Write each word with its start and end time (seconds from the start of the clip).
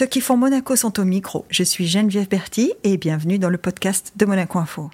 Ceux 0.00 0.06
qui 0.06 0.22
font 0.22 0.38
Monaco 0.38 0.76
sont 0.76 0.98
au 0.98 1.04
micro. 1.04 1.44
Je 1.50 1.62
suis 1.62 1.86
Geneviève 1.86 2.26
Berti 2.26 2.72
et 2.84 2.96
bienvenue 2.96 3.38
dans 3.38 3.50
le 3.50 3.58
podcast 3.58 4.14
de 4.16 4.24
Monaco 4.24 4.58
Info. 4.58 4.90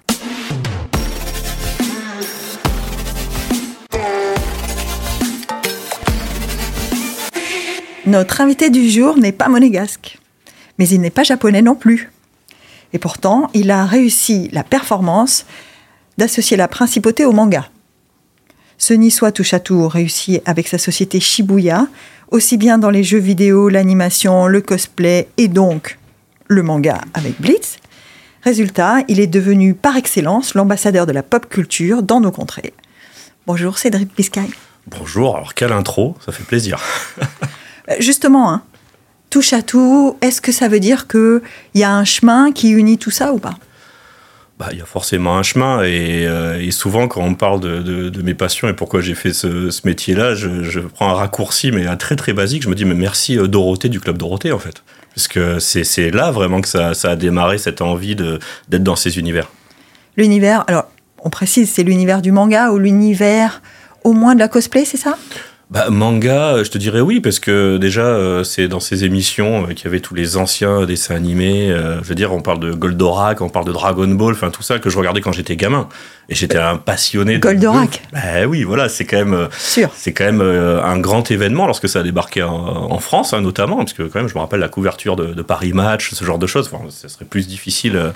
Notre 8.05 8.41
invité 8.41 8.69
du 8.69 8.89
jour 8.89 9.17
n'est 9.17 9.31
pas 9.31 9.47
monégasque, 9.47 10.19
mais 10.77 10.89
il 10.89 10.99
n'est 10.99 11.09
pas 11.09 11.23
japonais 11.23 11.61
non 11.61 11.75
plus. 11.75 12.11
Et 12.91 12.99
pourtant, 12.99 13.49
il 13.53 13.71
a 13.71 13.85
réussi 13.85 14.49
la 14.51 14.65
performance 14.65 15.45
d'associer 16.17 16.57
la 16.57 16.67
principauté 16.67 17.23
au 17.23 17.31
manga. 17.31 17.69
Ce 18.79 18.93
niçois 18.93 19.31
touche 19.31 19.53
à 19.53 19.59
tout 19.59 19.87
réussit 19.87 20.41
avec 20.45 20.67
sa 20.67 20.77
société 20.77 21.19
Shibuya, 21.19 21.87
aussi 22.29 22.57
bien 22.57 22.77
dans 22.77 22.91
les 22.91 23.03
jeux 23.03 23.17
vidéo, 23.17 23.69
l'animation, 23.69 24.45
le 24.45 24.61
cosplay 24.61 25.27
et 25.37 25.47
donc 25.47 25.97
le 26.47 26.61
manga 26.61 27.01
avec 27.15 27.41
Blitz. 27.41 27.77
Résultat, 28.43 28.97
il 29.07 29.19
est 29.19 29.27
devenu 29.27 29.73
par 29.73 29.97
excellence 29.97 30.53
l'ambassadeur 30.53 31.07
de 31.07 31.11
la 31.11 31.23
pop 31.23 31.49
culture 31.49 32.03
dans 32.03 32.21
nos 32.21 32.31
contrées. 32.31 32.73
Bonjour 33.47 33.79
Cédric 33.79 34.15
Biscay. 34.15 34.47
Bonjour, 34.85 35.35
alors 35.35 35.53
quelle 35.55 35.73
intro, 35.73 36.15
ça 36.25 36.31
fait 36.31 36.43
plaisir. 36.43 36.79
Euh, 37.89 37.95
justement, 37.99 38.51
hein, 38.51 38.63
touche 39.29 39.53
à 39.53 39.61
tout, 39.61 40.17
est-ce 40.19 40.41
que 40.41 40.51
ça 40.51 40.67
veut 40.67 40.81
dire 40.81 41.07
qu'il 41.07 41.41
y 41.73 41.83
a 41.83 41.93
un 41.93 42.03
chemin 42.03 42.51
qui 42.51 42.71
unit 42.71 42.97
tout 42.97 43.11
ça 43.11 43.31
ou 43.31 43.39
pas? 43.39 43.57
Bah, 44.57 44.69
il 44.71 44.79
y 44.79 44.81
a 44.81 44.85
forcément 44.85 45.37
un 45.37 45.43
chemin 45.43 45.81
euh, 45.83 46.59
et, 46.59 46.71
souvent 46.71 47.07
quand 47.07 47.21
on 47.21 47.35
parle 47.35 47.59
de, 47.59 48.21
mes 48.23 48.33
passions 48.33 48.67
et 48.67 48.73
pourquoi 48.73 49.01
j'ai 49.01 49.13
fait 49.13 49.31
ce, 49.31 49.69
métier-là, 49.85 50.33
je, 50.33 50.79
prends 50.79 51.09
un 51.09 51.13
raccourci 51.13 51.71
mais 51.71 51.85
un 51.85 51.95
très 51.95 52.15
très 52.15 52.33
basique. 52.33 52.63
Je 52.63 52.69
me 52.69 52.75
dis 52.75 52.85
mais 52.85 52.95
merci 52.95 53.37
euh, 53.37 53.47
Dorothée 53.47 53.89
du 53.89 53.99
club 53.99 54.17
Dorothée 54.17 54.51
en 54.51 54.59
fait, 54.59 54.83
parce 55.13 55.27
que 55.27 55.59
c'est 55.59 56.11
là 56.11 56.31
vraiment 56.31 56.61
que 56.61 56.67
ça, 56.67 56.91
a 57.03 57.15
démarré 57.15 57.59
cette 57.59 57.81
envie 57.81 58.15
d'être 58.15 58.83
dans 58.83 58.95
ces 58.95 59.19
univers. 59.19 59.47
L'univers, 60.15 60.63
alors 60.67 60.89
on 61.19 61.29
précise, 61.29 61.71
c'est 61.71 61.83
l'univers 61.83 62.23
du 62.23 62.31
manga 62.31 62.71
ou 62.71 62.79
l'univers 62.79 63.61
au 64.03 64.13
moins 64.13 64.33
de 64.33 64.39
la 64.39 64.47
cosplay, 64.47 64.85
c'est 64.85 64.97
ça? 64.97 65.17
Bah, 65.69 65.89
manga, 65.89 66.55
euh, 66.55 66.63
je 66.63 66.71
te 66.71 66.77
dirais 66.77 67.01
oui, 67.01 67.19
parce 67.19 67.39
que 67.39 67.75
déjà, 67.75 68.05
euh, 68.05 68.45
c'est 68.45 68.69
dans 68.69 68.79
ces 68.79 69.03
émissions 69.03 69.65
euh, 69.65 69.73
qu'il 69.73 69.83
y 69.83 69.87
avait 69.87 69.99
tous 69.99 70.15
les 70.15 70.37
anciens 70.37 70.85
dessins 70.85 71.15
animés. 71.15 71.67
je 71.67 72.07
veux 72.07 72.15
dire, 72.15 72.31
on 72.31 72.41
parle 72.41 72.59
de 72.59 72.71
Goldorak, 72.71 73.41
on 73.41 73.49
parle 73.49 73.65
de 73.65 73.73
Dragon 73.73 74.07
Ball, 74.07 74.33
enfin 74.33 74.49
tout 74.49 74.63
ça 74.63 74.79
que 74.79 74.89
je 74.89 74.97
regardais 74.97 75.19
quand 75.19 75.33
j'étais 75.33 75.57
gamin. 75.57 75.89
Et 76.29 76.35
j'étais 76.35 76.57
un 76.57 76.75
passionné. 76.75 77.39
Goldorak. 77.39 78.01
Bah, 78.11 78.45
oui, 78.47 78.63
voilà, 78.63 78.89
c'est 78.89 79.05
quand 79.05 79.17
même, 79.17 79.47
Sûr. 79.57 79.89
c'est 79.93 80.11
quand 80.13 80.25
même 80.25 80.41
un 80.41 80.99
grand 80.99 81.29
événement 81.31 81.65
lorsque 81.65 81.87
ça 81.87 81.99
a 81.99 82.03
débarqué 82.03 82.43
en, 82.43 82.99
France, 82.99 83.33
hein, 83.33 83.41
notamment, 83.41 83.77
parce 83.77 83.93
que 83.93 84.03
quand 84.03 84.19
même, 84.19 84.27
je 84.27 84.35
me 84.35 84.39
rappelle 84.39 84.59
la 84.59 84.67
couverture 84.69 85.15
de, 85.15 85.41
Paris 85.41 85.71
Match, 85.71 86.13
ce 86.13 86.25
genre 86.25 86.39
de 86.39 86.47
choses. 86.47 86.69
Enfin, 86.71 86.83
ça 86.89 87.07
serait 87.07 87.25
plus 87.25 87.47
difficile 87.47 88.11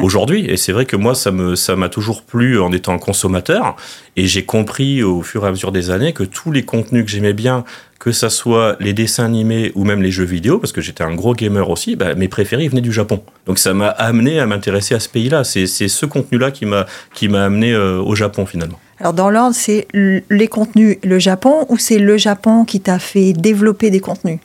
aujourd'hui. 0.00 0.46
Et 0.46 0.56
c'est 0.56 0.72
vrai 0.72 0.86
que 0.86 0.96
moi, 0.96 1.14
ça 1.14 1.30
me, 1.30 1.54
ça 1.54 1.76
m'a 1.76 1.90
toujours 1.90 2.22
plu 2.22 2.58
en 2.60 2.72
étant 2.72 2.98
consommateur. 2.98 3.76
Et 4.16 4.26
j'ai 4.26 4.44
compris 4.44 5.02
au 5.02 5.22
fur 5.22 5.44
et 5.44 5.48
à 5.48 5.50
mesure 5.50 5.72
des 5.72 5.90
années 5.90 6.12
que 6.12 6.24
tous 6.24 6.52
les 6.52 6.64
contenus 6.64 6.89
que 6.90 7.10
j'aimais 7.10 7.32
bien, 7.32 7.64
que 7.98 8.12
ça 8.12 8.30
soit 8.30 8.76
les 8.80 8.92
dessins 8.92 9.24
animés 9.26 9.72
ou 9.74 9.84
même 9.84 10.02
les 10.02 10.10
jeux 10.10 10.24
vidéo, 10.24 10.58
parce 10.58 10.72
que 10.72 10.80
j'étais 10.80 11.04
un 11.04 11.14
gros 11.14 11.34
gamer 11.34 11.68
aussi, 11.68 11.96
bah, 11.96 12.14
mes 12.14 12.28
préférés 12.28 12.66
venaient 12.68 12.80
du 12.80 12.92
Japon. 12.92 13.22
Donc 13.46 13.58
ça 13.58 13.74
m'a 13.74 13.88
amené 13.88 14.40
à 14.40 14.46
m'intéresser 14.46 14.94
à 14.94 15.00
ce 15.00 15.08
pays-là. 15.08 15.44
C'est 15.44 15.66
ce 15.66 16.06
contenu-là 16.06 16.50
qui 16.50 16.66
m'a 16.66 16.86
qui 17.14 17.28
m'a 17.28 17.44
amené 17.44 17.72
euh, 17.72 18.00
au 18.00 18.14
Japon 18.14 18.46
finalement. 18.46 18.78
Alors 18.98 19.12
dans 19.12 19.30
l'ordre, 19.30 19.54
c'est 19.54 19.86
les 19.94 20.48
contenus 20.48 20.98
le 21.02 21.18
Japon 21.18 21.66
ou 21.68 21.78
c'est 21.78 21.98
le 21.98 22.16
Japon 22.16 22.64
qui 22.64 22.80
t'a 22.80 22.98
fait 22.98 23.32
développer 23.32 23.90
des 23.90 24.00
contenus? 24.00 24.40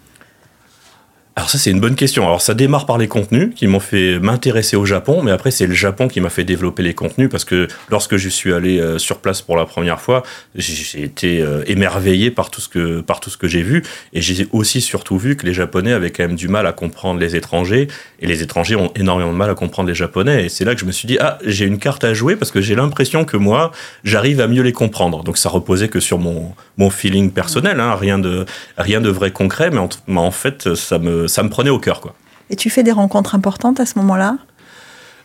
Alors 1.37 1.49
ça 1.49 1.57
c'est 1.57 1.69
une 1.69 1.81
bonne 1.81 1.95
question. 1.95 2.23
Alors 2.25 2.41
ça 2.41 2.53
démarre 2.53 2.85
par 2.85 2.97
les 2.97 3.09
contenus 3.09 3.49
qui 3.53 3.67
m'ont 3.67 3.81
fait 3.81 4.19
m'intéresser 4.19 4.77
au 4.77 4.85
Japon, 4.85 5.21
mais 5.21 5.31
après 5.31 5.51
c'est 5.51 5.67
le 5.67 5.73
Japon 5.73 6.07
qui 6.07 6.21
m'a 6.21 6.29
fait 6.29 6.45
développer 6.45 6.81
les 6.81 6.93
contenus 6.93 7.27
parce 7.29 7.43
que 7.43 7.67
lorsque 7.89 8.15
je 8.15 8.29
suis 8.29 8.53
allé 8.53 8.79
euh, 8.79 8.97
sur 8.99 9.17
place 9.17 9.41
pour 9.41 9.57
la 9.57 9.65
première 9.65 9.99
fois, 9.99 10.23
j'ai 10.55 11.03
été 11.03 11.41
euh, 11.41 11.61
émerveillé 11.67 12.31
par 12.31 12.49
tout 12.49 12.61
ce 12.61 12.69
que 12.69 13.01
par 13.01 13.19
tout 13.19 13.29
ce 13.29 13.35
que 13.35 13.49
j'ai 13.49 13.63
vu 13.63 13.83
et 14.13 14.21
j'ai 14.21 14.47
aussi 14.53 14.79
surtout 14.79 15.17
vu 15.17 15.35
que 15.35 15.45
les 15.45 15.53
Japonais 15.53 15.91
avaient 15.91 16.09
quand 16.09 16.23
même 16.23 16.37
du 16.37 16.47
mal 16.47 16.65
à 16.67 16.71
comprendre 16.71 17.19
les 17.19 17.35
étrangers 17.35 17.89
et 18.21 18.27
les 18.27 18.41
étrangers 18.41 18.77
ont 18.77 18.93
énormément 18.95 19.33
de 19.33 19.37
mal 19.37 19.49
à 19.49 19.55
comprendre 19.55 19.89
les 19.89 19.95
Japonais 19.95 20.45
et 20.45 20.49
c'est 20.49 20.63
là 20.63 20.73
que 20.73 20.79
je 20.79 20.85
me 20.85 20.93
suis 20.93 21.05
dit 21.05 21.17
ah 21.19 21.37
j'ai 21.43 21.65
une 21.65 21.79
carte 21.79 22.05
à 22.05 22.13
jouer 22.13 22.37
parce 22.37 22.51
que 22.51 22.61
j'ai 22.61 22.75
l'impression 22.75 23.25
que 23.25 23.35
moi 23.35 23.73
j'arrive 24.05 24.39
à 24.39 24.47
mieux 24.47 24.63
les 24.63 24.71
comprendre. 24.71 25.21
Donc 25.21 25.37
ça 25.37 25.49
reposait 25.49 25.89
que 25.89 25.99
sur 25.99 26.17
mon 26.17 26.53
mon 26.77 26.89
feeling 26.89 27.31
personnel, 27.31 27.81
hein, 27.81 27.93
rien 27.95 28.19
de 28.19 28.45
rien 28.77 29.01
de 29.01 29.09
vrai 29.09 29.31
concret, 29.31 29.69
mais 29.69 29.81
mais 30.07 30.21
en 30.21 30.31
fait 30.31 30.75
ça 30.75 30.97
me 30.97 31.24
ça 31.27 31.43
me 31.43 31.49
prenait 31.49 31.69
au 31.69 31.79
cœur. 31.79 32.01
Quoi. 32.01 32.13
Et 32.49 32.55
tu 32.55 32.69
fais 32.69 32.83
des 32.83 32.91
rencontres 32.91 33.35
importantes 33.35 33.79
à 33.79 33.85
ce 33.85 33.97
moment-là? 33.99 34.37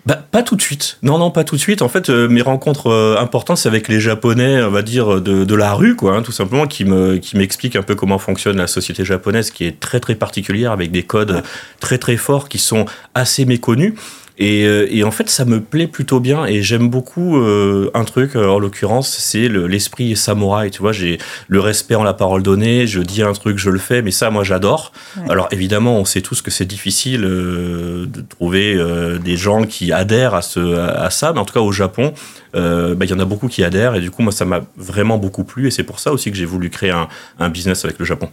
Bah, 0.06 0.16
pas 0.31 0.43
tout 0.43 0.56
de 0.56 0.62
suite. 0.62 0.97
Non, 1.03 1.19
non, 1.19 1.31
pas 1.31 1.44
tout 1.44 1.56
de 1.56 1.61
suite. 1.61 1.83
En 1.83 1.88
fait, 1.91 2.09
euh, 2.09 2.27
mes 2.27 2.41
rencontres 2.41 2.87
euh, 2.87 3.19
importantes, 3.19 3.59
c'est 3.59 3.69
avec 3.69 3.87
les 3.87 4.00
Japonais, 4.00 4.62
on 4.62 4.71
va 4.71 4.81
dire, 4.81 5.21
de, 5.21 5.44
de 5.44 5.55
la 5.55 5.75
rue, 5.75 5.94
quoi, 5.94 6.16
hein, 6.16 6.22
tout 6.22 6.33
simplement, 6.33 6.66
qui 6.66 6.87
me, 6.87 7.19
qui 7.19 7.37
m'expliquent 7.37 7.77
un 7.77 7.83
peu 7.83 7.94
comment 7.94 8.19
fonctionne 8.19 8.56
la 8.56 8.66
société 8.66 9.05
japonaise, 9.05 9.50
qui 9.50 9.66
est 9.66 9.78
très, 9.78 10.00
très 10.00 10.15
particulière, 10.15 10.72
avec 10.72 10.91
des 10.91 11.03
codes 11.03 11.43
très, 11.81 11.99
très 11.99 12.16
forts, 12.16 12.49
qui 12.49 12.59
sont 12.59 12.87
assez 13.15 13.44
méconnus. 13.44 13.93
Euh, 14.41 14.87
et, 14.91 15.05
en 15.05 15.11
fait, 15.11 15.28
ça 15.28 15.45
me 15.45 15.61
plaît 15.61 15.87
plutôt 15.87 16.21
bien 16.21 16.47
et 16.47 16.62
j'aime 16.62 16.89
beaucoup 16.89 17.37
euh, 17.37 17.91
un 17.95 18.05
truc, 18.05 18.37
euh, 18.37 18.49
en 18.49 18.59
l'occurrence, 18.59 19.09
c'est 19.09 19.49
l'esprit 19.49 20.17
samouraï. 20.17 20.71
Tu 20.71 20.81
vois, 20.81 20.93
j'ai 20.93 21.19
le 21.49 21.61
respect 21.61 21.95
en 21.95 22.03
la 22.03 22.15
parole 22.15 22.43
donnée, 22.43 22.87
je 22.87 23.01
dis 23.01 23.23
un 23.23 23.33
truc, 23.33 23.59
je 23.59 23.71
le 23.71 23.78
fais, 23.78 24.03
mais 24.03 24.11
ça, 24.11 24.31
moi, 24.31 24.45
j'adore. 24.45 24.93
Alors, 25.28 25.49
évidemment, 25.51 25.99
on 25.99 26.05
sait 26.05 26.23
tous 26.23 26.43
que 26.43 26.51
c'est 26.51 26.65
difficile 26.65 27.23
de 27.23 28.25
trouver 28.28 28.78
des 29.23 29.37
gens 29.37 29.65
qui 29.65 29.93
adhèrent 29.93 30.34
à, 30.34 30.43
ce, 30.43 30.77
à 30.77 31.11
ça, 31.11 31.33
mais 31.33 31.41
en 31.41 31.45
tout 31.45 31.55
cas, 31.55 31.61
au 31.61 31.72
Japon, 31.72 32.12
bah, 32.55 32.95
il 33.01 33.11
y 33.11 33.15
en 33.15 33.21
a 33.21 33.25
beaucoup 33.25 33.49
qui 33.49 33.62
adhèrent 33.62 33.95
et 33.95 34.01
du 34.01 34.11
coup, 34.11 34.22
moi, 34.22 34.33
ça 34.33 34.45
m'a 34.45 34.61
vraiment 34.77 35.19
beaucoup 35.19 35.45
plu 35.45 35.67
et 35.67 35.71
c'est 35.71 35.84
pour 35.84 36.01
ça 36.01 36.12
aussi 36.12 36.31
que 36.31 36.37
j'ai 36.37 36.45
voulu 36.45 36.71
créer 36.71 36.91
un, 36.91 37.09
un 37.39 37.49
business 37.49 37.84
avec 37.84 37.99
le 37.99 38.05
Japon. 38.05 38.28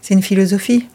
C'est 0.00 0.14
une 0.14 0.22
philosophie? 0.22 0.86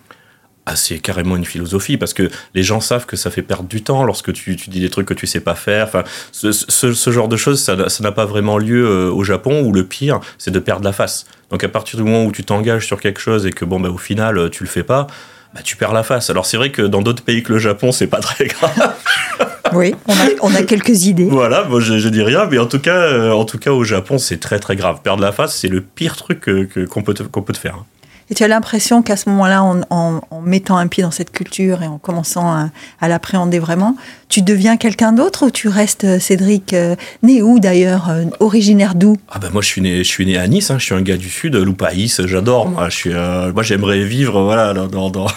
Ah, 0.65 0.75
c'est 0.75 0.97
carrément 0.97 1.35
une 1.35 1.45
philosophie 1.45 1.97
parce 1.97 2.13
que 2.13 2.29
les 2.55 2.63
gens 2.63 2.79
savent 2.79 3.05
que 3.05 3.15
ça 3.15 3.29
fait 3.29 3.43
perdre 3.43 3.69
du 3.69 3.83
temps 3.83 4.03
lorsque 4.03 4.33
tu, 4.33 4.55
tu 4.55 4.69
dis 4.71 4.79
des 4.79 4.89
trucs 4.89 5.07
que 5.07 5.13
tu 5.13 5.27
sais 5.27 5.39
pas 5.39 5.53
faire. 5.53 5.85
Enfin, 5.85 6.03
ce, 6.31 6.51
ce, 6.51 7.11
genre 7.11 7.27
de 7.27 7.37
choses, 7.37 7.61
ça 7.61 7.75
n'a 7.75 8.11
pas 8.11 8.25
vraiment 8.25 8.57
lieu 8.57 8.83
euh, 8.83 9.11
au 9.11 9.23
Japon 9.23 9.61
où 9.61 9.71
le 9.71 9.85
pire, 9.85 10.19
c'est 10.39 10.51
de 10.51 10.59
perdre 10.59 10.83
la 10.83 10.91
face. 10.91 11.27
Donc 11.51 11.63
à 11.63 11.69
partir 11.69 11.97
du 11.97 12.03
moment 12.03 12.25
où 12.25 12.31
tu 12.31 12.43
t'engages 12.43 12.87
sur 12.87 12.99
quelque 12.99 13.19
chose 13.19 13.45
et 13.45 13.51
que 13.51 13.63
bon, 13.63 13.79
bah, 13.79 13.89
au 13.89 13.99
final, 13.99 14.49
tu 14.49 14.63
le 14.63 14.69
fais 14.69 14.83
pas, 14.83 15.05
bah, 15.53 15.61
tu 15.63 15.75
perds 15.75 15.93
la 15.93 16.03
face. 16.03 16.31
Alors 16.31 16.47
c'est 16.47 16.57
vrai 16.57 16.71
que 16.71 16.81
dans 16.81 17.03
d'autres 17.03 17.23
pays 17.23 17.43
que 17.43 17.53
le 17.53 17.59
Japon, 17.59 17.91
c'est 17.91 18.07
pas 18.07 18.19
très 18.19 18.47
grave. 18.47 18.93
Oui, 19.73 19.95
on 20.07 20.13
a, 20.13 20.27
on 20.41 20.55
a 20.55 20.61
quelques 20.61 21.05
idées. 21.05 21.25
Voilà, 21.25 21.63
moi 21.63 21.79
je, 21.79 21.97
je, 21.97 22.07
dis 22.07 22.21
rien, 22.21 22.45
mais 22.49 22.59
en 22.59 22.67
tout 22.67 22.79
cas, 22.79 22.97
euh, 22.97 23.31
en 23.31 23.45
tout 23.45 23.57
cas 23.57 23.71
au 23.71 23.83
Japon, 23.83 24.19
c'est 24.19 24.39
très 24.39 24.59
très 24.59 24.75
grave. 24.75 24.99
Perdre 25.03 25.23
la 25.23 25.31
face, 25.31 25.55
c'est 25.55 25.67
le 25.67 25.81
pire 25.81 26.15
truc 26.15 26.45
qu'on 26.45 26.65
que, 26.65 26.85
qu'on 26.85 27.01
peut, 27.01 27.13
qu'on 27.13 27.41
peut 27.41 27.51
te 27.51 27.57
faire. 27.57 27.83
Hein. 28.25 28.31
Et 28.31 28.35
tu 28.35 28.43
as 28.43 28.47
l'impression 28.47 29.01
qu'à 29.01 29.15
ce 29.15 29.29
moment-là, 29.29 29.63
en, 29.63 30.41
mettant 30.41 30.77
un 30.77 30.87
pied 30.87 31.03
dans 31.03 31.11
cette 31.11 31.31
culture 31.31 31.81
et 31.83 31.87
en 31.87 31.97
commençant 31.97 32.69
à, 33.01 33.07
l'appréhender 33.07 33.59
vraiment, 33.59 33.95
tu 34.29 34.41
deviens 34.41 34.77
quelqu'un 34.77 35.11
d'autre 35.11 35.47
ou 35.47 35.51
tu 35.51 35.67
restes 35.67 36.03
euh, 36.03 36.19
Cédric, 36.19 36.73
euh, 36.73 36.95
né 37.23 37.41
où 37.41 37.59
d'ailleurs, 37.59 38.09
euh, 38.09 38.25
originaire 38.39 38.95
d'où? 38.95 39.17
Ah 39.29 39.39
ben 39.39 39.49
moi 39.51 39.61
je 39.61 39.67
suis 39.67 39.81
né, 39.81 39.99
je 39.99 40.09
suis 40.09 40.25
né 40.25 40.37
à 40.37 40.47
Nice, 40.47 40.71
hein, 40.71 40.77
je 40.79 40.85
suis 40.85 40.95
un 40.95 41.01
gars 41.01 41.17
du 41.17 41.29
sud, 41.29 41.55
Loupaïs, 41.55 42.21
j'adore. 42.25 42.69
Moi, 42.69 42.89
je 42.89 42.95
suis, 42.95 43.13
moi 43.53 43.63
j'aimerais 43.63 44.03
vivre 44.03 44.41
voilà 44.41 44.73
dans, 44.73 45.09
dans, 45.11 45.27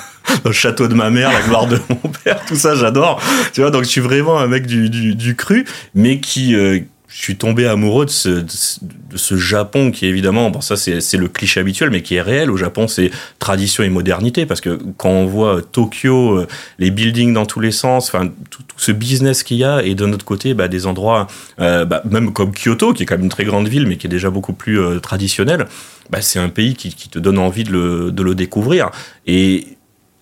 le 0.44 0.52
château 0.52 0.88
de 0.88 0.94
ma 0.94 1.10
mère, 1.10 1.32
la 1.32 1.42
gloire 1.42 1.66
de 1.66 1.78
mon 1.88 2.10
père, 2.24 2.44
tout 2.46 2.56
ça 2.56 2.74
j'adore. 2.74 3.20
Tu 3.52 3.60
vois, 3.60 3.70
donc 3.70 3.84
je 3.84 3.88
suis 3.88 4.00
vraiment 4.00 4.38
un 4.38 4.46
mec 4.46 4.66
du, 4.66 4.90
du, 4.90 5.14
du 5.14 5.36
cru, 5.36 5.64
mais 5.94 6.20
qui 6.20 6.54
je 7.18 7.24
suis 7.24 7.36
tombé 7.36 7.66
amoureux 7.66 8.06
de 8.06 8.10
ce, 8.10 9.36
Japon 9.36 9.90
qui 9.90 10.06
évidemment, 10.06 10.50
bon 10.50 10.60
ça 10.60 10.76
c'est 10.76 11.16
le 11.16 11.26
cliché 11.26 11.58
habituel, 11.58 11.90
mais 11.90 12.00
qui 12.00 12.14
est 12.14 12.22
réel. 12.22 12.48
Au 12.48 12.56
Japon, 12.56 12.86
c'est 12.86 13.10
tradition 13.40 13.82
et 13.82 13.88
modernité 13.88 14.46
parce 14.46 14.60
que 14.60 14.78
quand 14.96 15.10
on 15.10 15.26
voit 15.26 15.60
Tokyo, 15.60 16.36
euh, 16.36 16.46
les 16.78 16.92
buildings 16.92 17.32
dans 17.32 17.44
tous 17.44 17.58
les 17.58 17.72
sens, 17.72 18.06
enfin 18.06 18.30
tout, 18.50 18.62
ce 18.76 18.92
business 18.92 19.42
qu'il 19.42 19.56
y 19.56 19.64
a, 19.64 19.82
et 19.82 19.96
de 19.96 20.06
notre 20.06 20.24
côté, 20.24 20.54
bah, 20.54 20.68
des 20.68 20.86
endroits, 20.86 21.26
euh, 21.58 21.84
bah, 21.84 22.02
même 22.08 22.32
comme 22.32 22.52
Kyoto, 22.52 22.92
qui 22.92 23.02
est 23.02 23.06
quand 23.06 23.16
même 23.16 23.24
une 23.24 23.30
très 23.30 23.44
grande 23.44 23.66
ville, 23.66 23.88
mais 23.88 23.96
qui 23.96 24.06
est 24.06 24.10
déjà 24.10 24.30
beaucoup 24.30 24.52
plus 24.52 24.78
euh, 24.78 25.00
traditionnel, 25.00 25.66
bah, 26.10 26.22
c'est 26.22 26.38
un 26.38 26.50
pays 26.50 26.76
qui, 26.76 26.94
qui, 26.94 27.08
te 27.08 27.18
donne 27.18 27.38
envie 27.38 27.64
de 27.64 27.72
le, 27.72 28.12
de 28.12 28.22
le 28.22 28.36
découvrir. 28.36 28.92
Et 29.26 29.66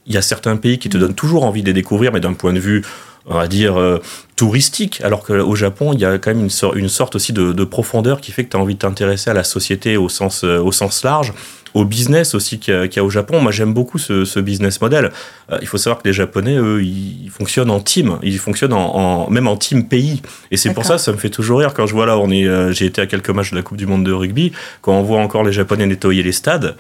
il 0.06 0.14
y 0.14 0.16
a 0.16 0.22
certains 0.22 0.56
pays 0.56 0.78
qui 0.78 0.88
te 0.88 0.96
donnent 0.96 1.14
toujours 1.14 1.44
envie 1.44 1.60
de 1.60 1.66
les 1.66 1.74
découvrir, 1.74 2.10
mais 2.10 2.20
d'un 2.20 2.32
point 2.32 2.54
de 2.54 2.58
vue 2.58 2.82
on 3.26 3.34
va 3.34 3.48
dire, 3.48 3.78
euh, 3.78 4.00
touristique, 4.36 5.00
alors 5.02 5.24
qu'au 5.24 5.54
Japon, 5.54 5.92
il 5.92 6.00
y 6.00 6.04
a 6.04 6.18
quand 6.18 6.30
même 6.34 6.44
une, 6.44 6.78
une 6.78 6.88
sorte 6.88 7.16
aussi 7.16 7.32
de, 7.32 7.64
profondeur 7.64 8.20
qui 8.20 8.32
fait 8.32 8.44
que 8.44 8.50
tu 8.50 8.56
as 8.56 8.60
envie 8.60 8.74
de 8.74 8.78
t'intéresser 8.78 9.30
à 9.30 9.34
la 9.34 9.44
société 9.44 9.96
au 9.96 10.08
sens, 10.08 10.44
euh, 10.44 10.58
au 10.58 10.72
sens 10.72 11.02
large, 11.02 11.32
au 11.74 11.84
business 11.84 12.34
aussi 12.34 12.58
qu'il 12.58 12.88
y, 12.94 12.98
a 12.98 13.04
au 13.04 13.10
Japon. 13.10 13.40
Moi, 13.40 13.50
j'aime 13.50 13.74
beaucoup 13.74 13.98
ce, 13.98 14.40
business 14.40 14.80
model. 14.80 15.10
Euh, 15.50 15.58
il 15.60 15.66
faut 15.66 15.76
savoir 15.76 16.00
que 16.00 16.08
les 16.08 16.14
Japonais, 16.14 16.56
eux, 16.56 16.82
ils 16.82 17.28
fonctionnent 17.30 17.70
en 17.70 17.80
team, 17.80 18.18
ils 18.22 18.38
fonctionnent 18.38 18.72
en, 18.72 19.28
même 19.28 19.48
en 19.48 19.56
team 19.56 19.88
pays. 19.88 20.22
Et 20.50 20.56
c'est 20.56 20.72
pour 20.72 20.84
ça, 20.84 20.96
ça 20.96 21.12
me 21.12 21.16
fait 21.16 21.30
toujours 21.30 21.58
rire 21.58 21.74
quand 21.74 21.86
je 21.86 21.92
vois 21.92 22.06
là, 22.06 22.16
on 22.18 22.30
est, 22.30 22.72
j'ai 22.72 22.86
été 22.86 23.00
à 23.00 23.06
quelques 23.06 23.30
matchs 23.30 23.50
de 23.50 23.56
la 23.56 23.62
Coupe 23.62 23.76
du 23.76 23.86
Monde 23.86 24.04
de 24.04 24.12
rugby, 24.12 24.52
quand 24.80 24.92
on 24.92 25.02
voit 25.02 25.20
encore 25.20 25.42
les 25.42 25.52
Japonais 25.52 25.86
nettoyer 25.86 26.22
les 26.22 26.32
stades 26.32 26.76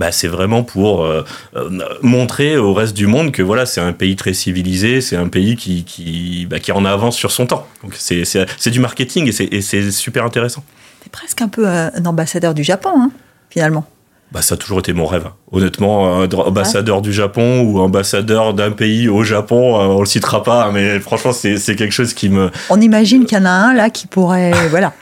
bah, 0.00 0.12
c'est 0.12 0.28
vraiment 0.28 0.62
pour 0.62 1.04
euh, 1.04 1.22
euh, 1.56 1.68
montrer 2.00 2.56
au 2.56 2.72
reste 2.72 2.94
du 2.94 3.06
monde 3.06 3.32
que 3.32 3.42
voilà, 3.42 3.66
c'est 3.66 3.82
un 3.82 3.92
pays 3.92 4.16
très 4.16 4.32
civilisé, 4.32 5.02
c'est 5.02 5.16
un 5.16 5.28
pays 5.28 5.56
qui, 5.56 5.84
qui, 5.84 6.46
bah, 6.48 6.58
qui 6.58 6.72
en 6.72 6.86
avance 6.86 7.16
sur 7.16 7.30
son 7.30 7.44
temps. 7.44 7.66
Donc 7.82 7.92
c'est, 7.98 8.24
c'est, 8.24 8.70
du 8.70 8.80
marketing 8.80 9.28
et 9.28 9.60
c'est, 9.60 9.90
super 9.90 10.24
intéressant. 10.24 10.64
C'est 11.02 11.12
presque 11.12 11.42
un 11.42 11.48
peu 11.48 11.68
un 11.68 12.06
ambassadeur 12.06 12.54
du 12.54 12.64
Japon, 12.64 12.92
hein, 12.96 13.10
finalement. 13.50 13.84
Bah, 14.32 14.40
ça 14.40 14.54
a 14.54 14.56
toujours 14.56 14.78
été 14.78 14.94
mon 14.94 15.04
rêve. 15.04 15.28
Honnêtement, 15.52 16.20
ambassadeur 16.22 17.02
du 17.02 17.12
Japon 17.12 17.60
ou 17.60 17.80
ambassadeur 17.80 18.54
d'un 18.54 18.70
pays 18.70 19.06
au 19.06 19.22
Japon, 19.22 19.78
euh, 19.78 19.84
on 19.84 20.00
le 20.00 20.06
citera 20.06 20.42
pas, 20.42 20.70
mais 20.72 20.98
franchement, 20.98 21.32
c'est, 21.32 21.58
c'est 21.58 21.76
quelque 21.76 21.92
chose 21.92 22.14
qui 22.14 22.30
me. 22.30 22.50
On 22.70 22.80
imagine 22.80 23.26
qu'il 23.26 23.36
y 23.36 23.40
en 23.40 23.44
a 23.44 23.50
un 23.50 23.74
là 23.74 23.90
qui 23.90 24.06
pourrait. 24.06 24.68
voilà. 24.70 24.94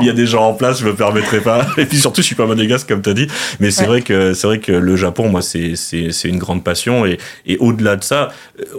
Il 0.00 0.06
y 0.06 0.10
a 0.10 0.12
des 0.12 0.26
gens 0.26 0.48
en 0.48 0.54
place, 0.54 0.80
je 0.80 0.86
me 0.86 0.94
permettrai 0.94 1.40
pas. 1.40 1.66
Et 1.76 1.86
puis 1.86 1.98
surtout, 1.98 2.22
je 2.22 2.26
suis 2.26 2.34
pas 2.34 2.46
monégasque 2.46 2.88
comme 2.88 3.02
tu 3.02 3.10
as 3.10 3.14
dit. 3.14 3.28
Mais 3.60 3.70
c'est 3.70 3.86
vrai 3.86 4.02
que 4.02 4.34
c'est 4.34 4.46
vrai 4.46 4.60
que 4.60 4.72
le 4.72 4.96
Japon, 4.96 5.28
moi, 5.28 5.42
c'est 5.42 5.74
c'est 5.76 6.28
une 6.28 6.38
grande 6.38 6.64
passion. 6.64 7.06
Et, 7.06 7.18
et 7.46 7.56
au-delà 7.58 7.96
de 7.96 8.04
ça, 8.04 8.30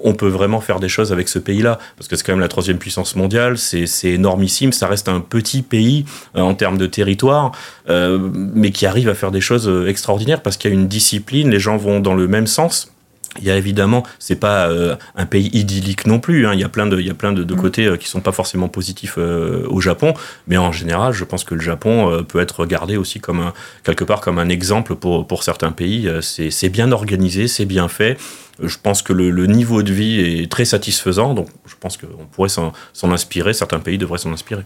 on 0.04 0.14
peut 0.14 0.28
vraiment 0.28 0.62
faire 0.62 0.80
des 0.80 0.90
choses 0.90 1.12
avec 1.12 1.30
ce 1.30 1.40
pays-là, 1.40 1.80
parce 1.98 2.08
que 2.08 2.16
c'est 2.16 2.26
quand 2.26 2.34
même 2.34 2.40
la 2.40 2.48
troisième 2.48 2.78
puissance 2.78 3.16
mondiale. 3.16 3.58
C'est 3.58 4.10
énormissime. 4.10 4.72
Ça 4.72 4.88
reste 4.88 5.10
un 5.10 5.20
petit 5.20 5.62
pays 5.62 6.06
euh, 6.36 6.42
en 6.42 6.54
termes 6.54 6.78
de 6.78 6.86
territoire, 6.86 7.52
euh, 7.90 8.20
mais 8.34 8.72
qui 8.72 8.86
arrive 8.86 9.10
à 9.10 9.14
faire 9.14 9.32
des 9.32 9.42
choses 9.42 9.68
euh, 9.68 9.88
extraordinaires 9.88 10.42
parce 10.42 10.58
qu'il 10.58 10.72
y 10.72 10.74
a 10.74 10.78
une 10.78 10.88
discipline. 10.88 11.50
Les 11.50 11.60
gens 11.60 11.78
vont 11.78 12.00
dans 12.00 12.16
le 12.16 12.28
même 12.28 12.48
sens. 12.48 12.92
Il 13.38 13.44
y 13.44 13.52
a 13.52 13.58
évidemment, 13.58 14.04
c'est 14.18 14.36
pas 14.36 14.70
euh, 14.70 14.96
un 15.16 15.26
pays 15.26 15.50
idyllique 15.54 16.08
non 16.08 16.20
plus. 16.20 16.48
Hein. 16.48 16.54
Il 16.54 16.60
y 16.60 16.64
a 16.64 16.70
plein 16.70 16.88
de, 16.88 17.00
il 17.00 17.06
y 17.06 17.10
a 17.10 17.14
plein 17.14 17.31
de, 17.31 17.44
de 17.44 17.54
mm. 17.54 17.58
côtés 17.58 17.86
euh, 17.86 17.98
qui 17.98 18.08
sont 18.08 18.22
pas 18.22 18.31
forcément 18.31 18.68
positifs 18.68 19.16
euh, 19.18 19.66
au 19.70 19.81
Japon, 19.81 20.14
mais 20.48 20.58
en 20.58 20.72
général, 20.72 21.14
je 21.14 21.24
pense 21.24 21.44
que 21.44 21.54
le 21.54 21.62
Japon 21.62 22.26
peut 22.28 22.40
être 22.40 22.62
regardé 22.62 22.98
aussi 22.98 23.20
comme 23.20 23.40
un, 23.40 23.54
quelque 23.84 24.04
part 24.04 24.22
comme 24.22 24.40
un 24.40 24.50
exemple 24.50 24.96
pour 24.96 25.28
pour 25.28 25.44
certains 25.44 25.72
pays. 25.72 26.10
C'est 26.22 26.70
bien 26.70 26.92
organisé, 26.92 27.48
c'est 27.48 27.66
bien 27.66 27.88
fait. 27.88 28.18
Je 28.62 28.78
pense 28.81 29.02
que 29.02 29.14
le, 29.14 29.30
le, 29.30 29.46
niveau 29.46 29.84
de 29.84 29.94
vie 29.94 30.20
est 30.20 30.52
très 30.52 30.66
satisfaisant, 30.66 31.34
donc 31.34 31.48
je 31.66 31.76
pense 31.80 31.96
qu'on 31.98 32.26
pourrait 32.31 32.50
s'en 32.50 32.74
inspirer. 33.04 33.54
Certains 33.54 33.80
pays 33.80 33.98
devraient 33.98 34.18
s'en 34.18 34.34
inspirer. 34.34 34.64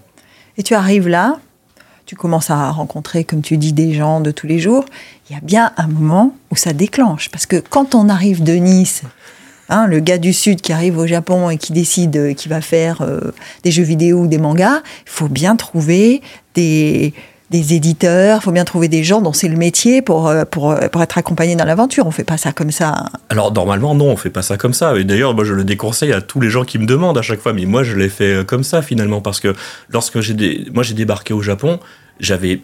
Et 0.58 0.64
tu 0.64 0.74
arrives 0.74 1.08
là, 1.08 1.40
tu 2.06 2.16
commences 2.16 2.50
à 2.50 2.72
rencontrer, 2.72 3.24
comme 3.24 3.42
tu 3.42 3.58
dis, 3.58 3.74
des 3.74 3.94
gens 3.94 4.20
de 4.20 4.32
tous 4.32 4.48
les 4.48 4.60
jours, 4.60 4.86
il 5.30 5.34
y 5.34 5.38
a 5.38 5.42
bien 5.42 5.72
un 5.78 5.88
moment 5.88 6.36
où 6.52 6.56
ça 6.56 6.74
déclenche. 6.74 7.30
Parce 7.30 7.46
que 7.46 7.58
quand 7.58 7.96
on 7.96 8.10
arrive 8.10 8.44
de 8.44 8.54
Nice, 8.54 9.04
hein, 9.70 9.88
le 9.88 10.00
gars 10.00 10.18
du 10.18 10.34
Sud 10.34 10.62
qui 10.62 10.74
arrive 10.74 10.98
au 10.98 11.08
Japon 11.08 11.50
et 11.50 11.58
qui 11.58 11.72
décide 11.72 12.16
euh, 12.18 12.34
qu'il 12.34 12.50
va 12.50 12.62
faire 12.62 13.02
euh, 13.02 13.34
des 13.64 13.72
jeux 13.72 13.84
vidéo 13.84 14.22
ou 14.22 14.28
des 14.28 14.38
mangas, 14.38 14.82
il 15.06 15.12
faut 15.12 15.30
bien 15.30 15.56
trouver 15.56 16.22
des, 16.56 17.14
des 17.54 17.74
éditeurs, 17.74 18.40
il 18.42 18.44
faut 18.44 18.52
bien 18.52 18.66
trouver 18.66 18.90
des 18.90 19.04
gens 19.04 19.22
dont 19.22 19.32
c'est 19.32 19.48
le 19.48 19.56
métier 19.56 20.02
pour, 20.02 20.28
euh, 20.28 20.44
pour, 20.44 20.76
pour 20.92 21.02
être 21.02 21.18
accompagné 21.18 21.56
dans 21.56 21.66
l'aventure. 21.66 22.06
On 22.06 22.12
fait 22.12 22.26
pas 22.26 22.38
ça 22.38 22.52
comme 22.52 22.72
ça. 22.72 23.06
Alors 23.30 23.54
normalement 23.54 23.96
non, 23.96 24.08
on 24.08 24.18
fait 24.18 24.30
pas 24.30 24.42
ça 24.42 24.58
comme 24.58 24.74
ça. 24.74 24.98
Et 24.98 25.06
d'ailleurs, 25.06 25.34
moi 25.34 25.46
je 25.46 25.54
le 25.54 25.64
déconseille 25.64 26.12
à 26.12 26.22
tous 26.22 26.42
les 26.42 26.50
gens 26.50 26.66
qui 26.66 26.80
me 26.80 26.86
demandent 26.86 27.18
à 27.18 27.22
chaque 27.22 27.40
fois. 27.40 27.54
Mais 27.54 27.66
moi 27.66 27.84
je 27.84 27.96
l'ai 27.96 28.10
fait 28.10 28.46
comme 28.46 28.64
ça 28.64 28.82
finalement 28.82 29.22
parce 29.22 29.40
que 29.40 29.54
lorsque 29.90 30.20
j'ai 30.20 30.68
moi 30.74 30.84
j'ai 30.84 30.96
débarqué 30.96 31.34
au 31.34 31.42
Japon, 31.42 31.80
j'avais 32.20 32.60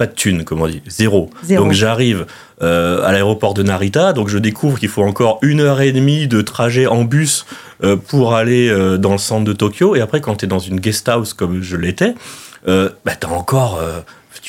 pas 0.00 0.06
de 0.06 0.14
thunes, 0.14 0.44
comme 0.44 0.62
on 0.62 0.66
dit, 0.66 0.80
zéro. 0.88 1.28
Donc 1.46 1.72
j'arrive 1.72 2.24
euh, 2.62 3.04
à 3.04 3.12
l'aéroport 3.12 3.52
de 3.52 3.62
Narita, 3.62 4.14
donc 4.14 4.28
je 4.28 4.38
découvre 4.38 4.78
qu'il 4.78 4.88
faut 4.88 5.02
encore 5.02 5.38
une 5.42 5.60
heure 5.60 5.82
et 5.82 5.92
demie 5.92 6.26
de 6.26 6.40
trajet 6.40 6.86
en 6.86 7.04
bus 7.04 7.44
euh, 7.84 7.96
pour 7.96 8.34
aller 8.34 8.70
euh, 8.70 8.96
dans 8.96 9.12
le 9.12 9.18
centre 9.18 9.44
de 9.44 9.52
Tokyo. 9.52 9.94
Et 9.96 10.00
après, 10.00 10.22
quand 10.22 10.36
tu 10.36 10.46
es 10.46 10.48
dans 10.48 10.58
une 10.58 10.80
guest 10.80 11.06
house 11.10 11.34
comme 11.34 11.60
je 11.60 11.76
l'étais, 11.76 12.14
bah, 12.66 13.14
t'as 13.18 13.28
encore 13.28 13.78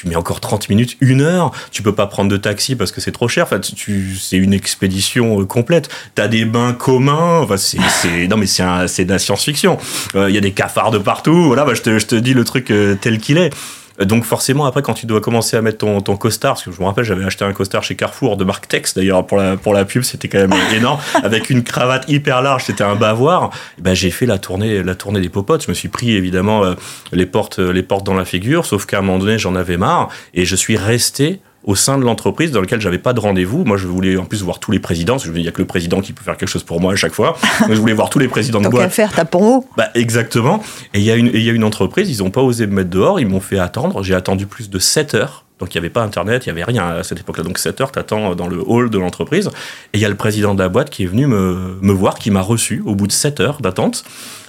tu 0.02 0.08
mets 0.08 0.16
encore 0.16 0.40
30 0.40 0.70
minutes, 0.70 0.98
une 1.00 1.22
heure, 1.22 1.52
tu 1.72 1.84
peux 1.84 1.94
pas 1.94 2.08
prendre 2.08 2.32
de 2.32 2.38
taxi 2.38 2.76
parce 2.76 2.92
que 2.92 3.02
c'est 3.02 3.12
trop 3.12 3.28
cher. 3.28 3.44
Enfin, 3.44 3.60
tu, 3.60 4.16
c'est 4.20 4.38
une 4.38 4.54
expédition 4.54 5.46
complète. 5.46 5.90
T'as 6.16 6.28
des 6.28 6.44
bains 6.44 6.74
communs. 6.74 7.42
Enfin, 7.42 7.58
c'est, 7.58 7.78
c'est 8.02 8.28
non 8.28 8.38
mais 8.38 8.48
c'est, 8.48 8.64
c'est 8.88 9.06
de 9.06 9.12
la 9.12 9.20
science-fiction. 9.20 9.78
Il 10.16 10.32
y 10.32 10.38
a 10.38 10.42
des 10.42 10.54
cafards 10.54 10.90
de 10.90 10.98
partout. 10.98 11.46
Voilà, 11.46 11.66
bah, 11.66 11.76
je 11.76 11.84
te, 11.84 12.00
je 12.00 12.06
te 12.08 12.16
dis 12.16 12.34
le 12.34 12.44
truc 12.44 12.74
tel 13.02 13.20
qu'il 13.20 13.38
est. 13.38 13.52
Donc 14.00 14.24
forcément, 14.24 14.66
après, 14.66 14.82
quand 14.82 14.94
tu 14.94 15.06
dois 15.06 15.22
commencer 15.22 15.58
à 15.58 15.62
mettre 15.62 15.78
ton, 15.80 16.18
costard, 16.18 16.54
parce 16.54 16.64
que 16.64 16.72
je 16.72 16.80
me 16.80 16.86
rappelle, 16.86 17.04
j'avais 17.04 17.26
acheté 17.26 17.46
un 17.46 17.54
costard 17.54 17.84
chez 17.84 17.96
Carrefour 17.96 18.38
de 18.38 18.44
marque 18.44 18.68
Tex, 18.68 18.94
d'ailleurs, 18.94 19.26
pour 19.26 19.38
la, 19.38 19.58
pour 19.58 19.74
la 19.74 19.86
pub, 19.86 20.04
c'était 20.04 20.28
quand 20.28 20.40
même 20.40 20.54
énorme, 20.76 21.00
avec 21.24 21.50
une 21.50 21.64
cravate 21.64 22.10
hyper 22.10 22.42
large, 22.42 22.64
c'était 22.66 22.84
un 22.84 22.96
bavoir. 22.96 23.52
ben, 23.80 23.94
j'ai 23.94 24.12
fait 24.12 24.26
la 24.26 24.38
tournée, 24.38 24.84
la 24.84 24.96
tournée 24.96 25.22
des 25.22 25.30
popotes. 25.30 25.66
Je 25.66 25.70
me 25.70 25.74
suis 25.76 25.90
pris, 25.90 26.12
évidemment, 26.12 26.64
euh, 26.64 26.74
les, 27.12 27.26
portes, 27.26 27.60
les 27.60 27.84
portes 27.84 28.06
dans 28.06 28.14
la 28.14 28.26
figure, 28.26 28.66
sauf 28.66 28.86
qu'à 28.86 29.00
un 29.00 29.02
moment 29.02 29.20
donné, 29.20 29.38
j'en 29.38 29.56
avais 29.56 29.78
marre, 29.78 30.10
et 30.34 30.46
je 30.46 30.56
suis 30.56 30.78
resté 30.78 31.42
au 31.64 31.76
sein 31.76 31.98
de 31.98 32.04
l'entreprise 32.04 32.52
dans 32.52 32.62
lequel 32.62 32.82
j'avais 32.82 32.98
pas 32.98 33.14
de 33.14 33.20
rendez-vous. 33.20 33.64
Moi, 33.66 33.78
je 33.78 33.88
voulais 33.88 34.18
en 34.18 34.26
plus 34.26 34.42
voir 34.42 34.60
tous 34.60 34.72
les 34.72 34.80
présidents. 34.80 35.14
Parce 35.14 35.30
que 35.30 35.36
il 35.36 35.44
y 35.44 35.48
a 35.48 35.52
que 35.52 35.62
le 35.62 35.68
président 35.68 36.02
qui 36.02 36.14
peut 36.14 36.24
faire 36.24 36.38
quelque 36.38 36.50
chose 36.50 36.64
pour 36.64 36.82
moi 36.82 36.94
à 36.94 36.96
chaque 36.96 37.14
fois. 37.14 37.38
je 37.70 37.74
voulais 37.76 37.94
voir 37.94 38.10
tous 38.10 38.20
les 38.20 38.28
présidents 38.28 38.62
de 38.62 38.68
boîte. 38.68 38.92
Faire, 38.92 39.12
tapons 39.12 39.66
Bah, 39.78 39.90
exactement. 39.96 40.64
Et 40.94 41.00
il 41.00 41.04
y 41.04 41.12
a 41.12 41.16
une, 41.16 41.28
il 41.28 41.42
y 41.44 41.50
a 41.50 41.54
une 41.54 41.64
entreprise, 41.64 42.10
ils 42.10 42.24
ont 42.24 42.32
pas 42.32 42.42
osé 42.42 42.68
me 42.68 42.74
mettre 42.74 42.90
dehors. 42.90 43.20
Ils 43.20 43.28
m'ont 43.28 43.42
fait 43.42 43.60
attendre. 43.60 44.04
J'ai 44.04 44.16
attendu 44.16 44.48
plus 44.48 44.70
de 44.70 44.80
7 44.80 45.14
heures. 45.14 45.46
Donc 45.62 45.74
il 45.74 45.78
n'y 45.78 45.80
avait 45.80 45.90
pas 45.90 46.02
Internet, 46.02 46.46
il 46.46 46.50
n'y 46.50 46.62
avait 46.62 46.70
rien 46.70 46.86
à 46.88 47.04
cette 47.04 47.20
époque-là. 47.20 47.44
Donc 47.44 47.58
7 47.58 47.80
heures, 47.80 47.92
tu 47.92 48.00
attends 48.00 48.36
dans 48.36 48.48
le 48.48 48.62
hall 48.66 48.90
de 48.90 48.98
l'entreprise. 48.98 49.48
Et 49.94 49.98
il 49.98 50.02
y 50.02 50.06
a 50.06 50.10
le 50.10 50.16
président 50.16 50.54
de 50.54 50.60
la 50.62 50.68
boîte 50.70 50.90
qui 50.90 51.04
est 51.04 51.08
venu 51.08 51.28
me, 51.28 51.78
me 51.82 51.94
voir, 51.94 52.20
qui 52.20 52.32
m'a 52.32 52.42
reçu 52.42 52.82
au 52.86 52.96
bout 52.96 53.08
de 53.08 53.12
7 53.12 53.40
heures 53.40 53.62
d'attente. 53.62 54.04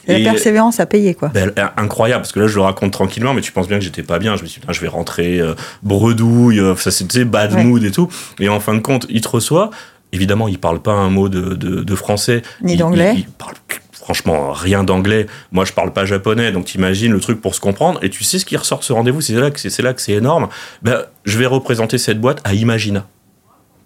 Et, 0.08 0.18
la 0.18 0.32
persévérance 0.32 0.80
a 0.80 0.86
payé, 0.86 1.14
quoi. 1.14 1.28
Ben, 1.28 1.52
incroyable, 1.76 2.22
parce 2.22 2.32
que 2.32 2.40
là, 2.40 2.46
je 2.46 2.56
le 2.56 2.62
raconte 2.62 2.92
tranquillement, 2.92 3.34
mais 3.34 3.40
tu 3.40 3.52
penses 3.52 3.68
bien 3.68 3.78
que 3.78 3.84
j'étais 3.84 4.02
pas 4.02 4.18
bien. 4.18 4.36
Je 4.36 4.42
me 4.42 4.48
suis 4.48 4.60
dit, 4.60 4.66
je 4.68 4.80
vais 4.80 4.88
rentrer 4.88 5.38
euh, 5.38 5.54
bredouille, 5.82 6.58
euh, 6.58 6.74
ça 6.74 6.90
c'était 6.90 7.24
bad 7.24 7.56
mood 7.56 7.84
et 7.84 7.92
tout. 7.92 8.08
Et 8.40 8.48
en 8.48 8.58
fin 8.58 8.74
de 8.74 8.80
compte, 8.80 9.06
il 9.10 9.20
te 9.20 9.28
reçoit. 9.28 9.70
Évidemment, 10.12 10.48
il 10.48 10.58
parle 10.58 10.80
pas 10.80 10.92
un 10.92 11.08
mot 11.08 11.28
de, 11.28 11.54
de, 11.54 11.94
français. 11.94 12.42
Ni 12.62 12.76
d'anglais. 12.76 13.14
Il, 13.16 13.26
parle 13.26 13.54
franchement 14.02 14.52
rien 14.52 14.84
d'anglais. 14.84 15.26
Moi, 15.52 15.64
je 15.64 15.72
parle 15.72 15.92
pas 15.92 16.04
japonais, 16.04 16.50
donc 16.52 16.66
t'imagines 16.66 17.12
le 17.12 17.20
truc 17.20 17.40
pour 17.40 17.54
se 17.54 17.60
comprendre. 17.60 18.00
Et 18.02 18.10
tu 18.10 18.24
sais 18.24 18.38
ce 18.38 18.44
qui 18.44 18.56
ressort 18.56 18.80
de 18.80 18.84
ce 18.84 18.92
rendez-vous, 18.92 19.20
c'est 19.20 19.34
là 19.34 19.50
que 19.50 19.58
c'est 19.58 19.82
là 19.82 19.94
que 19.94 20.00
c'est 20.02 20.12
énorme. 20.12 20.48
Ben, 20.82 21.04
je 21.24 21.38
vais 21.38 21.46
représenter 21.46 21.98
cette 21.98 22.20
boîte 22.20 22.40
à 22.44 22.54
Imagina. 22.54 23.06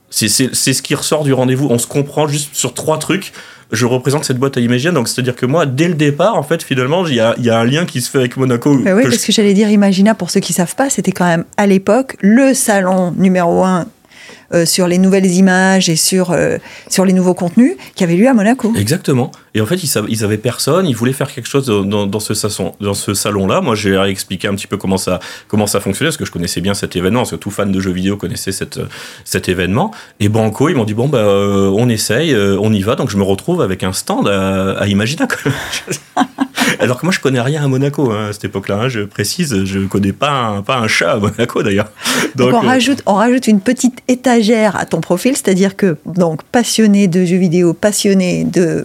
C'est 0.08 0.28
ce 0.28 0.82
qui 0.82 0.94
ressort 0.94 1.24
du 1.24 1.32
rendez-vous. 1.32 1.66
On 1.68 1.78
se 1.78 1.86
comprend 1.86 2.28
juste 2.28 2.54
sur 2.54 2.74
trois 2.74 2.98
trucs 2.98 3.32
je 3.72 3.84
représente 3.84 4.24
cette 4.24 4.38
boîte 4.38 4.56
à 4.56 4.60
Imagina. 4.60 4.92
Donc, 4.92 5.08
c'est-à-dire 5.08 5.34
que 5.34 5.46
moi, 5.46 5.66
dès 5.66 5.88
le 5.88 5.94
départ, 5.94 6.36
en 6.36 6.42
fait, 6.42 6.62
finalement, 6.62 7.06
il 7.06 7.14
y 7.14 7.20
a, 7.20 7.34
y 7.38 7.50
a, 7.50 7.58
un 7.58 7.64
lien 7.64 7.84
qui 7.84 8.00
se 8.00 8.10
fait 8.10 8.18
avec 8.18 8.36
Monaco. 8.36 8.76
oui, 8.76 9.02
parce 9.02 9.24
que 9.24 9.32
j'allais 9.32 9.54
dire 9.54 9.68
Imagina, 9.68 10.14
pour 10.14 10.30
ceux 10.30 10.40
qui 10.40 10.52
savent 10.52 10.76
pas, 10.76 10.90
c'était 10.90 11.12
quand 11.12 11.24
même 11.24 11.44
à 11.56 11.66
l'époque 11.66 12.16
le 12.20 12.54
salon 12.54 13.12
numéro 13.16 13.64
un 13.64 13.86
euh, 14.54 14.64
sur 14.64 14.86
les 14.86 14.98
nouvelles 14.98 15.26
images 15.26 15.88
et 15.88 15.96
sur, 15.96 16.30
euh, 16.30 16.58
sur 16.88 17.04
les 17.04 17.12
nouveaux 17.12 17.34
contenus 17.34 17.76
qui 17.96 18.04
avait 18.04 18.14
lieu 18.14 18.28
à 18.28 18.34
Monaco. 18.34 18.72
Exactement. 18.76 19.32
Et 19.56 19.60
en 19.62 19.64
fait, 19.64 19.82
ils, 19.82 19.86
savaient, 19.86 20.08
ils 20.10 20.22
avaient 20.22 20.36
personne, 20.36 20.86
ils 20.86 20.94
voulaient 20.94 21.14
faire 21.14 21.32
quelque 21.32 21.48
chose 21.48 21.64
dans, 21.64 22.06
dans 22.06 22.20
ce, 22.20 22.34
salon, 22.34 22.74
dans 22.78 22.92
ce 22.92 23.14
salon-là. 23.14 23.62
Moi, 23.62 23.74
j'ai 23.74 23.96
expliqué 23.96 24.48
un 24.48 24.54
petit 24.54 24.66
peu 24.66 24.76
comment 24.76 24.98
ça, 24.98 25.18
comment 25.48 25.66
ça 25.66 25.80
fonctionnait, 25.80 26.08
parce 26.08 26.18
que 26.18 26.26
je 26.26 26.30
connaissais 26.30 26.60
bien 26.60 26.74
cet 26.74 26.94
événement, 26.94 27.20
parce 27.20 27.30
que 27.30 27.36
tout 27.36 27.50
fan 27.50 27.72
de 27.72 27.80
jeux 27.80 27.90
vidéo 27.90 28.18
connaissait 28.18 28.52
cette, 28.52 28.78
cet 29.24 29.48
événement. 29.48 29.94
Et 30.20 30.28
Banco, 30.28 30.68
ils 30.68 30.76
m'ont 30.76 30.84
dit, 30.84 30.92
bon, 30.92 31.08
bah, 31.08 31.20
euh, 31.20 31.72
on 31.74 31.88
essaye, 31.88 32.36
on 32.36 32.70
y 32.70 32.82
va. 32.82 32.96
Donc, 32.96 33.08
je 33.08 33.16
me 33.16 33.22
retrouve 33.22 33.62
avec 33.62 33.82
un 33.82 33.94
stand 33.94 34.28
à, 34.28 34.72
à 34.72 34.86
Imagina. 34.88 35.26
Alors 36.78 37.00
que 37.00 37.06
moi, 37.06 37.12
je 37.12 37.20
connais 37.20 37.40
rien 37.40 37.64
à 37.64 37.68
Monaco 37.68 38.10
hein, 38.10 38.28
à 38.28 38.32
cette 38.34 38.44
époque-là. 38.44 38.80
Hein. 38.82 38.88
je 38.88 39.00
précise, 39.00 39.64
je 39.64 39.78
connais 39.86 40.12
pas 40.12 40.32
un, 40.32 40.62
pas 40.62 40.76
un 40.76 40.88
chat 40.88 41.12
à 41.12 41.16
Monaco 41.16 41.62
d'ailleurs. 41.62 41.90
Donc, 42.34 42.52
on, 42.52 42.60
rajoute, 42.60 43.02
on 43.06 43.14
rajoute 43.14 43.46
une 43.46 43.60
petite 43.60 44.00
étagère 44.08 44.76
à 44.76 44.84
ton 44.84 45.00
profil, 45.00 45.32
c'est-à-dire 45.34 45.76
que 45.76 45.96
donc 46.04 46.42
passionné 46.42 47.08
de 47.08 47.24
jeux 47.24 47.38
vidéo, 47.38 47.72
passionné 47.72 48.44
de 48.44 48.84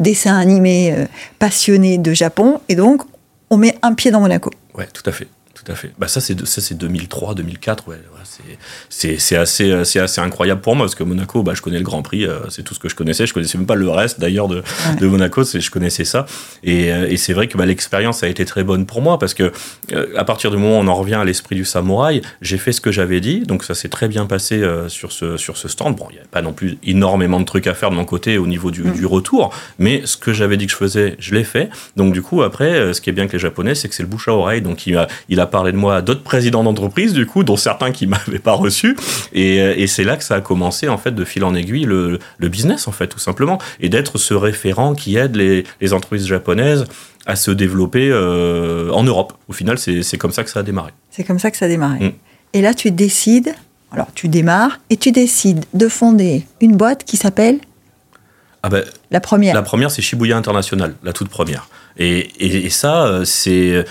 dessins 0.00 0.36
animés, 0.36 0.92
euh, 0.92 1.06
passionné 1.38 1.98
de 1.98 2.12
Japon, 2.12 2.60
et 2.68 2.74
donc 2.74 3.02
on 3.50 3.56
met 3.56 3.76
un 3.82 3.94
pied 3.94 4.10
dans 4.10 4.20
Monaco. 4.20 4.50
Ouais, 4.74 4.88
tout 4.92 5.08
à 5.08 5.12
fait. 5.12 5.28
Tout 5.62 5.72
à 5.72 5.74
fait. 5.74 5.92
Bah 5.98 6.08
ça, 6.08 6.20
c'est, 6.20 6.46
ça, 6.46 6.60
c'est 6.60 6.74
2003, 6.74 7.34
2004. 7.34 7.88
Ouais, 7.88 7.96
c'est, 8.88 9.18
c'est, 9.18 9.36
assez, 9.36 9.70
assez 9.72 10.20
incroyable 10.20 10.62
pour 10.62 10.74
moi 10.74 10.86
parce 10.86 10.94
que 10.94 11.04
Monaco, 11.04 11.42
bah, 11.42 11.52
je 11.54 11.60
connais 11.60 11.78
le 11.78 11.84
Grand 11.84 12.02
Prix, 12.02 12.24
euh, 12.24 12.38
c'est 12.48 12.62
tout 12.62 12.74
ce 12.74 12.80
que 12.80 12.88
je 12.88 12.94
connaissais. 12.94 13.26
Je 13.26 13.34
connaissais 13.34 13.58
même 13.58 13.66
pas 13.66 13.74
le 13.74 13.88
reste 13.90 14.20
d'ailleurs 14.20 14.48
de, 14.48 14.62
de 14.98 15.06
Monaco, 15.06 15.44
je 15.44 15.70
connaissais 15.70 16.04
ça. 16.04 16.24
Et, 16.64 16.90
euh, 16.92 17.08
et 17.10 17.18
c'est 17.18 17.34
vrai 17.34 17.46
que 17.46 17.58
bah, 17.58 17.66
l'expérience 17.66 18.22
a 18.22 18.28
été 18.28 18.46
très 18.46 18.64
bonne 18.64 18.86
pour 18.86 19.02
moi 19.02 19.18
parce 19.18 19.34
que 19.34 19.52
euh, 19.92 20.06
à 20.16 20.24
partir 20.24 20.50
du 20.50 20.56
moment 20.56 20.78
où 20.78 20.82
on 20.82 20.86
en 20.86 20.94
revient 20.94 21.16
à 21.16 21.24
l'esprit 21.24 21.56
du 21.56 21.66
samouraï, 21.66 22.22
j'ai 22.40 22.56
fait 22.56 22.72
ce 22.72 22.80
que 22.80 22.90
j'avais 22.90 23.20
dit. 23.20 23.40
Donc 23.40 23.64
ça 23.64 23.74
s'est 23.74 23.90
très 23.90 24.08
bien 24.08 24.24
passé 24.24 24.64
sur, 24.88 25.12
ce, 25.12 25.36
sur 25.36 25.58
ce 25.58 25.68
stand. 25.68 25.94
Bon, 25.96 26.06
il 26.08 26.14
n'y 26.14 26.18
avait 26.20 26.28
pas 26.28 26.42
non 26.42 26.54
plus 26.54 26.78
énormément 26.84 27.38
de 27.38 27.44
trucs 27.44 27.66
à 27.66 27.74
faire 27.74 27.90
de 27.90 27.96
mon 27.96 28.06
côté 28.06 28.38
au 28.38 28.46
niveau 28.46 28.70
du, 28.70 28.82
mm. 28.82 28.92
du 28.92 29.04
retour, 29.04 29.52
mais 29.78 30.02
ce 30.06 30.16
que 30.16 30.32
j'avais 30.32 30.56
dit 30.56 30.66
que 30.66 30.72
je 30.72 30.76
faisais, 30.76 31.16
je 31.18 31.34
l'ai 31.34 31.44
fait. 31.44 31.68
Donc 31.96 32.14
du 32.14 32.22
coup, 32.22 32.42
après, 32.42 32.94
ce 32.94 33.00
qui 33.02 33.10
est 33.10 33.12
bien 33.12 33.24
avec 33.24 33.34
les 33.34 33.38
Japonais, 33.38 33.74
c'est 33.74 33.88
que 33.88 33.94
c'est 33.94 34.02
le 34.02 34.08
bouche 34.08 34.28
à 34.28 34.32
oreille. 34.32 34.62
Donc 34.62 34.86
il 34.86 34.96
a, 34.96 35.06
il 35.28 35.38
a 35.40 35.49
parlé 35.50 35.72
de 35.72 35.76
moi 35.76 35.96
à 35.96 36.02
d'autres 36.02 36.22
présidents 36.22 36.64
d'entreprise, 36.64 37.12
du 37.12 37.26
coup, 37.26 37.44
dont 37.44 37.56
certains 37.56 37.92
qui 37.92 38.06
m'avaient 38.06 38.38
pas 38.38 38.52
reçu. 38.52 38.96
Et, 39.32 39.56
et 39.56 39.86
c'est 39.86 40.04
là 40.04 40.16
que 40.16 40.24
ça 40.24 40.36
a 40.36 40.40
commencé, 40.40 40.88
en 40.88 40.98
fait, 40.98 41.14
de 41.14 41.24
fil 41.24 41.44
en 41.44 41.54
aiguille, 41.54 41.84
le, 41.84 42.18
le 42.38 42.48
business, 42.48 42.88
en 42.88 42.92
fait, 42.92 43.08
tout 43.08 43.18
simplement. 43.18 43.58
Et 43.80 43.88
d'être 43.88 44.18
ce 44.18 44.34
référent 44.34 44.94
qui 44.94 45.16
aide 45.16 45.36
les, 45.36 45.64
les 45.80 45.92
entreprises 45.92 46.26
japonaises 46.26 46.86
à 47.26 47.36
se 47.36 47.50
développer 47.50 48.10
euh, 48.10 48.90
en 48.90 49.04
Europe. 49.04 49.34
Au 49.48 49.52
final, 49.52 49.78
c'est 49.78 50.18
comme 50.18 50.32
ça 50.32 50.44
que 50.44 50.50
ça 50.50 50.60
a 50.60 50.62
démarré. 50.62 50.92
C'est 51.10 51.24
comme 51.24 51.38
ça 51.38 51.50
que 51.50 51.56
ça 51.56 51.66
a 51.66 51.68
démarré. 51.68 52.00
Mm. 52.00 52.12
Et 52.54 52.62
là, 52.62 52.74
tu 52.74 52.90
décides 52.90 53.54
Alors 53.92 54.08
tu 54.14 54.28
démarres 54.28 54.80
et 54.90 54.96
tu 54.96 55.12
décides 55.12 55.64
de 55.74 55.88
fonder 55.88 56.46
une 56.60 56.76
boîte 56.76 57.04
qui 57.04 57.16
s'appelle 57.16 57.58
ah 58.62 58.68
ben, 58.68 58.84
la 59.10 59.20
première. 59.20 59.54
La 59.54 59.62
première, 59.62 59.90
c'est 59.90 60.02
Shibuya 60.02 60.36
International, 60.36 60.94
la 61.02 61.14
toute 61.14 61.28
première. 61.30 61.68
Et, 62.00 62.18
et, 62.40 62.66
et 62.66 62.70
ça, 62.70 63.06
euh, 63.06 63.24
c'est 63.24 63.84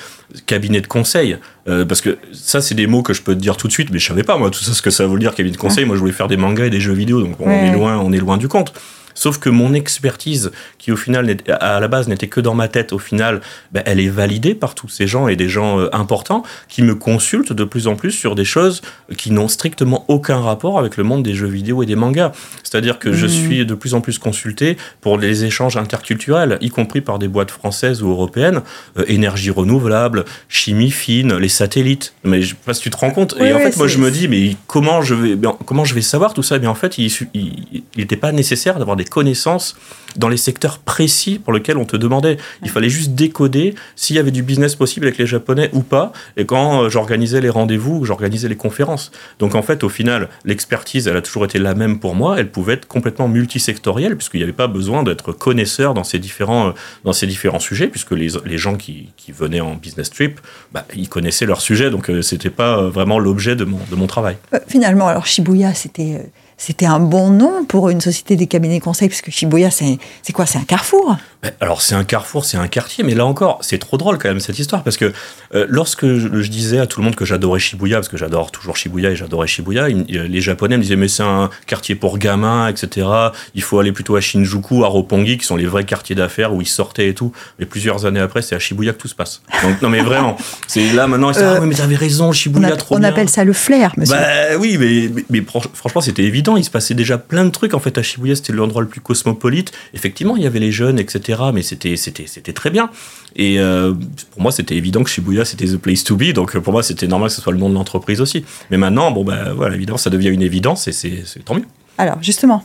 cabinet 0.45 0.81
de 0.81 0.87
conseil. 0.87 1.37
Euh, 1.67 1.85
parce 1.85 2.01
que 2.01 2.17
ça, 2.33 2.61
c'est 2.61 2.75
des 2.75 2.87
mots 2.87 3.03
que 3.03 3.13
je 3.13 3.21
peux 3.21 3.35
te 3.35 3.39
dire 3.39 3.57
tout 3.57 3.67
de 3.67 3.71
suite, 3.71 3.89
mais 3.91 3.99
je 3.99 4.07
savais 4.07 4.23
pas, 4.23 4.37
moi, 4.37 4.49
tout 4.49 4.63
ça, 4.63 4.73
ce 4.73 4.81
que 4.81 4.89
ça 4.89 5.05
veut 5.07 5.19
dire, 5.19 5.35
cabinet 5.35 5.55
de 5.55 5.59
conseil. 5.59 5.85
Moi, 5.85 5.95
je 5.95 6.01
voulais 6.01 6.11
faire 6.13 6.27
des 6.27 6.37
mangas 6.37 6.65
et 6.65 6.69
des 6.69 6.79
jeux 6.79 6.93
vidéo, 6.93 7.21
donc 7.21 7.35
on, 7.39 7.49
est 7.49 7.71
loin, 7.71 7.97
on 7.97 8.11
est 8.11 8.17
loin 8.17 8.37
du 8.37 8.47
compte. 8.47 8.73
Sauf 9.19 9.37
que 9.37 9.49
mon 9.49 9.73
expertise, 9.73 10.49
qui 10.77 10.93
au 10.93 10.95
final, 10.95 11.35
à 11.49 11.81
la 11.81 11.87
base, 11.89 12.07
n'était 12.07 12.29
que 12.29 12.39
dans 12.39 12.55
ma 12.55 12.69
tête, 12.69 12.93
au 12.93 12.99
final, 12.99 13.41
ben, 13.73 13.83
elle 13.85 13.99
est 13.99 14.07
validée 14.07 14.55
par 14.55 14.75
tous 14.75 14.87
ces 14.87 15.07
gens 15.07 15.27
et 15.27 15.35
des 15.35 15.49
gens 15.49 15.77
euh, 15.77 15.89
importants 15.91 16.41
qui 16.69 16.83
me 16.83 16.95
consultent 16.95 17.51
de 17.51 17.65
plus 17.65 17.87
en 17.87 17.97
plus 17.97 18.11
sur 18.11 18.33
des 18.33 18.45
choses 18.45 18.81
qui 19.17 19.31
n'ont 19.31 19.49
strictement 19.49 20.05
aucun 20.07 20.39
rapport 20.39 20.79
avec 20.79 20.95
le 20.95 21.03
monde 21.03 21.21
des 21.21 21.33
jeux 21.33 21.49
vidéo 21.49 21.83
et 21.83 21.85
des 21.85 21.97
mangas. 21.97 22.31
C'est-à-dire 22.63 22.97
que 22.97 23.11
je 23.11 23.25
mmh. 23.25 23.29
suis 23.29 23.65
de 23.65 23.73
plus 23.73 23.93
en 23.93 23.99
plus 23.99 24.19
consulté 24.19 24.77
pour 25.01 25.17
les 25.17 25.43
échanges 25.43 25.75
interculturels, 25.75 26.57
y 26.61 26.69
compris 26.69 27.01
par 27.01 27.19
des 27.19 27.27
boîtes 27.27 27.51
françaises 27.51 28.01
ou 28.01 28.09
européennes, 28.09 28.61
euh, 28.97 29.03
énergie 29.09 29.49
renouvelable, 29.49 30.23
chimie 30.47 30.91
fine, 30.91 31.35
les 31.35 31.49
satellites. 31.49 32.13
Mais 32.23 32.41
je 32.41 32.51
sais 32.51 32.55
pas 32.65 32.73
si 32.73 32.83
tu 32.83 32.89
te 32.89 32.95
rends 32.95 33.11
compte. 33.11 33.35
et 33.37 33.51
en 33.51 33.59
fait, 33.59 33.75
moi, 33.75 33.89
je 33.89 33.97
me 33.97 34.11
dis, 34.11 34.29
mais 34.29 34.55
comment 34.65 35.01
je 35.01 35.13
vais, 35.13 35.37
comment 35.65 35.83
je 35.83 35.93
vais 35.93 36.01
savoir 36.01 36.33
tout 36.33 36.43
ça? 36.43 36.57
Mais 36.57 36.67
en 36.67 36.75
fait, 36.75 36.97
il 36.97 37.83
n'était 37.97 38.15
pas 38.15 38.31
nécessaire 38.31 38.79
d'avoir 38.79 38.95
des 38.95 39.08
connaissances 39.09 39.75
dans 40.15 40.29
les 40.29 40.37
secteurs 40.37 40.79
précis 40.79 41.39
pour 41.39 41.53
lesquels 41.53 41.77
on 41.77 41.85
te 41.85 41.97
demandait. 41.97 42.37
Il 42.63 42.69
fallait 42.69 42.89
juste 42.89 43.11
décoder 43.11 43.75
s'il 43.95 44.15
y 44.15 44.19
avait 44.19 44.31
du 44.31 44.43
business 44.43 44.75
possible 44.75 45.05
avec 45.05 45.17
les 45.17 45.27
Japonais 45.27 45.69
ou 45.73 45.81
pas, 45.81 46.11
et 46.37 46.45
quand 46.45 46.83
euh, 46.83 46.89
j'organisais 46.89 47.41
les 47.41 47.49
rendez-vous, 47.49 48.05
j'organisais 48.05 48.47
les 48.47 48.55
conférences. 48.55 49.11
Donc 49.39 49.55
en 49.55 49.61
fait, 49.61 49.83
au 49.83 49.89
final, 49.89 50.29
l'expertise, 50.45 51.07
elle 51.07 51.17
a 51.17 51.21
toujours 51.21 51.45
été 51.45 51.59
la 51.59 51.75
même 51.75 51.99
pour 51.99 52.15
moi, 52.15 52.35
elle 52.39 52.49
pouvait 52.49 52.73
être 52.73 52.87
complètement 52.87 53.27
multisectorielle, 53.27 54.15
puisqu'il 54.15 54.37
n'y 54.37 54.43
avait 54.43 54.53
pas 54.53 54.67
besoin 54.67 55.03
d'être 55.03 55.31
connaisseur 55.31 55.93
dans 55.93 56.03
ces 56.03 56.19
différents, 56.19 56.69
euh, 56.69 56.71
dans 57.03 57.13
ces 57.13 57.27
différents 57.27 57.59
sujets, 57.59 57.87
puisque 57.87 58.11
les, 58.11 58.29
les 58.45 58.57
gens 58.57 58.75
qui, 58.75 59.09
qui, 59.17 59.31
venaient 59.31 59.61
en 59.61 59.75
business 59.75 60.09
trip, 60.09 60.39
bah, 60.73 60.85
ils 60.95 61.07
connaissaient 61.07 61.45
leur 61.45 61.61
sujet, 61.61 61.91
donc 61.91 62.09
euh, 62.09 62.21
c'était 62.21 62.49
pas 62.49 62.81
vraiment 62.89 63.19
l'objet 63.19 63.55
de 63.55 63.63
mon, 63.63 63.79
de 63.89 63.95
mon 63.95 64.07
travail. 64.07 64.37
Finalement, 64.67 65.07
alors 65.07 65.27
Shibuya, 65.27 65.73
c'était 65.73 66.29
c'était 66.59 66.85
un 66.85 66.99
bon 66.99 67.31
nom 67.31 67.65
pour 67.65 67.89
une 67.89 68.01
société 68.01 68.35
des 68.35 68.45
cabinets 68.45 68.81
conseils, 68.81 69.09
parce 69.09 69.21
que 69.21 69.31
Shibuya, 69.31 69.71
c'est 69.71 69.97
quoi? 70.33 70.45
C'est 70.45 70.59
un 70.59 70.65
carrefour 70.65 71.17
alors 71.61 71.81
c'est 71.81 71.95
un 71.95 72.03
carrefour, 72.03 72.43
c'est 72.43 72.57
un 72.57 72.67
quartier, 72.67 73.03
mais 73.03 73.15
là 73.15 73.25
encore, 73.25 73.59
c'est 73.61 73.77
trop 73.77 73.97
drôle 73.97 74.17
quand 74.17 74.27
même 74.27 74.41
cette 74.41 74.59
histoire, 74.59 74.83
parce 74.83 74.97
que 74.97 75.13
euh, 75.55 75.65
lorsque 75.69 76.05
je, 76.05 76.27
disais 76.49 76.79
à 76.79 76.85
tout 76.85 76.99
le 76.99 77.05
monde 77.05 77.15
que 77.15 77.23
j'adorais 77.23 77.59
Shibuya, 77.59 77.97
parce 77.97 78.09
que 78.09 78.17
j'adore 78.17 78.51
toujours 78.51 78.75
Shibuya 78.75 79.11
et 79.11 79.15
j'adorais 79.15 79.47
Shibuya, 79.47 79.87
les 79.87 80.41
Japonais 80.41 80.75
me 80.75 80.81
disaient 80.81 80.97
mais 80.97 81.07
c'est 81.07 81.23
un 81.23 81.49
quartier 81.65 81.95
pour 81.95 82.17
gamins, 82.17 82.67
etc. 82.67 83.07
Il 83.55 83.61
faut 83.61 83.79
aller 83.79 83.93
plutôt 83.93 84.17
à 84.17 84.21
Shinjuku, 84.21 84.83
à 84.83 84.87
Roppongi, 84.87 85.37
qui 85.37 85.45
sont 85.45 85.55
les 85.55 85.65
vrais 85.65 85.85
quartiers 85.85 86.15
d'affaires 86.15 86.53
où 86.53 86.61
ils 86.61 86.67
sortaient 86.67 87.07
et 87.07 87.13
tout. 87.13 87.31
Mais 87.57 87.65
plusieurs 87.65 88.05
années 88.05 88.19
après, 88.19 88.41
c'est 88.41 88.55
à 88.55 88.59
Shibuya 88.59 88.91
que 88.91 88.97
tout 88.97 89.07
se 89.07 89.15
passe. 89.15 89.41
Donc 89.63 89.81
non 89.81 89.89
mais 89.89 90.01
vraiment, 90.01 90.35
c'est 90.67 90.91
là 90.91 91.07
maintenant, 91.07 91.31
ils 91.31 91.35
disent, 91.35 91.43
ah, 91.43 91.61
mais 91.61 91.75
t'avais 91.75 91.95
raison, 91.95 92.33
Shibuya, 92.33 92.75
trop 92.75 92.97
on 92.97 93.03
appelle 93.03 93.29
ça 93.29 93.45
le 93.45 93.53
flair, 93.53 93.93
monsieur. 93.95 94.17
Bah 94.17 94.57
oui, 94.59 94.77
mais, 94.77 95.23
mais, 95.29 95.41
franchement 95.73 96.01
c'était 96.01 96.23
évident, 96.23 96.48
il 96.57 96.63
se 96.63 96.69
passait 96.69 96.93
déjà 96.93 97.17
plein 97.17 97.45
de 97.45 97.49
trucs 97.49 97.73
en 97.73 97.79
fait 97.79 97.97
à 97.97 98.03
Shibuya, 98.03 98.35
c'était 98.35 98.53
l'endroit 98.53 98.81
le 98.81 98.87
plus 98.87 99.01
cosmopolite. 99.01 99.71
Effectivement, 99.93 100.35
il 100.35 100.43
y 100.43 100.47
avait 100.47 100.59
les 100.59 100.71
jeunes, 100.71 100.99
etc. 100.99 101.41
Mais 101.53 101.61
c'était, 101.61 101.95
c'était, 101.95 102.27
c'était 102.27 102.53
très 102.53 102.69
bien. 102.69 102.89
Et 103.35 103.59
euh, 103.59 103.93
pour 104.31 104.41
moi, 104.41 104.51
c'était 104.51 104.75
évident 104.75 105.03
que 105.03 105.09
Shibuya, 105.09 105.45
c'était 105.45 105.65
the 105.65 105.77
place 105.77 106.03
to 106.03 106.15
be. 106.15 106.33
Donc 106.33 106.57
pour 106.59 106.73
moi, 106.73 106.83
c'était 106.83 107.07
normal 107.07 107.29
que 107.29 107.35
ce 107.35 107.41
soit 107.41 107.53
le 107.53 107.59
nom 107.59 107.69
de 107.69 107.75
l'entreprise 107.75 108.21
aussi. 108.21 108.45
Mais 108.71 108.77
maintenant, 108.77 109.11
bon, 109.11 109.23
ben 109.23 109.53
voilà, 109.53 109.75
évidemment, 109.75 109.97
ça 109.97 110.09
devient 110.09 110.29
une 110.29 110.41
évidence 110.41 110.87
et 110.87 110.91
c'est, 110.91 111.23
tant 111.45 111.55
mieux. 111.55 111.65
Alors 111.97 112.21
justement, 112.21 112.63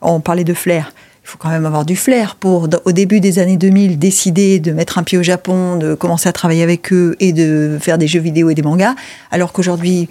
on 0.00 0.20
parlait 0.20 0.44
de 0.44 0.54
flair. 0.54 0.92
Il 1.24 1.30
faut 1.30 1.38
quand 1.38 1.50
même 1.50 1.66
avoir 1.66 1.84
du 1.84 1.94
flair 1.94 2.36
pour, 2.36 2.68
au 2.86 2.92
début 2.92 3.20
des 3.20 3.38
années 3.38 3.58
2000, 3.58 3.98
décider 3.98 4.60
de 4.60 4.72
mettre 4.72 4.96
un 4.96 5.02
pied 5.02 5.18
au 5.18 5.22
Japon, 5.22 5.76
de 5.76 5.94
commencer 5.94 6.26
à 6.26 6.32
travailler 6.32 6.62
avec 6.62 6.90
eux 6.90 7.16
et 7.20 7.34
de 7.34 7.76
faire 7.80 7.98
des 7.98 8.06
jeux 8.06 8.20
vidéo 8.20 8.48
et 8.48 8.54
des 8.54 8.62
mangas. 8.62 8.94
Alors 9.30 9.52
qu'aujourd'hui, 9.52 10.08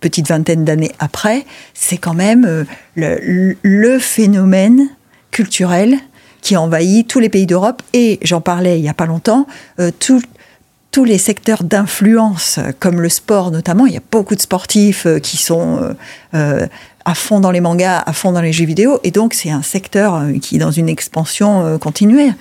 petite 0.00 0.28
vingtaine 0.28 0.64
d'années 0.64 0.92
après, 0.98 1.44
c'est 1.74 1.96
quand 1.96 2.14
même 2.14 2.44
euh, 2.46 3.54
le, 3.62 3.98
phénomène 3.98 4.88
culturel 5.30 5.96
qui 6.40 6.56
envahit 6.56 7.06
tous 7.08 7.20
les 7.20 7.28
pays 7.28 7.46
d'Europe 7.46 7.82
et, 7.92 8.18
j'en 8.22 8.40
parlais 8.40 8.78
il 8.78 8.82
n'y 8.82 8.88
a 8.88 8.94
pas 8.94 9.06
longtemps, 9.06 9.46
euh, 9.80 9.90
tous 9.98 11.04
les 11.04 11.18
secteurs 11.18 11.62
d'influence, 11.62 12.58
comme 12.78 13.02
le 13.02 13.10
sport 13.10 13.50
notamment. 13.50 13.84
Il 13.84 13.92
y 13.92 13.98
a 13.98 14.02
beaucoup 14.10 14.34
de 14.34 14.40
sportifs 14.40 15.04
euh, 15.04 15.18
qui 15.18 15.36
sont 15.36 15.94
euh, 16.32 16.66
à 17.04 17.14
fond 17.14 17.40
dans 17.40 17.50
les 17.50 17.60
mangas, 17.60 17.98
à 17.98 18.12
fond 18.12 18.32
dans 18.32 18.40
les 18.40 18.52
jeux 18.52 18.64
vidéo, 18.64 18.98
et 19.04 19.10
donc 19.10 19.34
c'est 19.34 19.50
un 19.50 19.62
secteur 19.62 20.22
qui 20.40 20.56
est 20.56 20.58
dans 20.58 20.70
une 20.70 20.88
expansion 20.88 21.78
continuelle 21.78 22.34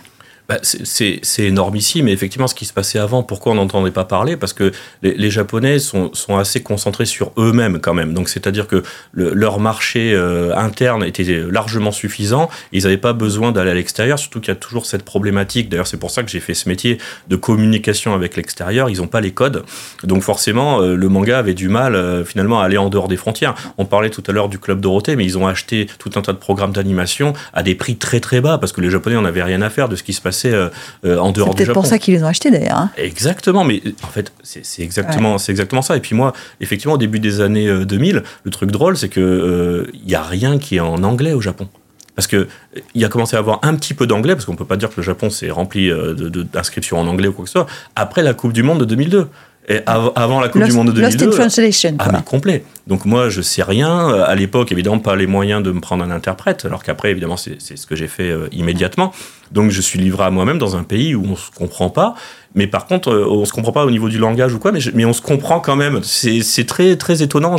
bah, 0.47 0.59
c'est 0.61 1.21
énormissime. 1.39 2.05
Mais 2.05 2.11
effectivement, 2.11 2.47
ce 2.47 2.55
qui 2.55 2.65
se 2.65 2.73
passait 2.73 2.99
avant, 2.99 3.23
pourquoi 3.23 3.53
on 3.53 3.55
n'entendait 3.55 3.91
pas 3.91 4.05
parler? 4.05 4.37
Parce 4.37 4.53
que 4.53 4.71
les, 5.01 5.29
Japonais 5.29 5.79
sont, 5.79 6.13
sont, 6.13 6.37
assez 6.37 6.61
concentrés 6.61 7.05
sur 7.05 7.31
eux-mêmes 7.37 7.79
quand 7.79 7.93
même. 7.93 8.13
Donc, 8.13 8.29
c'est-à-dire 8.29 8.67
que 8.67 8.83
leur 9.13 9.59
marché 9.59 10.13
euh, 10.13 10.55
interne 10.55 11.03
était 11.03 11.23
largement 11.49 11.91
suffisant. 11.91 12.49
Ils 12.71 12.83
n'avaient 12.83 12.97
pas 12.97 13.13
besoin 13.13 13.51
d'aller 13.51 13.71
à 13.71 13.73
l'extérieur, 13.73 14.19
surtout 14.19 14.39
qu'il 14.39 14.49
y 14.49 14.51
a 14.51 14.59
toujours 14.59 14.85
cette 14.85 15.03
problématique. 15.03 15.69
D'ailleurs, 15.69 15.87
c'est 15.87 15.97
pour 15.97 16.11
ça 16.11 16.23
que 16.23 16.29
j'ai 16.29 16.39
fait 16.39 16.53
ce 16.53 16.69
métier 16.69 16.99
de 17.27 17.35
communication 17.35 18.13
avec 18.13 18.35
l'extérieur. 18.35 18.89
Ils 18.89 18.97
n'ont 18.97 19.07
pas 19.07 19.21
les 19.21 19.31
codes. 19.31 19.63
Donc, 20.03 20.21
forcément, 20.21 20.81
euh, 20.81 20.95
le 20.95 21.09
manga 21.09 21.39
avait 21.39 21.53
du 21.53 21.69
mal 21.69 21.95
euh, 21.95 22.23
finalement 22.23 22.61
à 22.61 22.65
aller 22.65 22.77
en 22.77 22.89
dehors 22.89 23.07
des 23.07 23.17
frontières. 23.17 23.55
On 23.77 23.85
parlait 23.85 24.09
tout 24.09 24.23
à 24.27 24.31
l'heure 24.31 24.49
du 24.49 24.59
Club 24.59 24.79
Dorothée, 24.79 25.15
mais 25.15 25.25
ils 25.25 25.37
ont 25.37 25.47
acheté 25.47 25.87
tout 25.97 26.11
un 26.15 26.21
tas 26.21 26.33
de 26.33 26.37
programmes 26.37 26.73
d'animation 26.73 27.33
à 27.53 27.63
des 27.63 27.73
prix 27.73 27.95
très 27.95 28.19
très 28.19 28.41
bas 28.41 28.57
parce 28.57 28.71
que 28.71 28.81
les 28.81 28.89
Japonais 28.89 29.15
n'en 29.15 29.25
avaient 29.25 29.43
rien 29.43 29.61
à 29.61 29.69
faire 29.69 29.89
de 29.89 29.95
ce 29.95 30.03
qui 30.03 30.13
se 30.13 30.21
passait 30.21 30.34
euh, 30.45 30.69
euh, 31.05 31.17
en 31.17 31.31
dehors 31.31 31.33
du 31.33 31.33
Japon. 31.33 31.51
C'est 31.51 31.65
peut-être 31.65 31.73
pour 31.73 31.85
ça 31.85 31.99
qu'ils 31.99 32.13
les 32.13 32.23
ont 32.23 32.27
achetés 32.27 32.51
d'ailleurs. 32.51 32.77
Hein. 32.77 32.91
Exactement, 32.97 33.63
mais 33.63 33.81
en 34.03 34.07
fait, 34.07 34.31
c'est 34.43 34.83
exactement, 34.83 35.37
c'est 35.37 35.51
exactement 35.51 35.81
ça. 35.81 35.97
Et 35.97 35.99
puis 35.99 36.15
moi, 36.15 36.33
effectivement, 36.61 36.95
au 36.95 36.97
début 36.97 37.19
des 37.19 37.41
années 37.41 37.85
2000, 37.85 38.17
euh, 38.17 38.21
le 38.43 38.51
truc 38.51 38.71
drôle, 38.71 38.97
c'est 38.97 39.09
que 39.09 39.87
il 39.93 40.05
n'y 40.05 40.15
a 40.15 40.23
rien 40.23 40.57
qui 40.57 40.77
est 40.77 40.81
en 40.81 41.03
anglais 41.03 41.33
au 41.33 41.41
Japon 41.41 41.67
parce 42.15 42.27
que 42.27 42.47
il 42.93 43.03
a 43.03 43.09
commencé 43.09 43.35
à 43.35 43.39
avoir 43.39 43.59
un 43.63 43.75
petit 43.75 43.93
peu 43.93 44.07
d'anglais, 44.07 44.35
parce 44.35 44.45
qu'on 44.45 44.55
peut 44.55 44.63
pas 44.63 44.77
dire 44.77 44.89
que 44.89 44.95
le 44.97 45.03
Japon 45.03 45.29
s'est 45.29 45.49
rempli 45.49 45.91
d'inscriptions 46.53 46.97
en 46.97 47.07
anglais 47.07 47.27
ou 47.27 47.33
quoi 47.33 47.43
que 47.43 47.49
ce 47.49 47.59
soit, 47.59 47.67
après 47.97 48.23
la 48.23 48.33
Coupe 48.33 48.53
du 48.53 48.63
Monde 48.63 48.79
de 48.79 48.85
2002. 48.85 49.27
Et 49.67 49.79
avant 49.87 50.39
la 50.39 50.49
Coupe 50.49 50.63
du 50.63 50.71
Monde 50.73 50.87
de 50.87 50.93
2002. 50.93 51.25
Lost 51.25 51.33
in 51.33 51.37
Translation. 51.37 51.95
Ah, 51.99 52.09
mais 52.11 52.21
complet. 52.23 52.63
Donc 52.87 53.05
moi, 53.05 53.29
je 53.29 53.41
sais 53.41 53.63
rien. 53.63 54.09
À 54.09 54.35
l'époque, 54.35 54.71
évidemment, 54.71 54.99
pas 54.99 55.15
les 55.15 55.25
moyens 55.25 55.63
de 55.63 55.71
me 55.71 55.79
prendre 55.79 56.03
un 56.03 56.11
interprète, 56.11 56.65
alors 56.65 56.83
qu'après, 56.83 57.09
évidemment, 57.09 57.37
c'est 57.37 57.59
ce 57.59 57.85
que 57.87 57.95
j'ai 57.95 58.07
fait 58.07 58.29
euh, 58.29 58.47
immédiatement. 58.51 59.11
Donc 59.51 59.71
je 59.71 59.81
suis 59.81 59.99
livré 59.99 60.23
à 60.23 60.29
moi-même 60.29 60.57
dans 60.57 60.75
un 60.75 60.83
pays 60.83 61.15
où 61.15 61.23
on 61.25 61.35
se 61.35 61.49
comprend 61.49 61.89
pas. 61.89 62.13
Mais 62.53 62.67
par 62.67 62.85
contre, 62.85 63.09
euh, 63.09 63.27
on 63.27 63.45
se 63.45 63.53
comprend 63.53 63.71
pas 63.71 63.85
au 63.85 63.91
niveau 63.91 64.07
du 64.07 64.19
langage 64.19 64.53
ou 64.53 64.59
quoi, 64.59 64.71
mais, 64.71 64.79
mais 64.93 65.05
on 65.05 65.13
se 65.13 65.21
comprend 65.21 65.59
quand 65.59 65.75
même. 65.75 66.01
C'est 66.03 66.67
très, 66.67 66.95
très 66.95 67.23
étonnant. 67.23 67.55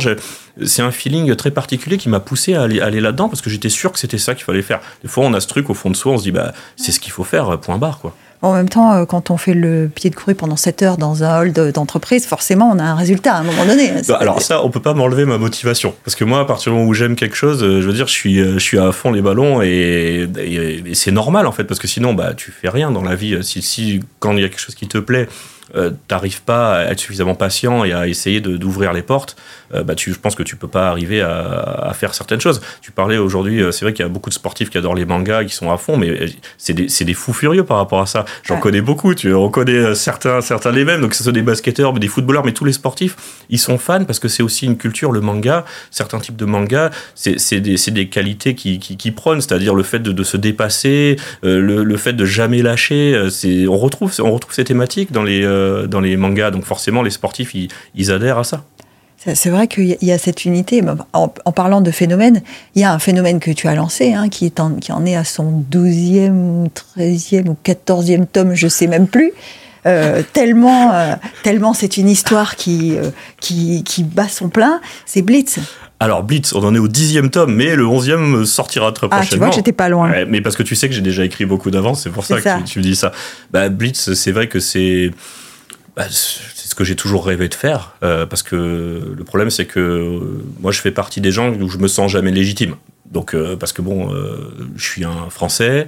C'est 0.63 0.81
un 0.81 0.91
feeling 0.91 1.35
très 1.35 1.51
particulier 1.51 1.97
qui 1.97 2.07
m'a 2.07 2.21
poussé 2.21 2.53
à 2.53 2.63
aller, 2.63 2.79
aller 2.79 3.01
là-dedans 3.01 3.27
parce 3.27 3.41
que 3.41 3.49
j'étais 3.49 3.69
sûr 3.69 3.91
que 3.91 3.99
c'était 3.99 4.17
ça 4.17 4.33
qu'il 4.33 4.45
fallait 4.45 4.61
faire. 4.61 4.79
Des 5.01 5.09
fois, 5.09 5.25
on 5.25 5.33
a 5.33 5.41
ce 5.41 5.47
truc 5.47 5.69
au 5.69 5.73
fond 5.73 5.89
de 5.89 5.95
soi, 5.95 6.13
on 6.13 6.17
se 6.17 6.23
dit, 6.23 6.31
bah, 6.31 6.53
c'est 6.77 6.93
ce 6.93 7.01
qu'il 7.01 7.11
faut 7.11 7.25
faire, 7.25 7.59
point 7.59 7.77
barre, 7.77 7.99
quoi. 7.99 8.15
En 8.41 8.53
même 8.53 8.69
temps, 8.69 8.93
euh, 8.93 9.05
quand 9.05 9.31
on 9.31 9.37
fait 9.37 9.53
le 9.53 9.89
pied 9.93 10.09
de 10.09 10.15
courrier 10.15 10.35
pendant 10.35 10.55
7 10.55 10.83
heures 10.83 10.97
dans 10.97 11.23
un 11.23 11.39
hall 11.39 11.53
d'entreprise, 11.53 12.25
forcément, 12.27 12.69
on 12.71 12.77
a 12.77 12.83
un 12.83 12.95
résultat 12.95 13.33
à 13.33 13.39
un 13.39 13.43
moment 13.43 13.65
donné. 13.65 13.91
Bah, 14.07 14.17
alors 14.19 14.41
ça, 14.41 14.63
on 14.63 14.69
peut 14.69 14.79
pas 14.79 14.93
m'enlever 14.93 15.25
ma 15.25 15.37
motivation. 15.37 15.95
Parce 16.03 16.15
que 16.15 16.23
moi, 16.23 16.41
à 16.41 16.45
partir 16.45 16.71
du 16.71 16.77
moment 16.77 16.89
où 16.89 16.93
j'aime 16.93 17.15
quelque 17.15 17.35
chose, 17.35 17.63
euh, 17.63 17.81
je 17.81 17.87
veux 17.87 17.93
dire, 17.93 18.07
je 18.07 18.13
suis, 18.13 18.39
euh, 18.39 18.53
je 18.53 18.59
suis 18.59 18.77
à 18.77 18.91
fond 18.91 19.11
les 19.11 19.21
ballons 19.21 19.61
et, 19.61 20.27
c'est 20.93 21.11
normal, 21.11 21.47
en 21.47 21.51
fait, 21.51 21.63
parce 21.63 21.79
que 21.79 21.87
sinon, 21.87 22.13
bah, 22.13 22.33
tu 22.35 22.51
fais 22.51 22.69
rien 22.69 22.91
dans 22.91 23.03
la 23.03 23.15
vie. 23.15 23.37
Si, 23.43 24.01
quand 24.19 24.33
il 24.33 24.41
y 24.41 24.45
a 24.45 24.49
quelque 24.49 24.59
chose 24.59 24.75
qui 24.75 24.87
te 24.87 24.97
plaît, 24.97 25.27
euh, 25.75 25.91
t'arrives 26.07 26.43
pas 26.43 26.77
à 26.77 26.91
être 26.91 26.99
suffisamment 26.99 27.35
patient 27.35 27.83
et 27.83 27.91
à 27.91 28.07
essayer 28.07 28.39
d'ouvrir 28.39 28.93
les 28.93 29.01
portes, 29.01 29.35
bah 29.83 29.95
tu, 29.95 30.13
je 30.13 30.19
pense 30.19 30.33
que 30.33 30.43
tu 30.43 30.55
peux 30.55 30.69
pas 30.69 30.87
arriver 30.87 31.21
à, 31.21 31.91
faire 31.93 32.13
certaines 32.13 32.39
choses. 32.39 32.61
Tu 32.81 32.91
parlais 32.91 33.17
aujourd'hui, 33.17 33.61
c'est 33.71 33.83
vrai 33.83 33.91
qu'il 33.91 34.03
y 34.03 34.05
a 34.05 34.09
beaucoup 34.09 34.29
de 34.29 34.33
sportifs 34.33 34.69
qui 34.69 34.77
adorent 34.77 34.95
les 34.95 35.05
mangas, 35.05 35.43
qui 35.43 35.53
sont 35.53 35.69
à 35.69 35.77
fond, 35.77 35.97
mais 35.97 36.27
c'est 36.57 36.73
des, 36.73 36.87
des, 36.87 37.13
fous 37.13 37.33
furieux 37.33 37.65
par 37.65 37.77
rapport 37.77 37.99
à 37.99 38.05
ça. 38.05 38.23
J'en 38.43 38.59
connais 38.59 38.81
beaucoup, 38.81 39.13
tu 39.13 39.33
on 39.33 39.49
connaît 39.49 39.95
certains, 39.95 40.41
certains 40.41 40.71
les 40.71 40.85
mêmes, 40.85 41.01
donc 41.01 41.11
que 41.11 41.15
ce 41.15 41.23
soit 41.23 41.31
des 41.31 41.41
basketteurs, 41.41 41.93
mais 41.93 41.99
des 41.99 42.07
footballeurs, 42.07 42.45
mais 42.45 42.53
tous 42.53 42.65
les 42.65 42.73
sportifs, 42.73 43.15
ils 43.49 43.59
sont 43.59 43.77
fans 43.77 44.05
parce 44.05 44.19
que 44.19 44.27
c'est 44.27 44.43
aussi 44.43 44.65
une 44.65 44.77
culture, 44.77 45.11
le 45.11 45.21
manga, 45.21 45.65
certains 45.91 46.19
types 46.19 46.35
de 46.35 46.45
mangas, 46.45 46.91
c'est 47.15 47.59
des, 47.59 47.75
des, 47.91 48.07
qualités 48.07 48.55
qui, 48.55 48.79
qui, 48.79 48.97
qui 48.97 49.11
prônent, 49.11 49.41
c'est-à-dire 49.41 49.75
le 49.75 49.83
fait 49.83 49.99
de, 49.99 50.11
de 50.11 50.23
se 50.23 50.37
dépasser, 50.37 51.17
le, 51.43 51.59
le, 51.59 51.97
fait 51.97 52.13
de 52.13 52.25
jamais 52.25 52.61
lâcher, 52.61 53.27
c'est 53.29 53.67
on 53.67 53.77
retrouve, 53.77 54.13
on 54.19 54.31
retrouve 54.31 54.53
ces 54.53 54.63
thématiques 54.63 55.11
dans 55.11 55.23
les 55.23 55.43
euh, 55.43 55.87
dans 55.87 55.99
les 55.99 56.17
mangas. 56.17 56.51
Donc 56.51 56.65
forcément, 56.65 57.01
les 57.01 57.09
sportifs, 57.09 57.53
ils, 57.53 58.11
adhèrent 58.11 58.37
à 58.37 58.43
ça. 58.43 58.63
C'est 59.17 59.49
vrai 59.49 59.67
qu'il 59.67 59.97
y 60.01 60.11
a 60.11 60.17
cette 60.17 60.45
unité. 60.45 60.81
En, 61.13 61.27
parlant 61.27 61.81
de 61.81 61.91
phénomène, 61.91 62.41
il 62.75 62.81
y 62.81 62.85
a 62.85 62.93
un 62.93 62.99
phénomène 62.99 63.39
que 63.39 63.51
tu 63.51 63.67
as 63.67 63.75
lancé, 63.75 64.13
hein, 64.13 64.29
qui, 64.29 64.45
est 64.45 64.59
en, 64.59 64.75
qui 64.75 64.91
en 64.91 65.05
est 65.05 65.15
à 65.15 65.23
son 65.23 65.63
12e, 65.71 66.67
13e 66.97 67.47
ou 67.49 67.57
14e 67.65 68.25
tome, 68.27 68.53
je 68.53 68.67
sais 68.67 68.87
même 68.87 69.07
plus. 69.07 69.33
Euh, 69.85 70.21
tellement, 70.33 70.93
euh, 70.93 71.15
tellement 71.43 71.73
c'est 71.73 71.97
une 71.97 72.09
histoire 72.09 72.55
qui, 72.55 72.95
qui, 73.39 73.83
qui, 73.83 74.03
bat 74.03 74.27
son 74.27 74.49
plein, 74.49 74.81
c'est 75.05 75.21
Blitz. 75.21 75.59
Alors 75.99 76.23
Blitz, 76.23 76.53
on 76.53 76.63
en 76.63 76.75
est 76.75 76.79
au 76.79 76.87
dixième 76.87 77.31
tome, 77.31 77.55
mais 77.55 77.75
le 77.75 77.85
onzième 77.85 78.45
sortira 78.45 78.91
très 78.91 79.07
prochainement. 79.07 79.25
Ah, 79.25 79.31
tu 79.31 79.37
vois, 79.37 79.51
j'étais 79.51 79.71
pas 79.71 79.89
loin. 79.89 80.11
Ouais, 80.11 80.25
mais 80.25 80.41
parce 80.41 80.55
que 80.55 80.63
tu 80.63 80.75
sais 80.75 80.89
que 80.89 80.93
j'ai 80.93 81.01
déjà 81.01 81.25
écrit 81.25 81.45
beaucoup 81.45 81.71
d'avance, 81.71 82.03
c'est 82.03 82.11
pour 82.11 82.25
ça, 82.25 82.39
que 82.39 82.59
Tu, 82.59 82.73
tu, 82.73 82.81
dis 82.81 82.95
ça. 82.95 83.11
Bah, 83.51 83.69
Blitz, 83.69 84.13
c'est 84.13 84.31
vrai 84.31 84.47
que 84.47 84.59
c'est 84.59 85.11
bah, 85.95 86.05
c'est 86.67 86.71
ce 86.71 86.75
que 86.75 86.83
j'ai 86.83 86.97
toujours 86.97 87.25
rêvé 87.25 87.47
de 87.47 87.53
faire, 87.53 87.95
euh, 88.03 88.25
parce 88.25 88.43
que 88.43 89.13
le 89.17 89.23
problème 89.23 89.49
c'est 89.49 89.65
que 89.65 89.79
euh, 89.79 90.43
moi 90.59 90.73
je 90.73 90.81
fais 90.81 90.91
partie 90.91 91.21
des 91.21 91.31
gens 91.31 91.49
où 91.49 91.69
je 91.69 91.77
me 91.77 91.87
sens 91.87 92.11
jamais 92.11 92.29
légitime. 92.29 92.75
Donc 93.09 93.33
euh, 93.33 93.55
parce 93.55 93.71
que 93.71 93.81
bon, 93.81 94.09
je 94.75 94.83
suis 94.83 95.05
un 95.05 95.29
Français. 95.29 95.87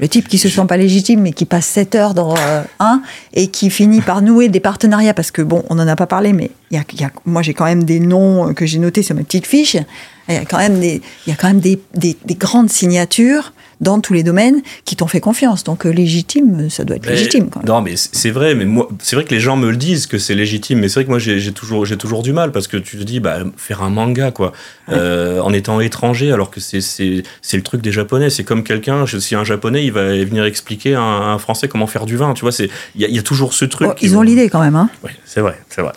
Le 0.00 0.08
type 0.08 0.26
qui 0.26 0.38
se 0.38 0.48
sent 0.48 0.64
pas 0.66 0.78
légitime 0.78 1.20
mais 1.20 1.32
qui 1.32 1.44
passe 1.44 1.66
7 1.66 1.94
heures 1.96 2.14
dans 2.14 2.34
un 2.78 3.02
et 3.34 3.48
qui 3.48 3.68
finit 3.68 4.00
par 4.00 4.22
nouer 4.22 4.48
des 4.48 4.60
partenariats 4.60 5.12
parce 5.12 5.30
que 5.30 5.42
bon, 5.42 5.64
on 5.68 5.74
n'en 5.74 5.86
a 5.86 5.96
pas 5.96 6.06
parlé, 6.06 6.32
mais 6.32 6.50
y 6.70 6.76
y 6.76 7.04
a, 7.04 7.10
moi 7.26 7.42
j'ai 7.42 7.52
quand 7.52 7.66
même 7.66 7.84
des 7.84 8.00
noms 8.00 8.54
que 8.54 8.64
j'ai 8.64 8.78
notés 8.78 9.02
sur 9.02 9.14
ma 9.14 9.22
petite 9.22 9.46
fiche. 9.46 9.76
Il 10.30 10.34
y 10.34 10.38
a 10.38 10.46
quand 10.46 10.58
même 10.58 10.82
y 10.82 11.30
a 11.30 11.34
quand 11.36 11.48
même 11.48 11.60
des 11.60 11.78
grandes 12.38 12.70
signatures 12.70 13.52
dans 13.80 14.00
tous 14.00 14.12
les 14.12 14.22
domaines 14.22 14.62
qui 14.84 14.96
t'ont 14.96 15.06
fait 15.06 15.20
confiance. 15.20 15.64
Donc 15.64 15.86
euh, 15.86 15.90
légitime, 15.90 16.68
ça 16.70 16.84
doit 16.84 16.96
être 16.96 17.06
mais, 17.06 17.12
légitime. 17.12 17.48
Quand 17.50 17.60
même. 17.60 17.68
Non, 17.68 17.80
mais 17.80 17.94
c'est 17.96 18.30
vrai. 18.30 18.54
Mais 18.54 18.64
moi, 18.64 18.88
c'est 19.00 19.16
vrai 19.16 19.24
que 19.24 19.34
les 19.34 19.40
gens 19.40 19.56
me 19.56 19.70
le 19.70 19.76
disent 19.76 20.06
que 20.06 20.18
c'est 20.18 20.34
légitime. 20.34 20.80
Mais 20.80 20.88
c'est 20.88 20.94
vrai 20.94 21.04
que 21.04 21.10
moi, 21.10 21.18
j'ai 21.18 21.52
toujours, 21.52 21.86
j'ai 21.86 21.96
toujours 21.96 22.22
du 22.22 22.32
mal 22.32 22.52
parce 22.52 22.68
que 22.68 22.76
tu 22.76 22.98
te 22.98 23.02
dis, 23.02 23.20
bah, 23.20 23.38
faire 23.56 23.82
un 23.82 23.90
manga, 23.90 24.30
quoi, 24.30 24.52
ouais. 24.88 24.94
euh, 24.94 25.40
en 25.40 25.52
étant 25.52 25.80
étranger, 25.80 26.32
alors 26.32 26.50
que 26.50 26.60
c'est, 26.60 26.80
c'est, 26.80 27.22
le 27.52 27.62
truc 27.62 27.80
des 27.82 27.92
Japonais. 27.92 28.30
C'est 28.30 28.44
comme 28.44 28.62
quelqu'un, 28.62 29.04
si 29.06 29.34
un 29.34 29.44
Japonais, 29.44 29.84
il 29.84 29.92
va 29.92 30.08
venir 30.24 30.44
expliquer 30.44 30.94
à 30.94 31.00
un, 31.00 31.20
à 31.22 31.32
un 31.32 31.38
Français 31.38 31.68
comment 31.68 31.86
faire 31.86 32.06
du 32.06 32.16
vin. 32.16 32.34
Tu 32.34 32.42
vois, 32.42 32.52
c'est, 32.52 32.68
il 32.94 33.08
y, 33.08 33.12
y, 33.12 33.18
a 33.18 33.22
toujours 33.22 33.54
ce 33.54 33.64
truc. 33.64 33.88
Oh, 33.90 33.94
ils 34.02 34.16
ont 34.16 34.22
l'idée 34.22 34.48
quand 34.48 34.60
même, 34.60 34.76
hein. 34.76 34.90
Oui, 35.02 35.10
c'est 35.24 35.40
vrai, 35.40 35.58
c'est 35.68 35.82
vrai. 35.82 35.92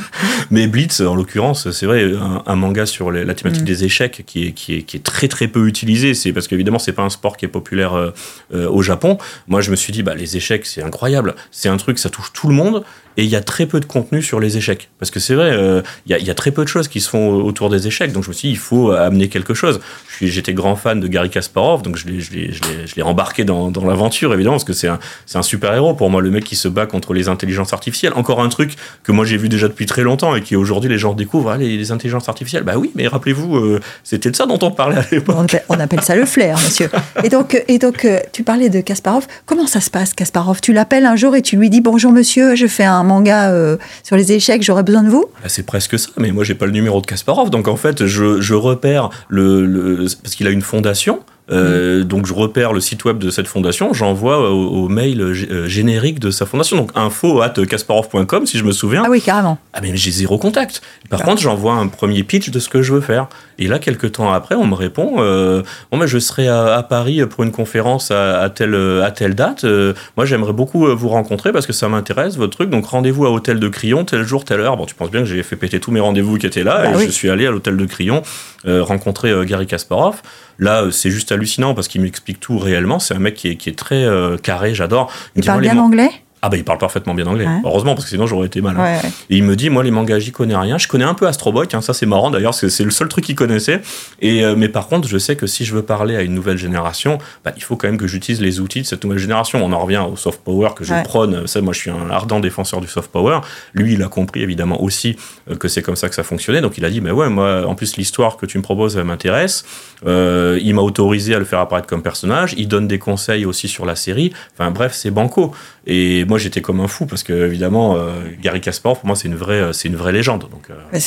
mais 0.50 0.66
Blitz, 0.66 1.00
en 1.00 1.14
l'occurrence, 1.14 1.70
c'est 1.70 1.86
vrai, 1.86 2.12
un, 2.14 2.42
un, 2.46 2.56
manga 2.56 2.86
sur 2.86 3.10
les, 3.10 3.24
la 3.24 3.34
thématique 3.34 3.62
mm. 3.62 3.66
des 3.66 3.84
échecs 3.84 4.22
qui 4.26 4.46
est, 4.46 4.52
qui 4.52 4.76
est, 4.76 4.82
qui 4.82 4.96
est 4.96 5.02
très 5.02 5.28
très 5.28 5.48
peu 5.48 5.66
utilisé. 5.66 6.14
C'est 6.14 6.32
parce 6.32 6.48
qu'évidemment, 6.48 6.78
c'est 6.78 6.92
pas 6.92 7.02
un 7.02 7.10
sport 7.10 7.25
qui 7.34 7.44
est 7.44 7.48
populaire 7.48 7.94
euh, 7.94 8.12
au 8.52 8.82
Japon. 8.82 9.18
Moi, 9.48 9.60
je 9.60 9.72
me 9.72 9.76
suis 9.76 9.92
dit, 9.92 10.02
bah, 10.04 10.14
les 10.14 10.36
échecs, 10.36 10.66
c'est 10.66 10.82
incroyable. 10.82 11.34
C'est 11.50 11.68
un 11.68 11.76
truc, 11.76 11.98
ça 11.98 12.10
touche 12.10 12.32
tout 12.32 12.48
le 12.48 12.54
monde. 12.54 12.84
Et 13.16 13.24
il 13.24 13.30
y 13.30 13.36
a 13.36 13.40
très 13.40 13.66
peu 13.66 13.80
de 13.80 13.86
contenu 13.86 14.22
sur 14.22 14.40
les 14.40 14.56
échecs. 14.56 14.88
Parce 14.98 15.10
que 15.10 15.20
c'est 15.20 15.34
vrai, 15.34 15.50
euh, 15.52 15.82
il 16.06 16.16
y, 16.16 16.30
a, 16.30 16.34
très 16.34 16.50
peu 16.50 16.62
de 16.62 16.68
choses 16.68 16.88
qui 16.88 17.00
se 17.00 17.08
font 17.08 17.34
autour 17.34 17.70
des 17.70 17.86
échecs. 17.86 18.12
Donc 18.12 18.24
je 18.24 18.28
me 18.28 18.34
suis 18.34 18.48
dit, 18.48 18.54
il 18.54 18.58
faut 18.58 18.90
amener 18.90 19.28
quelque 19.28 19.54
chose. 19.54 19.80
J'étais 20.20 20.54
grand 20.54 20.76
fan 20.76 21.00
de 21.00 21.08
Gary 21.08 21.30
Kasparov, 21.30 21.82
donc 21.82 21.96
je 21.96 22.06
l'ai 22.06 23.02
embarqué 23.02 23.44
dans, 23.44 23.70
dans 23.70 23.86
l'aventure, 23.86 24.32
évidemment, 24.34 24.56
parce 24.56 24.64
que 24.64 24.72
c'est 24.72 24.88
un, 24.88 24.98
un 25.34 25.42
super-héros 25.42 25.94
pour 25.94 26.10
moi, 26.10 26.20
le 26.20 26.30
mec 26.30 26.44
qui 26.44 26.56
se 26.56 26.68
bat 26.68 26.86
contre 26.86 27.12
les 27.12 27.28
intelligences 27.28 27.72
artificielles. 27.72 28.12
Encore 28.16 28.40
un 28.40 28.48
truc 28.48 28.74
que 29.02 29.12
moi 29.12 29.24
j'ai 29.24 29.36
vu 29.36 29.48
déjà 29.48 29.68
depuis 29.68 29.86
très 29.86 30.02
longtemps 30.02 30.34
et 30.34 30.42
qui 30.42 30.56
aujourd'hui 30.56 30.90
les 30.90 30.98
gens 30.98 31.14
découvrent, 31.14 31.50
ah, 31.50 31.56
les, 31.56 31.92
intelligences 31.92 32.28
artificielles. 32.28 32.64
Bah 32.64 32.74
oui, 32.76 32.90
mais 32.94 33.06
rappelez-vous, 33.06 33.56
euh, 33.56 33.80
c'était 34.04 34.30
de 34.30 34.36
ça 34.36 34.46
dont 34.46 34.58
on 34.62 34.70
parlait 34.70 34.96
à 34.96 35.04
l'époque. 35.10 35.36
On, 35.68 35.78
appelle, 35.78 36.00
ça 36.02 36.16
le 36.16 36.26
flair, 36.26 36.58
monsieur. 36.64 36.88
Et 37.22 37.28
donc, 37.28 37.62
et 37.68 37.78
donc 37.78 38.06
tu 38.32 38.42
parlais 38.42 38.68
de 38.68 38.80
Kasparov. 38.80 39.26
Comment 39.44 39.66
ça 39.66 39.80
se 39.80 39.90
passe, 39.90 40.14
Kasparov? 40.14 40.60
Tu 40.60 40.72
l'appelles 40.72 41.06
un 41.06 41.16
jour 41.16 41.36
et 41.36 41.42
tu 41.42 41.56
lui 41.56 41.70
dis, 41.70 41.80
bonjour 41.80 42.12
monsieur, 42.12 42.54
je 42.54 42.66
fais 42.66 42.84
un 42.84 43.04
manga... 43.06 43.50
Euh, 43.50 43.76
sur 44.02 44.16
les 44.16 44.32
échecs, 44.32 44.62
j'aurais 44.62 44.82
besoin 44.82 45.02
de 45.02 45.08
vous? 45.08 45.26
Bah, 45.42 45.48
C'est 45.48 45.64
presque 45.64 45.98
ça, 45.98 46.08
mais 46.18 46.32
moi 46.32 46.44
j'ai 46.44 46.54
pas 46.54 46.66
le 46.66 46.72
numéro 46.72 47.00
de 47.00 47.06
Kasparov, 47.06 47.50
donc 47.50 47.68
en 47.68 47.76
fait 47.76 48.06
je, 48.06 48.54
repère 48.54 49.10
le 49.28 50.06
parce 50.22 50.34
qu'il 50.34 50.46
a 50.46 50.50
une 50.50 50.62
fondation. 50.62 51.20
Euh, 51.50 52.00
mmh. 52.00 52.04
Donc 52.04 52.26
je 52.26 52.34
repère 52.34 52.72
le 52.72 52.80
site 52.80 53.04
web 53.04 53.18
de 53.18 53.30
cette 53.30 53.46
fondation, 53.46 53.92
j'envoie 53.92 54.50
au, 54.50 54.84
au, 54.84 54.88
mail 54.88 55.20
euh, 55.20 55.68
générique 55.68 56.18
de 56.18 56.32
sa 56.32 56.44
fondation, 56.44 56.76
donc 56.76 56.90
info 56.96 57.40
at 57.40 57.54
kasparov.com 57.68 58.46
si 58.46 58.58
je 58.58 58.64
me 58.64 58.72
souviens. 58.72 59.04
Ah 59.06 59.10
oui, 59.10 59.20
carrément. 59.20 59.58
Ah 59.72 59.78
mais 59.80 59.96
j'ai 59.96 60.10
zéro 60.10 60.38
contact. 60.38 60.82
Par 61.08 61.22
contre, 61.22 61.40
j'envoie 61.40 61.74
un 61.74 61.86
premier 61.86 62.24
pitch 62.24 62.50
de 62.50 62.58
ce 62.58 62.68
que 62.68 62.82
je 62.82 62.92
veux 62.92 63.00
faire. 63.00 63.28
Et 63.58 63.68
là, 63.68 63.78
quelques 63.78 64.12
temps 64.12 64.32
après, 64.32 64.54
on 64.54 64.66
me 64.66 64.74
répond 64.74 65.14
euh, 65.18 65.62
bon, 65.90 65.98
ben, 65.98 66.06
je 66.06 66.18
serai 66.18 66.48
à, 66.48 66.74
à, 66.74 66.82
Paris 66.82 67.24
pour 67.26 67.44
une 67.44 67.52
conférence 67.52 68.10
à, 68.10 68.40
à, 68.40 68.50
telle, 68.50 68.74
à 68.74 69.10
telle 69.10 69.34
date. 69.34 69.64
Euh, 69.64 69.94
moi, 70.16 70.26
j'aimerais 70.26 70.52
beaucoup 70.52 70.86
vous 70.94 71.08
rencontrer 71.08 71.52
parce 71.52 71.66
que 71.66 71.72
ça 71.72 71.88
m'intéresse, 71.88 72.36
votre 72.36 72.56
truc. 72.56 72.70
Donc 72.70 72.86
rendez-vous 72.86 73.24
à 73.24 73.30
Hôtel 73.30 73.60
de 73.60 73.68
Crillon, 73.68 74.04
tel 74.04 74.24
jour, 74.24 74.44
telle 74.44 74.60
heure. 74.60 74.76
Bon, 74.76 74.84
tu 74.84 74.94
penses 74.94 75.10
bien 75.10 75.20
que 75.20 75.26
j'ai 75.26 75.42
fait 75.42 75.56
péter 75.56 75.80
tous 75.80 75.90
mes 75.90 76.00
rendez-vous 76.00 76.38
qui 76.38 76.46
étaient 76.46 76.64
là 76.64 76.82
bah 76.82 76.90
et 76.90 76.96
oui. 76.96 77.04
je 77.06 77.12
suis 77.12 77.30
allé 77.30 77.46
à 77.46 77.50
l'Hôtel 77.50 77.76
de 77.76 77.86
Crillon 77.86 78.22
euh, 78.66 78.82
rencontrer 78.82 79.32
Gary 79.46 79.66
Kasparov. 79.66 80.22
Là, 80.58 80.86
c'est 80.90 81.10
juste 81.10 81.32
hallucinant 81.36 81.74
parce 81.74 81.88
qu'il 81.88 82.00
m'explique 82.00 82.40
tout 82.40 82.58
réellement. 82.58 82.98
C'est 82.98 83.14
un 83.14 83.18
mec 83.20 83.34
qui 83.34 83.48
est, 83.48 83.56
qui 83.56 83.68
est 83.68 83.78
très 83.78 84.04
euh, 84.04 84.36
carré, 84.36 84.74
j'adore. 84.74 85.10
Il, 85.34 85.44
il 85.44 85.46
parle 85.46 85.60
bien 85.60 85.78
anglais? 85.78 86.10
Ah 86.42 86.48
bah 86.48 86.56
il 86.56 86.64
parle 86.64 86.78
parfaitement 86.78 87.14
bien 87.14 87.26
anglais. 87.26 87.46
Ouais. 87.46 87.60
Heureusement 87.64 87.94
parce 87.94 88.04
que 88.04 88.10
sinon 88.10 88.26
j'aurais 88.26 88.46
été 88.46 88.60
mal. 88.60 88.76
Ouais. 88.76 89.00
Et 89.30 89.38
il 89.38 89.42
me 89.44 89.56
dit 89.56 89.70
moi 89.70 89.82
les 89.82 89.90
mangas 89.90 90.18
j'y 90.20 90.32
connais 90.32 90.54
rien. 90.56 90.78
Je 90.78 90.86
connais 90.86 91.04
un 91.04 91.14
peu 91.14 91.26
Astro 91.26 91.50
Boy, 91.50 91.66
hein, 91.72 91.80
ça 91.80 91.92
c'est 91.94 92.06
marrant 92.06 92.30
d'ailleurs 92.30 92.54
c'est 92.54 92.84
le 92.84 92.90
seul 92.90 93.08
truc 93.08 93.24
qu'il 93.24 93.34
connaissait. 93.34 93.80
Et 94.20 94.44
euh, 94.44 94.54
mais 94.56 94.68
par 94.68 94.86
contre 94.86 95.08
je 95.08 95.18
sais 95.18 95.34
que 95.34 95.46
si 95.46 95.64
je 95.64 95.74
veux 95.74 95.82
parler 95.82 96.14
à 96.16 96.22
une 96.22 96.34
nouvelle 96.34 96.58
génération, 96.58 97.18
bah, 97.44 97.52
il 97.56 97.62
faut 97.62 97.76
quand 97.76 97.88
même 97.88 97.96
que 97.98 98.06
j'utilise 98.06 98.40
les 98.40 98.60
outils 98.60 98.82
de 98.82 98.86
cette 98.86 99.02
nouvelle 99.02 99.18
génération. 99.18 99.64
On 99.64 99.72
en 99.72 99.78
revient 99.80 100.04
au 100.12 100.16
soft 100.16 100.40
power 100.44 100.70
que 100.76 100.84
je 100.84 100.92
Ouais. 100.92 101.02
prône. 101.02 101.46
Ça 101.46 101.60
moi 101.62 101.72
je 101.72 101.80
suis 101.80 101.90
un 101.90 102.10
ardent 102.10 102.38
défenseur 102.38 102.80
du 102.80 102.86
soft 102.86 103.10
power. 103.10 103.40
Lui 103.74 103.94
il 103.94 104.02
a 104.02 104.08
compris 104.08 104.42
évidemment 104.42 104.80
aussi 104.82 105.16
euh, 105.50 105.56
que 105.56 105.68
c'est 105.68 105.82
comme 105.82 105.96
ça 105.96 106.08
que 106.08 106.14
ça 106.14 106.22
fonctionnait. 106.22 106.60
Donc 106.60 106.78
il 106.78 106.84
a 106.84 106.90
dit 106.90 107.00
mais 107.00 107.10
ouais 107.10 107.28
moi 107.28 107.66
en 107.66 107.74
plus 107.74 107.96
l'histoire 107.96 108.36
que 108.36 108.46
tu 108.46 108.58
me 108.58 108.62
proposes 108.62 108.96
elle 108.96 109.04
m'intéresse. 109.04 109.64
Euh, 110.06 110.58
il 110.62 110.74
m'a 110.74 110.82
autorisé 110.82 111.34
à 111.34 111.38
le 111.38 111.44
faire 111.44 111.60
apparaître 111.60 111.86
comme 111.88 112.02
personnage. 112.02 112.54
Il 112.58 112.68
donne 112.68 112.86
des 112.86 112.98
conseils 112.98 113.44
aussi 113.46 113.68
sur 113.68 113.86
la 113.86 113.96
série. 113.96 114.32
Enfin 114.54 114.70
bref 114.70 114.92
c'est 114.94 115.10
banco. 115.10 115.52
Et 115.86 116.24
moi 116.24 116.38
j'étais 116.38 116.60
comme 116.60 116.80
un 116.80 116.88
fou 116.88 117.06
parce 117.06 117.22
que 117.22 117.32
évidemment 117.32 117.96
euh, 117.96 118.10
Gary 118.42 118.60
Kasparov 118.60 118.98
pour 118.98 119.06
moi 119.06 119.16
c'est 119.16 119.28
une 119.28 119.36
vraie 119.36 119.72
c'est 119.72 119.88
une 119.88 119.96
vraie 119.96 120.12
légende. 120.12 120.48
Donc 120.50 120.68
euh... 120.70 120.98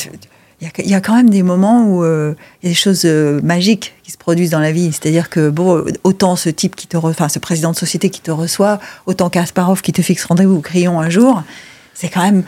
il, 0.60 0.90
y 0.90 0.94
a, 0.94 1.00
quand 1.00 1.14
même 1.14 1.28
des 1.28 1.42
moments 1.42 1.84
où 1.84 2.02
euh, 2.02 2.34
il 2.62 2.66
y 2.66 2.68
a 2.68 2.72
des 2.72 2.78
choses 2.78 3.02
euh, 3.04 3.40
magiques 3.42 3.94
qui 4.02 4.10
se 4.10 4.16
produisent 4.16 4.50
dans 4.50 4.60
la 4.60 4.72
vie. 4.72 4.90
C'est-à-dire 4.92 5.28
que 5.28 5.50
bon, 5.50 5.84
autant 6.02 6.34
ce 6.34 6.48
type 6.48 6.76
qui 6.76 6.86
te, 6.86 6.96
enfin 6.96 7.28
ce 7.28 7.38
président 7.38 7.72
de 7.72 7.76
société 7.76 8.08
qui 8.08 8.22
te 8.22 8.30
reçoit, 8.30 8.80
autant 9.04 9.28
Kasparov 9.28 9.82
qui 9.82 9.92
te 9.92 10.00
fixe 10.00 10.24
rendez-vous 10.24 10.56
au 10.56 10.60
crayon 10.60 10.98
un 10.98 11.10
jour, 11.10 11.42
c'est 11.92 12.08
quand 12.08 12.22
même 12.22 12.44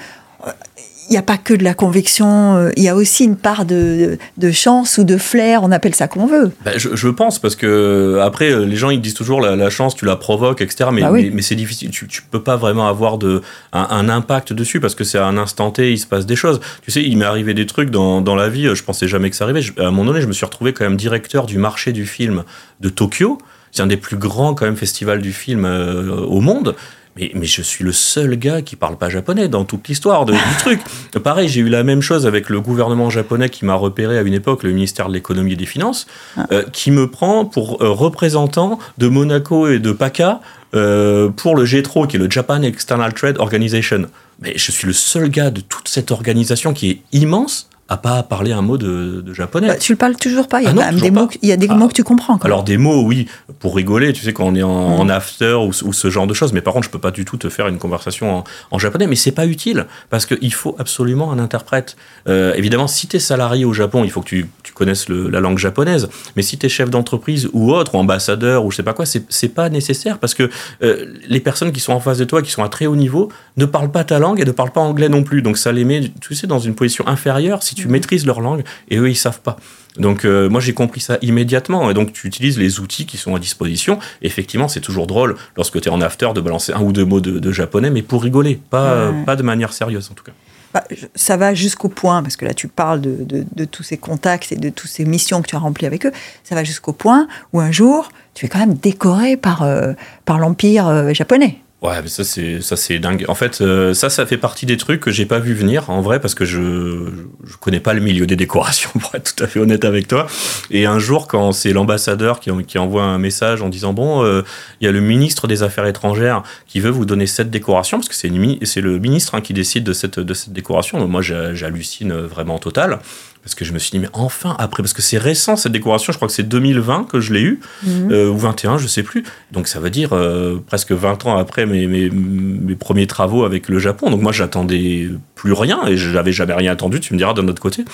il 1.09 1.13
n'y 1.13 1.19
a 1.19 1.23
pas 1.23 1.37
que 1.37 1.55
de 1.55 1.65
la 1.65 1.75
conviction, 1.75 2.57
euh, 2.57 2.71
il 2.77 2.83
y 2.83 2.89
a 2.89 2.95
aussi 2.95 3.25
une 3.25 3.37
part 3.37 3.65
de, 3.65 4.19
de, 4.37 4.51
chance 4.51 4.99
ou 4.99 5.05
de 5.05 5.17
flair, 5.17 5.63
on 5.63 5.73
appelle 5.73 5.95
ça 5.95 6.09
comme 6.09 6.23
on 6.23 6.27
veut. 6.27 6.53
Bah, 6.65 6.73
je, 6.77 6.95
je, 6.95 7.09
pense, 7.09 7.39
parce 7.39 7.57
que 7.57 8.21
après, 8.23 8.65
les 8.65 8.77
gens 8.77 8.91
ils 8.91 9.01
disent 9.01 9.15
toujours 9.15 9.41
la, 9.41 9.57
la 9.57 9.71
chance, 9.71 9.97
tu 9.97 10.05
la 10.05 10.17
provoques, 10.17 10.61
etc. 10.61 10.91
Mais, 10.93 11.03
bah 11.03 11.11
oui. 11.11 11.25
mais, 11.25 11.37
mais 11.37 11.43
c'est 11.43 11.55
difficile, 11.55 11.91
tu 11.91 12.05
ne 12.05 12.31
peux 12.31 12.43
pas 12.43 12.57
vraiment 12.57 12.89
avoir 12.89 13.19
de, 13.19 13.43
un, 13.73 13.87
un, 13.91 14.09
impact 14.09 14.53
dessus 14.53 14.81
parce 14.81 14.95
que 14.95 15.05
c'est 15.05 15.19
à 15.19 15.27
un 15.27 15.37
instant 15.37 15.71
T, 15.71 15.93
il 15.93 15.99
se 15.99 16.07
passe 16.07 16.27
des 16.27 16.37
choses. 16.37 16.61
Tu 16.83 16.91
sais, 16.91 17.03
il 17.03 17.17
m'est 17.17 17.25
arrivé 17.25 17.55
des 17.55 17.67
trucs 17.67 17.91
dans, 17.91 18.21
dans 18.21 18.37
la 18.37 18.49
vie, 18.49 18.75
je 18.75 18.83
pensais 18.83 19.09
jamais 19.09 19.31
que 19.31 19.37
ça 19.37 19.45
arrivait. 19.45 19.63
Je, 19.63 19.73
à 19.79 19.87
un 19.87 19.91
moment 19.91 20.07
donné, 20.07 20.21
je 20.21 20.27
me 20.27 20.33
suis 20.33 20.47
retrouvé 20.47 20.73
quand 20.73 20.85
même 20.85 20.97
directeur 20.97 21.47
du 21.47 21.59
marché 21.59 21.93
du 21.93 22.07
film 22.07 22.45
de 22.81 22.89
Tokyo. 22.89 23.39
C'est 23.73 23.83
un 23.83 23.87
des 23.87 23.97
plus 23.97 24.19
grands 24.19 24.55
quand 24.55 24.67
même 24.67 24.77
festivals 24.77 25.23
du 25.23 25.33
film 25.33 25.65
euh, 25.65 26.11
au 26.11 26.41
monde. 26.41 26.77
Mais, 27.17 27.31
mais, 27.35 27.45
je 27.45 27.61
suis 27.61 27.85
le 27.85 27.93
seul 27.93 28.37
gars 28.37 28.63
qui 28.63 28.75
parle 28.75 28.97
pas 28.97 29.11
japonais 29.11 29.49
dans 29.49 29.65
toute 29.65 29.87
l'histoire 29.89 30.25
du 30.25 30.33
truc. 30.59 30.81
Pareil, 31.23 31.49
j'ai 31.49 31.61
eu 31.61 31.69
la 31.69 31.83
même 31.85 32.01
chose 32.01 32.27
avec 32.27 32.49
le 32.49 32.61
gouvernement 32.61 33.11
japonais 33.11 33.51
qui 33.51 33.65
m'a 33.67 33.75
repéré 33.75 34.17
à 34.19 34.23
une 34.23 34.33
époque, 34.33 34.63
le 34.63 34.73
ministère 34.73 35.09
de 35.09 35.13
l'économie 35.13 35.53
et 35.53 35.57
des 35.57 35.67
finances, 35.67 36.07
Ah. 36.37 36.47
euh, 36.53 36.63
qui 36.73 36.91
me 36.91 37.11
prend 37.11 37.45
pour 37.45 37.83
euh, 37.83 37.91
représentant 37.91 38.79
de 38.99 39.09
Monaco 39.09 39.69
et 39.69 39.79
de 39.79 39.93
PACA 39.93 40.41
euh, 40.75 41.29
pour 41.29 41.55
le 41.55 41.67
GETRO, 41.67 42.07
qui 42.07 42.17
est 42.17 42.19
le 42.19 42.31
Japan 42.31 42.63
External 42.63 43.13
Trade 43.13 43.37
Organization. 43.39 44.07
Mais 44.41 44.55
je 44.57 44.73
suis 44.73 44.87
le 44.87 44.95
seul 44.95 45.29
gars 45.29 45.51
de 45.51 45.61
toute 45.61 45.89
cette 45.89 46.11
organisation 46.11 46.73
qui 46.73 46.91
est 46.91 47.03
immense 47.13 47.69
à 47.93 47.97
pas 47.99 48.23
parler 48.23 48.53
un 48.53 48.63
mot 48.63 48.79
de, 48.79 49.21
de 49.21 49.35
japonais. 49.35 49.69
Bah, 49.69 49.77
tu 49.77 49.93
le 49.93 49.99
parles 49.99 50.17
toujours 50.17 50.49
pas. 50.49 50.61
Il 50.61 50.65
y 50.65 50.67
a, 50.67 50.71
ah 50.71 50.93
non, 50.93 50.99
des, 50.99 51.11
mots, 51.11 51.29
il 51.43 51.49
y 51.49 51.53
a 51.53 51.57
des 51.57 51.69
ah, 51.71 51.75
mots 51.75 51.89
que 51.89 51.93
tu 51.93 52.05
comprends. 52.05 52.39
Quand 52.39 52.47
alors 52.47 52.65
des 52.65 52.79
mots, 52.79 53.03
oui, 53.03 53.29
pour 53.59 53.77
rigoler. 53.77 54.13
Tu 54.13 54.23
sais 54.23 54.33
quand 54.33 54.47
on 54.47 54.55
est 54.55 54.63
en, 54.63 54.97
mmh. 54.97 55.01
en 55.01 55.09
after 55.09 55.55
ou, 55.55 55.71
ou, 55.85 55.93
ce 55.93 56.11
genre 56.11 56.27
de 56.27 56.35
choses. 56.35 56.53
Mais 56.53 56.63
par 56.63 56.73
contre, 56.73 56.87
je 56.87 56.91
peux 56.91 56.99
pas 56.99 57.11
du 57.11 57.25
tout 57.25 57.37
te 57.37 57.49
faire 57.49 57.69
une 57.69 57.79
conversation 57.79 58.39
en, 58.39 58.45
en 58.71 58.79
japonais. 58.79 59.07
Mais 59.07 59.17
c'est 59.17 59.33
pas 59.33 59.47
utile 59.47 59.87
parce 60.11 60.27
qu'il 60.27 60.55
faut 60.55 60.75
absolument 60.79 61.33
un 61.33 61.39
interprète. 61.39 61.97
Euh, 62.29 62.55
évidemment, 62.55 62.87
si 62.87 63.07
tu 63.07 63.17
es 63.17 63.21
salarié 63.21 63.65
au 63.65 63.73
Japon, 63.73 64.05
il 64.05 64.11
faut 64.11 64.23
que 64.23 64.29
tu, 64.29 64.49
tu 64.63 64.73
connaisses 64.73 65.09
le, 65.09 65.29
la 65.29 65.41
langue 65.41 65.59
japonaise. 65.59 66.09
Mais 66.37 66.43
si 66.43 66.57
tu 66.57 66.67
es 66.67 66.69
chef 66.69 66.89
d'entreprise 66.89 67.51
ou 67.53 67.73
autre, 67.73 67.95
ou 67.95 67.99
ambassadeur 67.99 68.65
ou 68.65 68.71
je 68.71 68.77
sais 68.77 68.83
pas 68.83 68.95
quoi, 68.95 69.05
c'est 69.07 69.49
pas 69.49 69.69
nécessaire 69.69 70.19
parce 70.19 70.35
que 70.35 70.49
euh, 70.83 71.15
les 71.29 71.41
personnes 71.41 71.73
qui 71.73 71.81
sont 71.81 71.93
en 71.93 72.01
face 72.01 72.19
de 72.19 72.25
toi, 72.25 72.41
qui 72.43 72.51
sont 72.51 72.63
à 72.63 72.69
très 72.69 72.87
haut 72.87 72.97
niveau, 72.97 73.31
ne 73.57 73.67
parlent 73.67 73.91
pas 73.91 74.05
ta 74.05 74.19
langue 74.19 74.41
et 74.41 74.45
ne 74.45 74.51
parlent 74.51 74.73
pas 74.73 74.81
anglais 74.81 75.09
non 75.09 75.23
plus. 75.23 75.43
Donc 75.43 75.59
ça 75.59 75.73
les 75.73 75.85
met, 75.85 76.11
tu 76.21 76.35
sais, 76.35 76.47
dans 76.47 76.59
une 76.59 76.75
position 76.75 77.07
inférieure 77.07 77.63
si 77.63 77.75
tu 77.75 77.82
mmh. 77.89 77.91
maîtrises 77.93 78.27
leur 78.27 78.41
langue 78.41 78.63
et 78.89 78.99
eux 78.99 79.09
ils 79.09 79.17
savent 79.17 79.41
pas. 79.41 79.57
Donc 79.99 80.25
euh, 80.25 80.49
moi 80.49 80.61
j'ai 80.61 80.73
compris 80.73 81.01
ça 81.01 81.19
immédiatement 81.23 81.91
et 81.91 81.95
donc 81.95 82.13
tu 82.13 82.27
utilises 82.27 82.59
les 82.59 82.81
outils 82.81 83.07
qui 83.07 83.17
sont 83.17 83.35
à 83.35 83.39
disposition. 83.39 83.99
Effectivement 84.23 84.69
c'est 84.69 84.81
toujours 84.81 85.07
drôle 85.07 85.37
lorsque 85.57 85.81
tu 85.81 85.89
es 85.89 85.91
en 85.91 86.01
after 86.01 86.31
de 86.35 86.41
balancer 86.41 86.73
un 86.73 86.83
ou 86.83 86.93
deux 86.93 87.05
mots 87.05 87.21
de, 87.21 87.39
de 87.39 87.53
japonais 87.53 87.91
mais 87.91 88.03
pour 88.03 88.23
rigoler, 88.23 88.61
pas, 88.71 89.11
ouais. 89.11 89.25
pas 89.25 89.37
de 89.37 89.43
manière 89.43 89.73
sérieuse 89.73 90.09
en 90.11 90.15
tout 90.15 90.25
cas. 90.25 90.33
Bah, 90.73 90.85
ça 91.15 91.37
va 91.37 91.53
jusqu'au 91.53 91.89
point, 91.89 92.23
parce 92.23 92.37
que 92.37 92.47
là 92.47 92.55
tu 92.55 92.67
parles 92.67 93.01
de, 93.01 93.17
de, 93.21 93.45
de, 93.55 93.65
tous 93.67 93.83
ces 93.83 93.99
contacts 93.99 94.53
et 94.53 94.57
de 94.57 94.71
toutes 94.71 94.91
ces 94.91 95.05
missions 95.05 95.43
que 95.43 95.49
tu 95.49 95.55
as 95.57 95.59
remplies 95.59 95.87
avec 95.87 96.07
eux, 96.07 96.13
ça 96.45 96.55
va 96.55 96.65
jusqu'au 96.65 96.95
point 96.95 97.29
où 97.53 97.61
un 97.61 97.71
jour 97.71 98.11
tu 98.35 98.47
es 98.47 98.49
quand 98.49 98.59
même 98.59 98.75
décoré 98.75 99.37
par, 99.37 99.63
euh, 99.63 99.93
par 100.25 100.39
l'Empire 100.39 100.89
euh, 100.89 101.13
japonais. 101.13 101.62
Ouais, 101.83 102.01
mais 102.01 102.09
ça 102.09 102.23
c'est 102.23 102.61
ça 102.61 102.77
c'est 102.77 103.01
dingue. 103.01 103.25
En 103.27 103.35
fait, 103.35 103.61
euh, 103.61 103.93
ça 103.93 104.09
ça 104.09 104.25
fait 104.25 104.37
partie 104.37 104.67
des 104.67 104.77
trucs 104.77 105.01
que 105.01 105.11
j'ai 105.11 105.27
pas 105.27 105.41
vu 105.41 105.53
venir 105.53 105.91
en 105.91 106.01
vrai 106.01 106.21
parce 106.21 106.37
que 106.37 106.45
je 106.45 107.11
je 107.45 107.57
connais 107.57 107.81
pas 107.81 107.93
le 107.93 108.01
milieu 108.01 108.25
des 108.25 108.37
décorations 108.37 108.91
pour 109.01 109.13
être 109.17 109.35
tout 109.35 109.43
à 109.43 109.49
fait 109.49 109.59
honnête 109.59 109.85
avec 109.85 110.07
toi. 110.07 110.29
Et 110.71 110.87
un 110.87 111.01
jour 111.01 111.27
quand 111.27 111.51
c'est 111.51 111.73
l'ambassadeur 111.73 112.39
qui, 112.39 112.79
envoie 112.79 113.03
un 113.03 113.19
message 113.19 113.63
en 113.63 113.69
disant 113.69 113.93
bon, 113.93 114.25
euh, 114.25 114.43
il 114.81 114.85
y 114.85 114.89
a 114.89 114.93
le 114.93 115.01
ministre 115.01 115.49
des 115.49 115.65
Affaires 115.65 115.87
étrangères 115.87 116.45
qui 116.69 116.79
veut 116.79 116.91
vous 116.91 117.05
donner 117.05 117.27
cette 117.27 117.51
décoration 117.51 117.99
parce 117.99 118.09
que 118.09 118.15
c'est 118.15 118.31
c'est 118.63 118.81
le 118.81 119.01
ministre 119.01 119.35
hein, 119.35 119.41
qui 119.41 119.53
décide 119.53 119.83
de 119.83 119.93
cette 119.93 120.21
de 120.21 120.35
cette 120.35 120.53
décoration. 120.53 121.01
Donc 121.01 121.11
moi 121.11 121.21
j'hallucine 121.21 122.13
vraiment 122.13 122.61
total 122.61 123.01
parce 123.43 123.55
que 123.55 123.65
je 123.65 123.73
me 123.73 123.79
suis 123.79 123.91
dit 123.91 123.99
mais 123.99 124.09
enfin 124.13 124.55
après 124.59 124.83
parce 124.83 124.93
que 124.93 125.03
c'est 125.03 125.19
récent 125.19 125.57
cette 125.57 125.73
décoration 125.73 126.13
je 126.13 126.19
crois 126.19 126.29
que 126.29 126.35
c'est 126.35 126.49
2020 126.49 127.09
que 127.09 127.21
je 127.21 127.33
l'ai 127.33 127.43
eu 127.43 127.61
mhm. 127.85 128.13
euh, 128.13 128.31
ou 128.31 128.39
21 128.39 128.79
je 128.79 128.87
sais 128.87 129.03
plus. 129.03 129.25
Donc 129.51 129.69
ça 129.69 129.81
veut 129.81 129.91
dire 129.91 130.13
euh, 130.13 130.63
presque 130.67 130.93
20 130.93 131.27
ans 131.27 131.37
après 131.37 131.67
mes, 131.67 131.87
mes, 131.87 132.11
mes, 132.11 132.77
premiers 132.77 133.07
travaux 133.07 133.45
avec 133.45 133.69
le 133.69 133.79
Japon. 133.79 134.11
Donc 134.11 134.23
moi 134.23 134.33
j'attendais 134.33 135.09
plus 135.35 135.53
rien 135.53 135.87
et 135.87 135.97
je 135.97 136.11
n'avais 136.11 136.33
jamais 136.33 136.55
rien 136.55 136.73
attendu 136.73 137.01
tu 137.01 137.13
me 137.15 137.19
diras 137.19 137.35
d'un 137.35 137.49
autre 137.49 137.63
côté. 137.63 137.85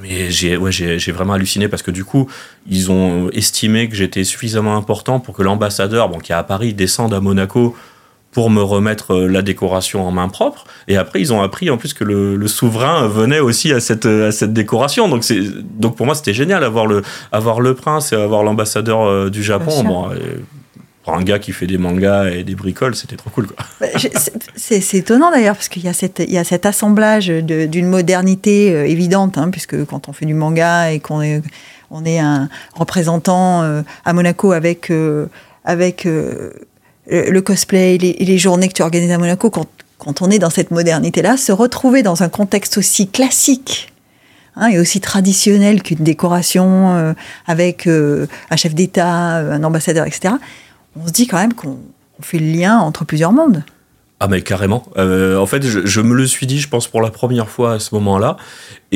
Mais 0.00 0.30
j'ai 0.30 0.56
ouais, 0.56 0.72
j'ai 0.72 1.12
vraiment 1.12 1.34
halluciné 1.34 1.68
parce 1.68 1.82
que 1.82 1.90
du 1.90 2.04
coup, 2.04 2.28
ils 2.68 2.90
ont 2.90 3.30
estimé 3.30 3.88
que 3.88 3.94
j'étais 3.94 4.24
suffisamment 4.24 4.76
important 4.76 5.20
pour 5.20 5.34
que 5.34 5.42
l'ambassadeur, 5.42 6.08
bon, 6.08 6.18
qui 6.18 6.32
est 6.32 6.34
à 6.34 6.42
Paris, 6.42 6.74
descende 6.74 7.14
à 7.14 7.20
Monaco 7.20 7.76
pour 8.34 8.50
me 8.50 8.60
remettre 8.60 9.14
euh, 9.14 9.28
la 9.28 9.40
décoration 9.40 10.06
en 10.06 10.10
main 10.10 10.28
propre. 10.28 10.64
Et 10.88 10.98
après, 10.98 11.20
ils 11.20 11.32
ont 11.32 11.40
appris 11.40 11.70
en 11.70 11.78
plus 11.78 11.94
que 11.94 12.04
le, 12.04 12.46
souverain 12.48 13.06
venait 13.06 13.40
aussi 13.40 13.72
à 13.72 13.80
cette, 13.80 14.04
à 14.04 14.32
cette 14.32 14.52
décoration. 14.52 15.08
Donc, 15.08 15.24
c'est, 15.24 15.40
donc 15.40 15.96
pour 15.96 16.04
moi, 16.04 16.14
c'était 16.14 16.34
génial 16.34 16.62
avoir 16.62 16.86
le, 16.86 17.02
avoir 17.32 17.60
le 17.60 17.74
prince 17.74 18.12
et 18.12 18.16
avoir 18.16 18.42
l'ambassadeur 18.42 19.02
euh, 19.02 19.30
du 19.30 19.42
Japon. 19.42 19.82
Bon, 19.84 20.10
pour 21.04 21.14
un 21.14 21.22
gars 21.22 21.38
qui 21.38 21.52
fait 21.52 21.66
des 21.66 21.78
mangas 21.78 22.30
et 22.30 22.44
des 22.44 22.54
bricoles, 22.54 22.94
c'était 22.96 23.16
trop 23.16 23.30
cool. 23.30 23.46
Quoi. 23.46 23.56
Bah, 23.80 23.86
c'est, 24.56 24.94
étonnant 24.94 25.30
d'ailleurs, 25.30 25.54
parce 25.54 25.68
qu'il 25.68 25.84
y 25.84 25.88
a, 25.88 25.92
cette, 25.92 26.22
il 26.26 26.32
y 26.32 26.38
a 26.38 26.44
cet 26.44 26.66
assemblage 26.66 27.28
d'une 27.28 27.86
modernité 27.86 28.74
euh, 28.74 28.86
évidente, 28.86 29.38
hein, 29.38 29.50
puisque 29.50 29.84
quand 29.84 30.08
on 30.08 30.12
fait 30.12 30.26
du 30.26 30.34
manga 30.34 30.90
et 30.92 31.00
qu'on 31.00 31.22
est, 31.22 31.42
on 31.90 32.04
est 32.04 32.18
un 32.18 32.48
représentant 32.74 33.62
à 34.04 34.12
Monaco 34.12 34.52
avec, 34.52 34.90
avec 35.64 36.08
le 37.06 37.40
cosplay, 37.40 37.98
les, 37.98 38.12
les, 38.14 38.38
journées 38.38 38.68
que 38.68 38.72
tu 38.72 38.82
organises 38.82 39.10
à 39.10 39.18
Monaco, 39.18 39.50
quand, 39.50 39.66
quand 39.98 40.22
on 40.22 40.30
est 40.30 40.38
dans 40.38 40.50
cette 40.50 40.70
modernité-là, 40.70 41.36
se 41.36 41.52
retrouver 41.52 42.02
dans 42.02 42.22
un 42.22 42.28
contexte 42.28 42.78
aussi 42.78 43.08
classique 43.08 43.92
hein, 44.56 44.68
et 44.68 44.78
aussi 44.78 45.00
traditionnel 45.00 45.82
qu'une 45.82 46.04
décoration 46.04 46.94
euh, 46.94 47.12
avec 47.46 47.86
euh, 47.86 48.26
un 48.50 48.56
chef 48.56 48.74
d'État, 48.74 49.38
euh, 49.38 49.52
un 49.52 49.64
ambassadeur, 49.64 50.06
etc., 50.06 50.34
on 50.96 51.06
se 51.06 51.12
dit 51.12 51.26
quand 51.26 51.38
même 51.38 51.54
qu'on 51.54 51.78
fait 52.20 52.38
le 52.38 52.46
lien 52.46 52.78
entre 52.78 53.04
plusieurs 53.04 53.32
mondes. 53.32 53.64
Ah 54.20 54.28
mais 54.28 54.42
carrément. 54.42 54.84
en 54.96 55.46
fait, 55.46 55.66
je, 55.66 55.84
je, 55.84 56.00
me 56.00 56.14
le 56.14 56.26
suis 56.26 56.46
dit, 56.46 56.60
je 56.60 56.68
pense, 56.68 56.88
pour 56.88 57.02
la 57.02 57.10
première 57.10 57.48
fois 57.48 57.74
à 57.74 57.78
ce 57.78 57.94
moment-là. 57.94 58.36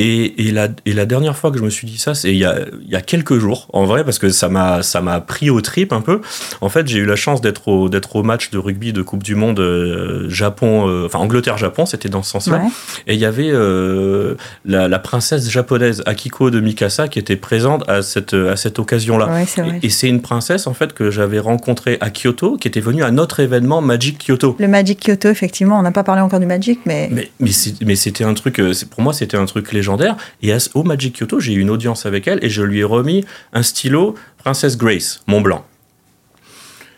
Et, 0.00 0.46
et, 0.46 0.52
la, 0.52 0.68
et, 0.86 0.92
la, 0.92 1.06
dernière 1.06 1.36
fois 1.36 1.50
que 1.50 1.58
je 1.58 1.64
me 1.64 1.70
suis 1.70 1.84
dit 1.88 1.98
ça, 1.98 2.14
c'est 2.14 2.30
il, 2.30 2.38
y 2.38 2.44
a, 2.44 2.60
il 2.82 2.88
y 2.88 2.94
a 2.94 3.00
quelques 3.00 3.36
jours, 3.38 3.66
en 3.72 3.84
vrai, 3.84 4.04
parce 4.04 4.20
que 4.20 4.28
ça 4.28 4.48
m'a, 4.48 4.84
ça 4.84 5.00
m'a 5.00 5.20
pris 5.20 5.50
au 5.50 5.60
trip 5.60 5.92
un 5.92 6.02
peu. 6.02 6.20
En 6.60 6.68
fait, 6.68 6.86
j'ai 6.86 6.98
eu 6.98 7.04
la 7.04 7.16
chance 7.16 7.40
d'être 7.40 7.66
au, 7.66 7.88
d'être 7.88 8.14
au 8.14 8.22
match 8.22 8.50
de 8.50 8.58
rugby 8.58 8.92
de 8.92 9.02
Coupe 9.02 9.24
du 9.24 9.34
Monde 9.34 9.58
euh, 9.58 10.30
Japon, 10.30 10.88
euh, 10.88 11.06
enfin 11.06 11.18
Angleterre-Japon, 11.18 11.84
c'était 11.84 12.08
dans 12.08 12.22
ce 12.22 12.30
sens-là. 12.30 12.62
Et 13.08 13.14
il 13.14 13.20
y 13.20 13.24
avait 13.24 13.50
euh, 13.50 14.36
la, 14.64 14.86
la, 14.86 14.98
princesse 15.00 15.50
japonaise 15.50 16.04
Akiko 16.06 16.50
de 16.50 16.60
Mikasa 16.60 17.08
qui 17.08 17.18
était 17.18 17.34
présente 17.34 17.82
à 17.88 18.02
cette, 18.02 18.34
à 18.34 18.54
cette 18.54 18.78
occasion-là. 18.78 19.26
Ouais, 19.26 19.46
et, 19.82 19.86
et, 19.86 19.90
c'est 19.90 20.08
une 20.08 20.22
princesse, 20.22 20.68
en 20.68 20.74
fait, 20.74 20.92
que 20.92 21.10
j'avais 21.10 21.40
rencontrée 21.40 21.98
à 22.00 22.10
Kyoto, 22.10 22.56
qui 22.56 22.68
était 22.68 22.78
venue 22.78 23.02
à 23.02 23.10
notre 23.10 23.40
événement 23.40 23.80
Magic 23.80 24.24
Kyoto. 24.24 24.54
Le 24.60 24.68
Magic 24.68 25.00
Kyoto, 25.08 25.28
effectivement, 25.28 25.78
on 25.78 25.82
n'a 25.82 25.92
pas 25.92 26.04
parlé 26.04 26.20
encore 26.20 26.40
du 26.40 26.46
Magic, 26.46 26.80
mais. 26.84 27.08
Mais, 27.10 27.30
mais, 27.40 27.96
c'était 27.96 28.24
un 28.24 28.34
truc, 28.34 28.60
pour 28.90 29.02
moi, 29.02 29.12
c'était 29.12 29.36
un 29.36 29.46
truc 29.46 29.72
légendaire 29.72 30.16
et 30.42 30.52
au 30.74 30.82
Magic 30.82 31.18
Kyoto, 31.18 31.40
j'ai 31.40 31.54
eu 31.54 31.60
une 31.60 31.70
audience 31.70 32.04
avec 32.06 32.28
elle 32.28 32.38
et 32.42 32.50
je 32.50 32.62
lui 32.62 32.80
ai 32.80 32.84
remis 32.84 33.24
un 33.52 33.62
stylo 33.62 34.14
Princess 34.36 34.76
Grace, 34.76 35.22
Mont 35.26 35.40
Blanc. 35.40 35.64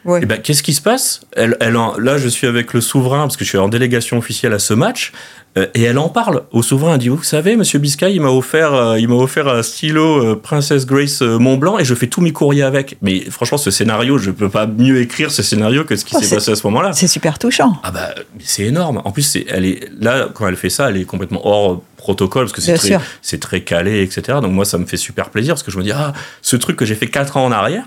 Et 0.07 0.27
ben, 0.27 0.41
qu'est-ce 0.41 0.63
qui 0.63 0.73
se 0.73 0.81
passe? 0.81 1.21
Elle, 1.37 1.57
elle 1.61 1.79
Là, 1.99 2.17
je 2.17 2.29
suis 2.29 2.47
avec 2.47 2.73
le 2.73 2.81
souverain, 2.81 3.23
parce 3.23 3.37
que 3.37 3.45
je 3.45 3.51
suis 3.51 3.59
en 3.59 3.69
délégation 3.69 4.19
officielle 4.19 4.53
à 4.53 4.59
ce 4.59 4.73
match, 4.73 5.13
euh, 5.59 5.67
et 5.75 5.83
elle 5.83 5.99
en 5.99 6.09
parle 6.09 6.45
au 6.53 6.63
souverain. 6.63 6.95
Elle 6.95 7.01
dit 7.01 7.09
Vous 7.09 7.23
savez, 7.23 7.57
monsieur 7.57 7.79
Biscay, 7.79 8.15
il 8.15 8.21
m'a 8.21 8.31
offert, 8.31 8.73
euh, 8.73 8.99
il 8.99 9.09
m'a 9.09 9.17
offert 9.17 9.49
un 9.49 9.63
stylo 9.63 10.25
euh, 10.25 10.41
Princess 10.41 10.87
Grace 10.87 11.21
Mont 11.21 11.57
Blanc, 11.57 11.79
et 11.79 11.85
je 11.85 11.95
fais 11.95 12.07
tous 12.07 12.21
mes 12.21 12.33
courriers 12.33 12.63
avec. 12.63 12.97
Mais 13.03 13.21
franchement, 13.31 13.59
ce 13.59 13.71
scénario, 13.71 14.17
je 14.17 14.31
peux 14.31 14.49
pas 14.49 14.67
mieux 14.67 15.01
écrire 15.01 15.31
ce 15.31 15.43
scénario 15.43 15.85
que 15.85 15.97
ce 15.97 16.05
qui 16.05 16.15
oh, 16.17 16.21
s'est 16.21 16.35
passé 16.35 16.53
à 16.53 16.57
ce 16.57 16.67
moment-là. 16.69 16.93
C'est 16.93 17.09
super 17.09 17.39
touchant. 17.39 17.77
Ah 17.83 17.91
bah, 17.91 18.15
c'est 18.39 18.65
énorme. 18.65 19.03
En 19.05 19.13
plus, 19.13 19.37
elle 19.49 19.67
est, 19.67 19.91
là, 20.01 20.29
quand 20.33 20.49
elle 20.49 20.57
fait 20.57 20.71
ça, 20.71 20.89
elle 20.89 20.97
est 20.97 21.05
complètement 21.05 21.47
hors 21.47 21.83
protocole, 21.97 22.45
parce 22.45 22.53
que 22.55 22.63
c'est 22.63 22.75
très, 22.75 22.99
c'est 23.21 23.41
très 23.41 23.61
calé, 23.61 24.03
etc. 24.03 24.39
Donc 24.41 24.53
moi, 24.53 24.65
ça 24.65 24.79
me 24.79 24.87
fait 24.87 24.97
super 24.97 25.29
plaisir, 25.29 25.55
parce 25.55 25.63
que 25.63 25.71
je 25.71 25.79
me 25.79 25.83
dis 25.83 25.93
Ah, 25.93 26.15
ce 26.41 26.57
truc 26.57 26.77
que 26.77 26.87
j'ai 26.87 26.95
fait 26.95 27.09
4 27.09 27.37
ans 27.37 27.45
en 27.45 27.53
arrière, 27.53 27.85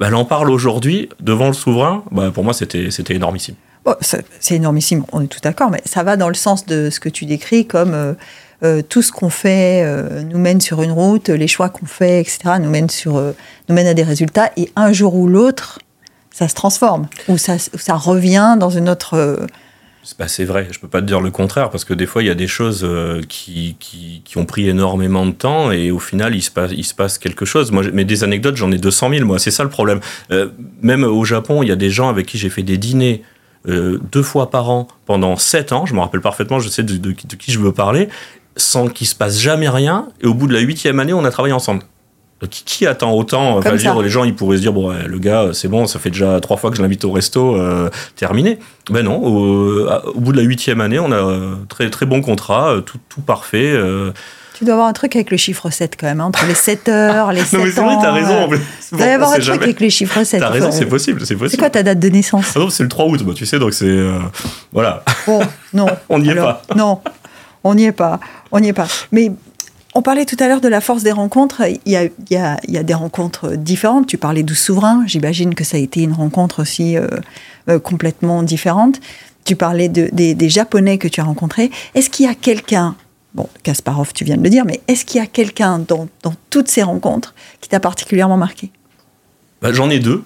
bah, 0.00 0.06
elle 0.08 0.14
en 0.14 0.24
parle 0.24 0.50
aujourd'hui 0.50 1.10
devant 1.20 1.46
le 1.46 1.52
souverain. 1.52 2.02
Bah, 2.10 2.30
pour 2.32 2.42
moi, 2.42 2.54
c'était 2.54 2.88
énormissime. 3.10 3.54
c'est 4.00 4.54
énormissime, 4.54 5.04
on 5.12 5.20
est 5.20 5.26
tout 5.26 5.40
d'accord, 5.42 5.70
mais 5.70 5.82
ça 5.84 6.02
va 6.02 6.16
dans 6.16 6.28
le 6.28 6.34
sens 6.34 6.64
de 6.64 6.88
ce 6.88 6.98
que 7.00 7.10
tu 7.10 7.26
décris 7.26 7.66
comme 7.66 7.92
euh, 7.92 8.14
euh, 8.62 8.82
tout 8.82 9.02
ce 9.02 9.12
qu'on 9.12 9.28
fait 9.28 9.82
euh, 9.84 10.22
nous 10.22 10.38
mène 10.38 10.62
sur 10.62 10.80
une 10.82 10.92
route, 10.92 11.28
les 11.28 11.48
choix 11.48 11.68
qu'on 11.68 11.84
fait, 11.84 12.20
etc., 12.20 12.54
nous 12.60 12.70
mènent, 12.70 12.88
sur, 12.88 13.22
nous 13.68 13.74
mènent 13.74 13.88
à 13.88 13.94
des 13.94 14.02
résultats, 14.02 14.50
et 14.56 14.72
un 14.74 14.90
jour 14.92 15.14
ou 15.14 15.28
l'autre, 15.28 15.78
ça 16.30 16.48
se 16.48 16.54
transforme, 16.54 17.06
ou 17.28 17.36
ça, 17.36 17.58
ça 17.58 17.94
revient 17.94 18.56
dans 18.58 18.70
une 18.70 18.88
autre 18.88 19.46
c'est 20.02 20.44
vrai, 20.44 20.68
je 20.70 20.78
peux 20.78 20.88
pas 20.88 21.00
te 21.00 21.06
dire 21.06 21.20
le 21.20 21.30
contraire, 21.30 21.70
parce 21.70 21.84
que 21.84 21.92
des 21.94 22.06
fois, 22.06 22.22
il 22.22 22.26
y 22.26 22.30
a 22.30 22.34
des 22.34 22.46
choses 22.46 22.82
euh, 22.84 23.20
qui, 23.28 23.76
qui, 23.78 24.38
ont 24.38 24.46
pris 24.46 24.68
énormément 24.68 25.26
de 25.26 25.32
temps 25.32 25.70
et 25.70 25.90
au 25.90 25.98
final, 25.98 26.34
il 26.34 26.42
se 26.42 26.50
passe, 26.50 27.18
quelque 27.18 27.44
chose. 27.44 27.70
Moi, 27.70 27.84
mais 27.92 28.04
des 28.04 28.24
anecdotes, 28.24 28.56
j'en 28.56 28.72
ai 28.72 28.78
200 28.78 29.10
000, 29.10 29.26
moi, 29.26 29.38
c'est 29.38 29.50
ça 29.50 29.62
le 29.62 29.70
problème. 29.70 30.00
Euh, 30.30 30.48
même 30.82 31.04
au 31.04 31.24
Japon, 31.24 31.62
il 31.62 31.68
y 31.68 31.72
a 31.72 31.76
des 31.76 31.90
gens 31.90 32.08
avec 32.08 32.26
qui 32.26 32.38
j'ai 32.38 32.50
fait 32.50 32.62
des 32.62 32.78
dîners 32.78 33.22
euh, 33.68 34.00
deux 34.10 34.22
fois 34.22 34.50
par 34.50 34.70
an 34.70 34.88
pendant 35.04 35.36
sept 35.36 35.72
ans, 35.72 35.84
je 35.84 35.94
me 35.94 36.00
rappelle 36.00 36.22
parfaitement, 36.22 36.60
je 36.60 36.68
sais 36.68 36.82
de, 36.82 36.96
de, 36.96 37.10
de 37.10 37.36
qui 37.36 37.52
je 37.52 37.58
veux 37.58 37.72
parler, 37.72 38.08
sans 38.56 38.88
qu'il 38.88 39.06
se 39.06 39.14
passe 39.14 39.38
jamais 39.38 39.68
rien, 39.68 40.08
et 40.22 40.26
au 40.26 40.34
bout 40.34 40.46
de 40.46 40.54
la 40.54 40.60
huitième 40.60 40.98
année, 40.98 41.12
on 41.12 41.24
a 41.24 41.30
travaillé 41.30 41.52
ensemble. 41.52 41.82
Qui, 42.48 42.86
attend 42.86 43.12
autant 43.12 43.60
dire, 43.60 44.00
Les 44.00 44.08
gens, 44.08 44.24
ils 44.24 44.34
pourraient 44.34 44.56
se 44.56 44.62
dire, 44.62 44.72
bon, 44.72 44.90
le 44.90 45.18
gars, 45.18 45.50
c'est 45.52 45.68
bon, 45.68 45.86
ça 45.86 45.98
fait 45.98 46.08
déjà 46.08 46.40
trois 46.40 46.56
fois 46.56 46.70
que 46.70 46.76
je 46.76 46.82
l'invite 46.82 47.04
au 47.04 47.12
resto, 47.12 47.56
euh, 47.56 47.90
terminé. 48.16 48.58
Ben 48.88 49.04
non, 49.04 49.22
au, 49.22 49.86
au, 49.86 50.20
bout 50.20 50.32
de 50.32 50.38
la 50.38 50.42
huitième 50.42 50.80
année, 50.80 50.98
on 50.98 51.12
a 51.12 51.16
euh, 51.16 51.54
très, 51.68 51.90
très 51.90 52.06
bon 52.06 52.22
contrat, 52.22 52.70
euh, 52.70 52.80
tout, 52.80 52.98
tout 53.10 53.20
parfait. 53.20 53.74
Tu 54.54 54.64
dois 54.64 54.74
avoir 54.74 54.88
un 54.88 54.92
truc 54.94 55.16
avec 55.16 55.30
le 55.30 55.36
chiffre 55.36 55.68
7 55.68 55.96
quand 55.98 56.06
même, 56.06 56.20
hein, 56.20 56.26
entre 56.26 56.46
les 56.46 56.54
7 56.54 56.88
heures, 56.88 57.32
les 57.32 57.42
7 57.42 57.52
Non 57.58 57.64
mais 57.64 57.70
c'est 57.72 57.80
vrai, 57.82 57.96
t'as 58.00 58.12
raison. 58.12 58.48
Bon, 58.48 58.58
tu 58.88 58.96
dois 58.96 59.06
avoir 59.06 59.32
un 59.32 59.38
truc 59.38 59.62
avec 59.62 59.80
les 59.80 59.90
chiffres 59.90 60.24
7. 60.24 60.40
T'as 60.40 60.48
raison, 60.48 60.72
c'est 60.72 60.86
possible, 60.86 61.20
c'est 61.26 61.34
possible. 61.34 61.50
C'est 61.50 61.58
quoi 61.58 61.70
ta 61.70 61.82
date 61.82 61.98
de 61.98 62.08
naissance? 62.08 62.56
Ah 62.56 62.60
C'est 62.70 62.82
le 62.82 62.88
3 62.88 63.04
août, 63.04 63.22
bah, 63.22 63.32
tu 63.34 63.44
sais, 63.44 63.58
donc 63.58 63.74
c'est... 63.74 63.98
voilà. 64.72 65.04
Bon, 65.26 65.40
non. 65.74 65.86
on 66.08 66.18
n'y 66.18 66.30
est 66.30 66.34
pas. 66.34 66.62
Non, 66.74 67.00
on 67.64 67.74
n'y 67.74 67.84
est 67.84 67.92
pas. 67.92 68.18
On 68.50 68.60
n'y 68.60 68.68
est 68.68 68.72
pas. 68.72 68.88
Mais 69.12 69.30
on 69.94 70.02
parlait 70.02 70.24
tout 70.24 70.36
à 70.38 70.46
l'heure 70.46 70.60
de 70.60 70.68
la 70.68 70.80
force 70.80 71.02
des 71.02 71.12
rencontres. 71.12 71.62
Il 71.84 71.92
y 71.92 71.96
a, 71.96 72.04
il 72.04 72.10
y 72.30 72.36
a, 72.36 72.58
il 72.68 72.74
y 72.74 72.78
a 72.78 72.82
des 72.82 72.94
rencontres 72.94 73.56
différentes. 73.56 74.06
Tu 74.06 74.18
parlais 74.18 74.42
du 74.42 74.54
souverain. 74.54 75.02
J'imagine 75.06 75.54
que 75.54 75.64
ça 75.64 75.76
a 75.76 75.80
été 75.80 76.02
une 76.02 76.12
rencontre 76.12 76.62
aussi 76.62 76.96
euh, 76.96 77.08
euh, 77.68 77.78
complètement 77.78 78.42
différente. 78.42 79.00
Tu 79.44 79.56
parlais 79.56 79.88
de, 79.88 80.08
des, 80.12 80.34
des, 80.34 80.48
Japonais 80.48 80.98
que 80.98 81.08
tu 81.08 81.20
as 81.20 81.24
rencontrés. 81.24 81.70
Est-ce 81.94 82.08
qu'il 82.08 82.26
y 82.26 82.28
a 82.28 82.34
quelqu'un, 82.34 82.94
bon, 83.34 83.48
Kasparov, 83.64 84.12
tu 84.12 84.22
viens 84.24 84.36
de 84.36 84.42
le 84.42 84.50
dire, 84.50 84.64
mais 84.64 84.80
est-ce 84.86 85.04
qu'il 85.04 85.20
y 85.20 85.24
a 85.24 85.26
quelqu'un 85.26 85.80
dans, 85.80 86.08
dans, 86.22 86.34
toutes 86.50 86.68
ces 86.68 86.82
rencontres 86.82 87.34
qui 87.60 87.68
t'a 87.68 87.80
particulièrement 87.80 88.36
marqué? 88.36 88.70
Bah, 89.60 89.72
J'en 89.72 89.90
ai 89.90 89.98
deux. 89.98 90.22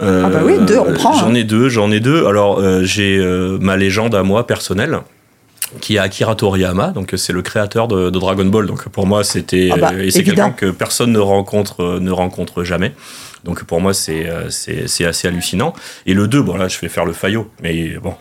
Euh, 0.00 0.24
ah 0.26 0.30
bah 0.30 0.42
oui, 0.44 0.54
deux, 0.66 0.78
on 0.78 0.92
prend. 0.92 1.14
J'en 1.14 1.30
hein. 1.30 1.34
ai 1.34 1.44
deux, 1.44 1.68
j'en 1.68 1.90
ai 1.90 2.00
deux. 2.00 2.26
Alors, 2.26 2.62
j'ai 2.84 3.18
ma 3.60 3.76
légende 3.76 4.14
à 4.14 4.22
moi 4.22 4.46
personnelle 4.46 5.00
qui 5.80 5.96
est 5.96 5.98
Akira 5.98 6.34
Toriyama, 6.34 6.88
donc 6.88 7.14
c'est 7.16 7.32
le 7.32 7.42
créateur 7.42 7.88
de, 7.88 8.10
Dragon 8.10 8.44
Ball. 8.44 8.66
Donc 8.66 8.88
pour 8.88 9.06
moi, 9.06 9.24
c'était 9.24 9.70
ah 9.72 9.76
bah, 9.76 9.92
et 9.94 10.10
c'est 10.10 10.24
quelqu'un 10.24 10.50
que 10.50 10.70
personne 10.70 11.12
ne 11.12 11.18
rencontre 11.18 11.98
ne 11.98 12.10
rencontre 12.10 12.64
jamais. 12.64 12.94
Donc 13.44 13.64
pour 13.64 13.80
moi, 13.80 13.94
c'est 13.94 14.26
c'est 14.50 15.04
assez 15.04 15.28
hallucinant. 15.28 15.72
Et 16.06 16.14
le 16.14 16.28
2, 16.28 16.42
bon 16.42 16.56
là, 16.56 16.68
je 16.68 16.78
vais 16.78 16.88
faire 16.88 17.04
le 17.04 17.12
faillot, 17.12 17.50
mais 17.62 17.96
bon, 17.98 18.14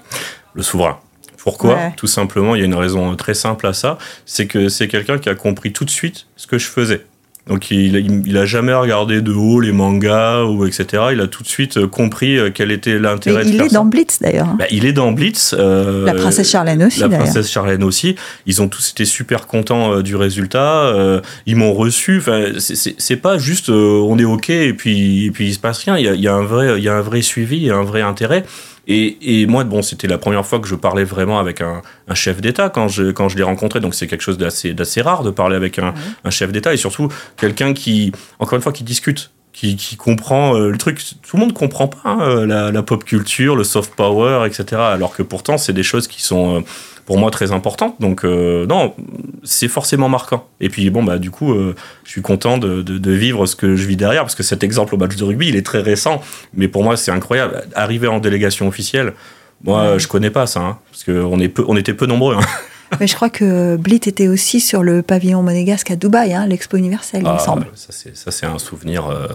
le 0.53 0.63
souverain. 0.63 0.99
Pourquoi? 1.38 1.91
Tout 1.95 2.08
simplement, 2.08 2.55
il 2.55 2.60
y 2.60 2.62
a 2.63 2.65
une 2.65 2.73
raison 2.73 3.15
très 3.15 3.36
simple 3.36 3.67
à 3.67 3.73
ça, 3.73 3.99
c'est 4.25 4.47
que 4.47 4.67
c'est 4.67 4.88
quelqu'un 4.88 5.19
qui 5.19 5.29
a 5.29 5.36
compris 5.36 5.71
tout 5.71 5.86
de 5.86 5.91
suite 5.91 6.25
ce 6.38 6.47
que 6.47 6.58
je 6.58 6.65
faisais. 6.65 7.05
Donc 7.47 7.69
il, 7.69 8.23
il, 8.25 8.38
a 8.38 8.45
jamais 8.45 8.73
regardé 8.73 9.21
de 9.21 9.31
haut 9.31 9.60
les 9.60 9.71
mangas 9.71 10.45
ou 10.45 10.65
etc. 10.65 11.03
Il 11.12 11.21
a 11.21 11.27
tout 11.27 11.43
de 11.43 11.47
suite 11.47 11.77
euh, 11.77 11.88
compris 11.88 12.39
euh, 12.39 12.49
quel 12.51 12.71
était 12.71 12.97
l'intérêt. 12.97 13.43
Il 13.45 13.62
est 13.62 13.71
dans 13.71 13.86
Blitz 13.86 14.17
d'ailleurs. 14.19 14.47
Bah, 14.58 14.65
il 14.71 14.84
est 14.86 14.93
dans 14.93 15.12
Blitz. 15.12 15.53
Euh, 15.58 16.05
la 16.05 16.15
princesse 16.15 16.49
Charlène 16.49 16.81
aussi. 16.81 17.01
La 17.01 17.10
princesse 17.10 17.51
Charlène 17.51 17.84
aussi. 17.84 18.15
Ils 18.47 18.63
ont 18.63 18.67
tous 18.67 18.89
été 18.89 19.05
super 19.05 19.45
contents 19.45 19.93
euh, 19.93 20.01
du 20.01 20.15
résultat. 20.15 20.86
Euh, 20.86 21.21
ils 21.45 21.55
m'ont 21.55 21.73
reçu. 21.73 22.17
Enfin, 22.17 22.53
c'est 22.58 23.17
pas 23.17 23.38
juste 23.38 23.69
on 23.69 24.17
est 24.17 24.25
ok 24.25 24.49
et 24.49 24.73
puis 24.73 25.25
et 25.25 25.31
puis 25.31 25.49
il 25.49 25.53
se 25.53 25.60
passe 25.60 25.84
rien. 25.84 25.99
Il 25.99 26.05
y 26.05 26.10
a, 26.10 26.15
il 26.15 26.21
y 26.21 26.27
a 26.27 26.34
un 26.34 26.43
vrai 26.43 26.79
il 26.79 26.84
y 26.84 26.89
a 26.89 26.95
un 26.95 27.01
vrai 27.01 27.21
suivi, 27.21 27.67
et 27.67 27.71
un 27.71 27.84
vrai 27.84 28.01
intérêt. 28.01 28.43
Et, 28.88 29.41
et 29.41 29.48
moi, 29.48 29.63
bon, 29.63 29.82
c'était 29.82 30.08
la 30.08 30.17
première 30.17 30.45
fois 30.45 30.60
que 30.60 30.67
je 30.67 30.76
parlais 30.76 31.04
vraiment 31.04 31.39
avec 31.39 31.62
un, 31.62 31.82
un 32.08 32.15
chef 32.15 32.41
d'État 32.41 32.69
quand 32.69 32.88
je, 32.88 33.12
quand 33.12 33.30
je 33.30 33.38
l'ai 33.38 33.43
rencontré. 33.43 33.80
Donc 33.80 33.95
c'est 33.95 34.08
quelque 34.08 34.21
chose 34.21 34.38
d'assez, 34.38 34.74
d'assez 34.74 35.02
rare 35.02 35.24
de 35.24 35.32
parler 35.32 35.56
avec 35.56 35.80
un, 35.80 35.93
un 36.24 36.30
chef 36.30 36.52
d'État 36.52 36.74
et 36.74 36.78
surtout 36.78 37.10
quelqu'un 37.38 37.74
qui, 37.74 38.12
encore 38.39 38.56
une 38.56 38.62
fois, 38.62 38.74
qui 38.74 38.84
discute. 38.84 39.32
Qui, 39.54 39.78
qui 39.78 39.95
comprend 39.95 40.54
euh, 40.54 40.69
le 40.69 40.78
truc. 40.78 41.02
Tout 41.26 41.38
le 41.38 41.39
monde 41.39 41.54
comprend 41.54 41.88
pas 41.88 42.02
hein, 42.04 42.45
la, 42.45 42.74
la, 42.74 42.84
pop 42.84 43.06
culture, 43.06 43.56
le 43.56 43.63
soft 43.63 43.95
power, 43.95 44.45
etc. 44.45 44.82
Alors 44.82 45.15
que 45.15 45.24
pourtant, 45.24 45.58
c'est 45.58 45.71
des 45.71 45.82
choses 45.82 46.10
qui 46.10 46.21
sont 46.21 46.58
euh, 46.58 46.62
pour 47.06 47.18
moi 47.18 47.32
très 47.32 47.52
importantes. 47.52 47.96
Donc 48.00 48.26
euh, 48.26 48.65
non, 48.65 48.94
c'est 49.44 49.68
forcément 49.68 50.10
marquant. 50.10 50.48
Et 50.60 50.70
puis 50.70 50.89
bon, 50.89 51.04
bah 51.04 51.18
du 51.18 51.32
coup, 51.32 51.54
euh, 51.54 51.76
je 52.04 52.12
suis 52.12 52.22
content 52.22 52.58
de, 52.58 52.82
de, 52.82 52.98
de, 52.98 53.12
vivre 53.12 53.46
ce 53.46 53.56
que 53.56 53.76
je 53.76 53.86
vis 53.86 53.96
derrière 53.96 54.24
parce 54.24 54.36
que 54.36 54.44
cet 54.44 54.63
exemple 54.63 54.96
au 54.96 54.98
match 54.98 55.15
de 55.15 55.24
rugby, 55.24 55.48
il 55.48 55.56
est 55.56 55.65
très 55.65 55.82
récent, 55.82 56.22
mais 56.54 56.68
pour 56.68 56.84
moi, 56.84 56.98
c'est 56.98 57.12
incroyable. 57.12 57.63
Arriver 57.76 58.08
en 58.08 58.20
délégation 58.20 58.68
officielle, 58.68 59.13
moi, 59.63 59.98
je 59.98 60.08
connais 60.08 60.30
pas 60.30 60.48
ça, 60.48 60.60
hein, 60.60 60.78
parce 60.91 61.04
qu'on 61.04 61.39
est 61.39 61.48
peu, 61.48 61.63
on 61.68 61.78
était 61.78 61.94
peu 61.94 62.06
nombreux. 62.06 62.36
Hein. 62.36 62.46
Mais 63.00 63.08
je 63.08 63.15
crois 63.15 63.30
que 63.30 63.78
Blit 63.78 64.02
était 64.06 64.28
aussi 64.28 64.60
sur 64.60 64.84
le 64.84 65.02
pavillon 65.02 65.41
monégasque 65.41 65.89
à 65.91 65.96
Dubaï, 65.96 66.34
hein, 66.34 66.46
l'expo 66.46 66.78
universelle, 66.78 67.24
ah, 67.26 67.32
il 67.32 67.34
me 67.34 67.39
semble. 67.39 67.65
Ça, 67.74 68.32
c'est 68.32 68.46
un 68.46 68.60
souvenir. 68.60 69.08
Euh... 69.08 69.28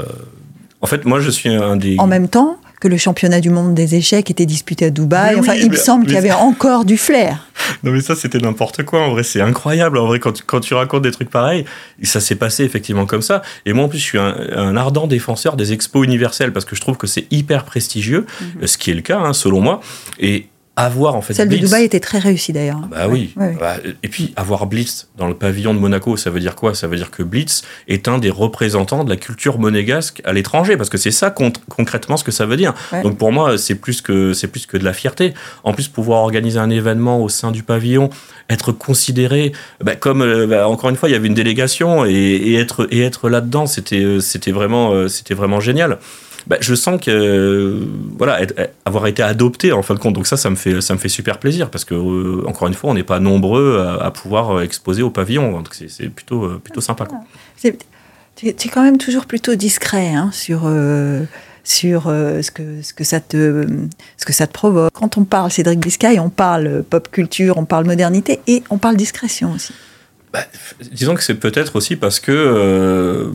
En 0.81 0.87
fait, 0.87 1.05
moi, 1.05 1.21
je 1.21 1.31
suis 1.31 1.51
un 1.51 1.77
des. 1.77 1.97
En 1.99 2.07
même 2.07 2.29
temps 2.29 2.59
que 2.81 2.89
le 2.89 2.97
championnat 2.97 3.41
du 3.41 3.51
monde 3.51 3.75
des 3.75 3.97
échecs 3.97 4.31
était 4.31 4.47
disputé 4.47 4.87
à 4.87 4.91
Dubaï. 4.91 5.39
Enfin, 5.39 5.55
il 5.55 5.71
me 5.71 5.77
semble 5.77 6.07
qu'il 6.07 6.15
y 6.15 6.19
avait 6.19 6.33
encore 6.33 6.85
du 6.85 6.97
flair. 6.97 7.50
Non, 7.85 7.93
mais 7.93 8.01
ça, 8.01 8.15
c'était 8.15 8.39
n'importe 8.39 8.83
quoi. 8.85 9.01
En 9.01 9.11
vrai, 9.11 9.23
c'est 9.23 9.41
incroyable. 9.41 9.99
En 9.99 10.07
vrai, 10.07 10.19
quand 10.19 10.33
tu, 10.33 10.43
quand 10.45 10.61
tu 10.61 10.75
racontes 10.75 11.03
des 11.03 11.11
trucs 11.11 11.31
pareils, 11.31 11.65
ça 12.03 12.21
s'est 12.21 12.37
passé 12.37 12.65
effectivement 12.65 13.07
comme 13.07 13.23
ça. 13.23 13.43
Et 13.65 13.73
moi, 13.73 13.85
en 13.85 13.89
plus, 13.89 13.99
je 13.99 14.05
suis 14.05 14.19
un, 14.19 14.35
un, 14.57 14.77
ardent 14.77 15.07
défenseur 15.07 15.57
des 15.57 15.73
expos 15.73 16.05
universelles 16.05 16.53
parce 16.53 16.65
que 16.65 16.77
je 16.77 16.81
trouve 16.81 16.97
que 16.97 17.07
c'est 17.07 17.27
hyper 17.31 17.65
prestigieux, 17.65 18.21
mm 18.23 18.45
-hmm. 18.45 18.67
ce 18.67 18.79
qui 18.79 18.91
est 18.91 18.95
le 18.95 19.03
cas, 19.03 19.19
hein, 19.19 19.33
selon 19.33 19.61
moi. 19.61 19.81
Et 20.19 20.47
avoir 20.77 21.15
en 21.15 21.21
fait 21.21 21.35
celle 21.35 21.49
Blitz, 21.49 21.61
de 21.61 21.67
Dubaï 21.67 21.85
était 21.85 22.01
très 22.01 22.19
réussie 22.19 22.53
d'ailleurs. 22.53 22.81
Bah 22.91 23.07
oui. 23.09 23.33
Ouais, 23.37 23.49
ouais. 23.49 23.57
Bah, 23.59 23.77
et 24.03 24.09
puis 24.09 24.33
avoir 24.37 24.67
Blitz 24.67 25.09
dans 25.17 25.29
le 25.29 25.35
pavillon 25.35 25.75
de 25.75 25.79
Monaco 25.79 26.17
ça 26.17 26.31
veut 26.31 26.41
dire 26.41 26.55
quoi? 26.55 26.75
Ça 26.75 26.87
veut 26.87 26.97
dire 26.97 27.11
que 27.11 27.23
Blitz 27.23 27.63
est 27.89 28.09
un 28.09 28.19
des 28.19 28.31
représentants 28.31 29.05
de 29.05 29.11
la 29.11 29.17
culture 29.17 29.59
monégasque 29.59 30.23
à 30.25 30.33
l'étranger 30.33 30.77
parce 30.77 30.89
que 30.89 30.99
c'est 30.99 31.11
ça 31.11 31.31
con 31.31 31.53
concrètement 31.69 32.17
ce 32.17 32.25
que 32.25 32.33
ça 32.33 32.47
veut 32.47 32.57
dire. 32.57 32.75
Donc 33.03 33.19
pour 33.19 33.33
moi 33.33 33.59
c'est 33.59 33.75
plus 33.75 34.01
que 34.01 34.33
c'est 34.33 34.49
plus 34.49 34.67
que 34.67 34.77
de 34.77 34.85
la 34.85 34.93
fierté. 34.93 35.35
En 35.65 35.75
plus 35.75 35.89
pouvoir 35.89 36.21
organiser 36.23 36.59
un 36.59 36.71
événement 36.71 37.23
au 37.23 37.29
sein 37.29 37.51
du 37.51 37.63
pavillon 37.63 38.11
être 38.49 38.73
considéré 38.73 39.53
bah, 39.83 39.97
comme 39.97 40.23
euh, 40.23 40.47
bah, 40.47 40.69
encore 40.69 40.91
une 40.91 40.97
fois 40.97 41.09
il 41.09 41.13
y 41.13 41.15
avait 41.15 41.29
une 41.29 41.35
délégation 41.35 42.05
et, 42.05 42.13
et 42.13 42.55
être 42.57 42.89
et 42.91 43.03
être 43.03 43.29
là 43.29 43.41
dedans 43.41 43.67
c'était 43.67 44.21
c'était 44.21 44.53
vraiment 44.53 44.93
euh, 44.93 45.09
c'était 45.09 45.35
vraiment 45.35 45.61
génial 45.61 45.99
bah, 46.47 46.57
je 46.61 46.75
sens 46.75 47.01
que 47.01 47.11
euh, 47.11 47.87
voilà 48.19 48.43
être, 48.43 48.55
avoir 48.85 49.07
été 49.07 49.23
adopté 49.23 49.73
en 49.73 49.83
fin 49.83 49.95
de 49.95 49.99
compte. 49.99 50.15
Donc 50.15 50.27
ça 50.27 50.37
ça 50.37 50.51
me 50.51 50.57
fait 50.57 50.81
ça 50.81 50.95
me 50.95 50.99
fait 50.99 51.09
super 51.09 51.39
plaisir 51.39 51.71
parce 51.71 51.85
que 51.85 51.95
euh, 51.95 52.47
encore 52.47 52.69
une 52.69 52.75
fois 52.75 52.91
on 52.91 52.95
n'est 52.95 53.03
pas 53.03 53.21
nombreux 53.21 53.79
à, 53.79 54.05
à, 54.05 54.11
pouvoir 54.11 54.63
exposer 54.63 55.03
au 55.03 55.11
pavillon. 55.11 55.53
Donc 55.53 55.69
c'est 55.75 56.09
plutôt 56.09 56.45
euh, 56.45 56.61
plutôt 56.63 56.81
sympa 56.81 57.07
tu 58.41 58.49
es 58.49 58.71
quand 58.71 58.83
même 58.83 58.99
toujours 58.99 59.27
plutôt 59.27 59.55
discret 59.55 60.09
hein, 60.09 60.31
sur 60.33 60.63
euh, 60.65 61.25
sur 61.65 62.05
euh, 62.07 62.43
ce 62.43 62.51
que 62.51 62.83
ce 62.83 62.95
que 62.95 63.05
ça 63.05 63.21
te 63.21 63.67
ce 64.17 64.25
que 64.25 64.33
ça 64.33 64.47
te 64.47 64.53
provoque. 64.53 64.91
Quand 64.93 65.19
on 65.19 65.25
parle 65.25 65.51
Cédric 65.51 65.81
Biscay 65.81 66.19
on 66.19 66.31
parle 66.31 66.83
pop 66.89 67.11
culture 67.11 67.59
on 67.59 67.65
parle 67.65 67.87
modernité 67.87 68.41
et 68.47 68.63
on 68.71 68.79
parle 68.79 68.97
discrétion 68.97 69.53
aussi. 69.53 69.75
Bah, 70.33 70.45
disons 70.93 71.15
que 71.17 71.23
c'est 71.23 71.35
peut-être 71.35 71.75
aussi 71.77 71.97
parce 71.97 72.21
que 72.21 72.31
euh, 72.31 73.33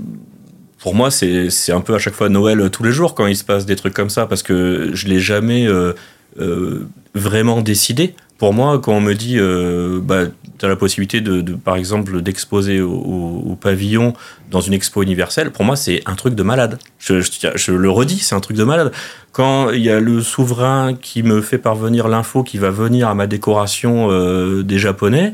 pour 0.86 0.94
moi, 0.94 1.10
c'est 1.10 1.72
un 1.72 1.82
peu 1.82 1.96
à 1.96 1.98
chaque 1.98 2.14
fois 2.14 2.30
Noël 2.30 2.70
tous 2.70 2.84
les 2.84 2.92
jours 2.92 3.16
quand 3.16 3.26
il 3.26 3.36
se 3.36 3.44
passe 3.44 3.66
des 3.66 3.76
trucs 3.76 3.96
comme 3.96 4.12
ça, 4.12 4.28
parce 4.28 4.44
que 4.44 4.92
je 4.94 5.08
l'ai 5.08 5.20
jamais 5.20 5.66
euh, 5.66 5.94
euh, 6.40 6.88
vraiment 7.16 7.64
décidé. 7.64 8.14
Pour 8.38 8.54
moi, 8.54 8.78
quand 8.78 8.94
on 8.94 9.02
me 9.02 9.14
dit, 9.14 9.40
euh, 9.40 10.00
bah, 10.00 10.26
tu 10.60 10.64
as 10.64 10.70
la 10.70 10.76
possibilité, 10.76 11.22
de, 11.22 11.42
par 11.56 11.76
exemple, 11.76 12.22
d'exposer 12.22 12.82
au, 12.82 13.58
pavillon 13.60 14.14
dans 14.52 14.62
une 14.62 14.74
expo 14.74 15.02
universelle, 15.02 15.50
pour 15.50 15.66
moi, 15.66 15.76
c'est 15.76 16.04
un 16.06 16.14
truc 16.14 16.36
de 16.36 16.44
malade. 16.44 16.78
Je, 17.00 17.72
le 17.72 17.90
redis, 17.90 18.20
c'est 18.20 18.36
un 18.36 18.40
truc 18.40 18.56
de 18.56 18.64
malade. 18.64 18.92
Quand 19.32 19.72
il 19.72 19.82
y 19.82 19.90
a 19.90 20.00
le 20.00 20.22
souverain 20.22 20.94
qui 20.94 21.24
me 21.24 21.42
fait 21.42 21.58
parvenir 21.58 22.08
l'info 22.10 22.44
qui 22.44 22.60
va 22.60 22.70
venir 22.70 23.08
à 23.08 23.16
ma 23.16 23.26
décoration 23.26 24.12
euh, 24.12 24.62
des 24.62 24.78
Japonais, 24.78 25.34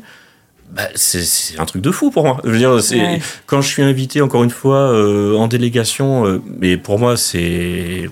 bah, 0.71 0.87
c'est 0.95 1.59
un 1.59 1.65
truc 1.65 1.81
de 1.81 1.91
fou 1.91 2.11
pour 2.11 2.23
moi. 2.23 2.39
Je 2.45 2.49
veux 2.49 2.57
dire, 2.57 2.71
ouais. 2.71 3.19
quand 3.45 3.61
je 3.61 3.67
suis 3.67 3.83
invité 3.83 4.21
encore 4.21 4.43
une 4.43 4.49
fois 4.49 4.91
euh, 4.91 5.35
en 5.35 5.47
délégation, 5.47 6.25
euh, 6.25 6.41
mais 6.59 6.77
pour 6.77 6.97
moi 6.97 7.17
c'est 7.17 8.09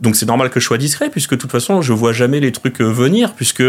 donc 0.00 0.14
c'est 0.14 0.26
normal 0.26 0.48
que 0.50 0.60
je 0.60 0.64
sois 0.64 0.78
discret 0.78 1.10
puisque 1.10 1.32
de 1.32 1.36
toute 1.36 1.50
façon 1.50 1.82
je 1.82 1.92
vois 1.92 2.12
jamais 2.12 2.38
les 2.38 2.52
trucs 2.52 2.80
venir 2.80 3.34
puisque 3.34 3.64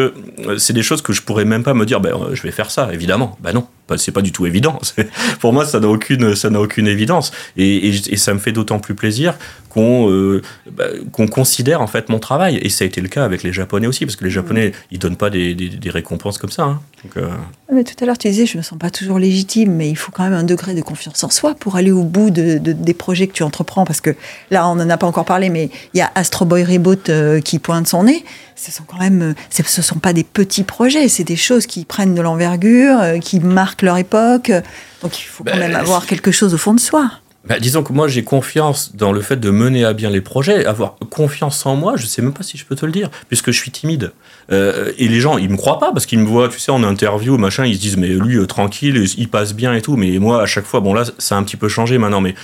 c'est 0.57 0.73
des 0.73 0.83
choses 0.83 1.01
que 1.01 1.11
je 1.11 1.23
pourrais 1.23 1.43
même 1.43 1.63
pas 1.63 1.73
me 1.73 1.85
dire 1.87 1.99
ben 1.99 2.13
je 2.33 2.43
vais 2.43 2.51
faire 2.51 2.69
ça 2.69 2.93
évidemment 2.93 3.35
ben 3.41 3.51
non 3.51 3.67
c'est 3.97 4.11
pas 4.11 4.21
du 4.21 4.31
tout 4.31 4.45
évident 4.45 4.79
pour 5.39 5.53
moi 5.53 5.65
ça 5.65 5.79
n'a 5.79 5.87
aucune 5.87 6.35
ça 6.35 6.51
n'a 6.51 6.61
aucune 6.61 6.87
évidence 6.87 7.31
et, 7.57 7.87
et, 7.87 8.13
et, 8.13 8.17
ça 8.17 8.35
me 8.35 8.39
fait 8.39 8.51
d'autant 8.51 8.77
plus 8.77 8.93
plaisir 8.93 9.33
qu'on 9.69 10.09
euh, 10.09 10.41
bah, 10.71 10.85
qu'on 11.11 11.27
considère 11.27 11.81
en 11.81 11.87
fait 11.87 12.09
mon 12.09 12.19
travail. 12.19 12.57
Et 12.57 12.69
ça 12.69 12.83
a 12.83 12.87
été 12.87 13.01
le 13.01 13.07
cas 13.07 13.23
avec 13.23 13.43
les 13.43 13.53
japonais 13.53 13.87
aussi 13.87 14.05
parce 14.05 14.15
que 14.15 14.25
les 14.25 14.31
japonais 14.31 14.73
ils 14.91 14.99
donnent 14.99 15.15
pas 15.15 15.29
des, 15.29 15.55
des, 15.55 15.69
des 15.69 15.89
récompenses 15.89 16.37
comme 16.37 16.51
ça 16.51 16.63
hein. 16.63 16.81
Donc, 17.03 17.15
euh... 17.15 17.29
mais 17.73 17.85
tout 17.85 17.93
à 18.01 18.05
l'heure 18.05 18.17
tu 18.17 18.27
disais 18.27 18.45
je 18.45 18.57
me 18.57 18.61
sens 18.61 18.77
pas 18.77 18.89
toujours 18.89 19.19
légitime 19.19 19.73
mais 19.73 19.89
il 19.89 19.95
faut 19.95 20.11
quand 20.11 20.23
même 20.23 20.33
un 20.33 20.43
degré 20.43 20.73
de 20.73 20.81
confiance 20.81 21.23
en 21.23 21.29
soi 21.29 21.55
pour 21.55 21.77
aller 21.77 21.91
au 21.91 22.03
bout 22.03 22.29
de, 22.29 22.57
de 22.57 22.73
des 22.73 22.93
projets 22.93 23.27
que 23.27 23.31
tu 23.31 23.43
entreprends 23.43 23.85
parce 23.85 24.01
que 24.01 24.15
là 24.51 24.67
on 24.67 24.71
en 24.71 24.89
a 24.89 24.97
pas 24.97 25.07
encore 25.07 25.23
parlé 25.23 25.49
mais 25.49 25.69
il 25.93 25.99
y 25.99 26.01
a 26.01 26.11
Astro 26.15 26.43
Boy 26.43 26.63
Reboot 26.65 27.09
euh, 27.09 27.39
qui 27.39 27.59
pointe 27.59 27.87
son 27.87 28.03
nez. 28.03 28.25
Ce 28.55 28.71
sont 28.71 28.83
quand 28.83 28.99
même 28.99 29.33
ce 29.49 29.81
sont 29.81 29.99
pas 29.99 30.11
des 30.11 30.25
petits 30.25 30.63
projets 30.63 31.07
c'est 31.07 31.23
des 31.23 31.37
choses 31.37 31.65
qui 31.65 31.85
prennent 31.85 32.15
de 32.15 32.21
l'envergure 32.21 32.99
qui 33.21 33.39
marquent 33.39 33.83
leur 33.83 33.97
époque. 33.97 34.51
Donc 35.01 35.17
il 35.19 35.23
faut 35.23 35.45
quand 35.45 35.51
ben, 35.51 35.59
même 35.59 35.75
avoir 35.75 36.05
quelque 36.05 36.31
chose 36.31 36.53
au 36.53 36.57
fond 36.57 36.73
de 36.73 36.81
soi 36.81 37.09
bah, 37.49 37.59
disons 37.59 37.81
que 37.81 37.91
moi 37.91 38.07
j'ai 38.07 38.23
confiance 38.23 38.95
dans 38.95 39.11
le 39.11 39.21
fait 39.21 39.37
de 39.37 39.49
mener 39.49 39.83
à 39.83 39.93
bien 39.93 40.11
les 40.11 40.21
projets, 40.21 40.65
avoir 40.65 40.95
confiance 41.09 41.65
en 41.65 41.75
moi, 41.75 41.95
je 41.97 42.05
sais 42.05 42.21
même 42.21 42.33
pas 42.33 42.43
si 42.43 42.57
je 42.57 42.65
peux 42.65 42.75
te 42.75 42.85
le 42.85 42.91
dire, 42.91 43.09
puisque 43.27 43.51
je 43.51 43.57
suis 43.57 43.71
timide. 43.71 44.13
Euh, 44.51 44.91
et 44.99 45.07
les 45.07 45.19
gens, 45.19 45.39
ils 45.39 45.49
me 45.49 45.57
croient 45.57 45.79
pas 45.79 45.91
parce 45.91 46.05
qu'ils 46.05 46.19
me 46.19 46.25
voient, 46.25 46.47
tu 46.47 46.59
sais, 46.59 46.71
en 46.71 46.83
interview, 46.83 47.37
machin, 47.37 47.65
ils 47.65 47.75
se 47.75 47.79
disent 47.79 47.97
mais 47.97 48.09
lui 48.09 48.37
euh, 48.37 48.45
tranquille, 48.45 49.03
il 49.17 49.29
passe 49.29 49.55
bien 49.55 49.73
et 49.73 49.81
tout. 49.81 49.97
Mais 49.97 50.19
moi 50.19 50.43
à 50.43 50.45
chaque 50.45 50.65
fois, 50.65 50.79
bon 50.79 50.93
là 50.93 51.03
ça 51.17 51.35
a 51.35 51.39
un 51.39 51.43
petit 51.43 51.57
peu 51.57 51.67
changé 51.67 51.97
maintenant, 51.97 52.21
mais 52.21 52.35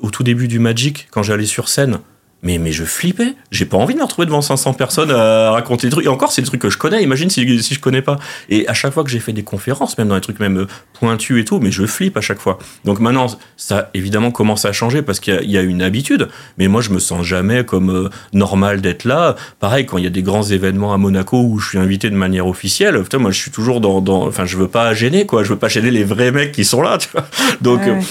au 0.00 0.10
tout 0.10 0.22
début 0.22 0.48
du 0.48 0.58
Magic, 0.58 1.08
quand 1.10 1.22
j'allais 1.22 1.46
sur 1.46 1.68
scène, 1.68 1.98
mais, 2.42 2.58
mais 2.58 2.72
je 2.72 2.84
flippais. 2.84 3.34
J'ai 3.50 3.64
pas 3.64 3.76
envie 3.76 3.94
de 3.94 3.98
me 3.98 4.04
retrouver 4.04 4.26
devant 4.26 4.42
500 4.42 4.74
personnes 4.74 5.10
à 5.10 5.50
raconter 5.50 5.86
des 5.86 5.90
trucs. 5.90 6.04
Et 6.04 6.08
encore, 6.08 6.30
c'est 6.30 6.42
des 6.42 6.48
trucs 6.48 6.60
que 6.60 6.70
je 6.70 6.76
connais. 6.76 7.02
Imagine 7.02 7.30
si, 7.30 7.62
si 7.62 7.74
je 7.74 7.80
connais 7.80 8.02
pas. 8.02 8.18
Et 8.50 8.68
à 8.68 8.74
chaque 8.74 8.92
fois 8.92 9.02
que 9.02 9.10
j'ai 9.10 9.18
fait 9.18 9.32
des 9.32 9.42
conférences, 9.42 9.96
même 9.96 10.08
dans 10.08 10.14
des 10.14 10.20
trucs 10.20 10.40
même 10.40 10.66
pointus 10.92 11.40
et 11.40 11.44
tout, 11.44 11.58
mais 11.58 11.70
je 11.70 11.86
flippe 11.86 12.16
à 12.16 12.20
chaque 12.20 12.40
fois. 12.40 12.58
Donc 12.84 13.00
maintenant, 13.00 13.26
ça 13.56 13.90
évidemment 13.94 14.30
commence 14.30 14.66
à 14.66 14.72
changer 14.72 15.02
parce 15.02 15.20
qu'il 15.20 15.40
y, 15.42 15.52
y, 15.52 15.58
a 15.58 15.62
une 15.62 15.80
habitude. 15.80 16.28
Mais 16.58 16.68
moi, 16.68 16.82
je 16.82 16.90
me 16.90 16.98
sens 16.98 17.24
jamais 17.24 17.64
comme 17.64 17.90
euh, 17.90 18.08
normal 18.32 18.82
d'être 18.82 19.04
là. 19.04 19.36
Pareil, 19.58 19.86
quand 19.86 19.96
il 19.96 20.04
y 20.04 20.06
a 20.06 20.10
des 20.10 20.22
grands 20.22 20.42
événements 20.42 20.92
à 20.92 20.98
Monaco 20.98 21.42
où 21.42 21.58
je 21.58 21.70
suis 21.70 21.78
invité 21.78 22.10
de 22.10 22.16
manière 22.16 22.46
officielle, 22.46 23.02
putain, 23.02 23.18
moi, 23.18 23.30
je 23.30 23.38
suis 23.38 23.50
toujours 23.50 23.80
dans, 23.80 24.00
dans. 24.00 24.26
Enfin, 24.26 24.44
je 24.44 24.58
veux 24.58 24.68
pas 24.68 24.92
gêner, 24.92 25.24
quoi. 25.24 25.44
Je 25.44 25.50
veux 25.50 25.58
pas 25.58 25.68
gêner 25.68 25.90
les 25.90 26.04
vrais 26.04 26.30
mecs 26.30 26.52
qui 26.52 26.64
sont 26.64 26.82
là, 26.82 26.98
tu 26.98 27.08
vois. 27.12 27.26
Donc. 27.60 27.80
Ouais, 27.80 27.90
ouais. 27.90 27.96
Euh, 27.98 28.02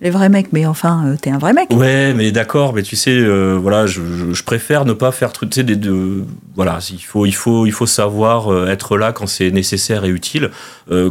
les 0.00 0.10
vrais 0.10 0.28
mecs, 0.28 0.52
mais 0.52 0.64
enfin, 0.64 1.04
euh, 1.06 1.16
t'es 1.20 1.30
un 1.30 1.38
vrai 1.38 1.52
mec. 1.52 1.70
Ouais, 1.70 2.14
mais 2.14 2.30
d'accord, 2.30 2.72
mais 2.72 2.82
tu 2.82 2.94
sais, 2.94 3.10
euh, 3.10 3.58
voilà, 3.60 3.86
je, 3.86 4.00
je, 4.00 4.32
je, 4.32 4.42
préfère 4.44 4.84
ne 4.84 4.92
pas 4.92 5.10
faire 5.10 5.32
truc, 5.32 5.50
tu 5.50 5.56
sais, 5.56 5.64
des 5.64 5.74
deux. 5.74 6.24
Voilà, 6.54 6.78
il 6.90 7.00
faut, 7.00 7.26
il 7.26 7.34
faut, 7.34 7.66
il 7.66 7.72
faut 7.72 7.86
savoir 7.86 8.52
euh, 8.52 8.68
être 8.68 8.96
là 8.96 9.12
quand 9.12 9.26
c'est 9.26 9.50
nécessaire 9.50 10.04
et 10.04 10.08
utile. 10.08 10.50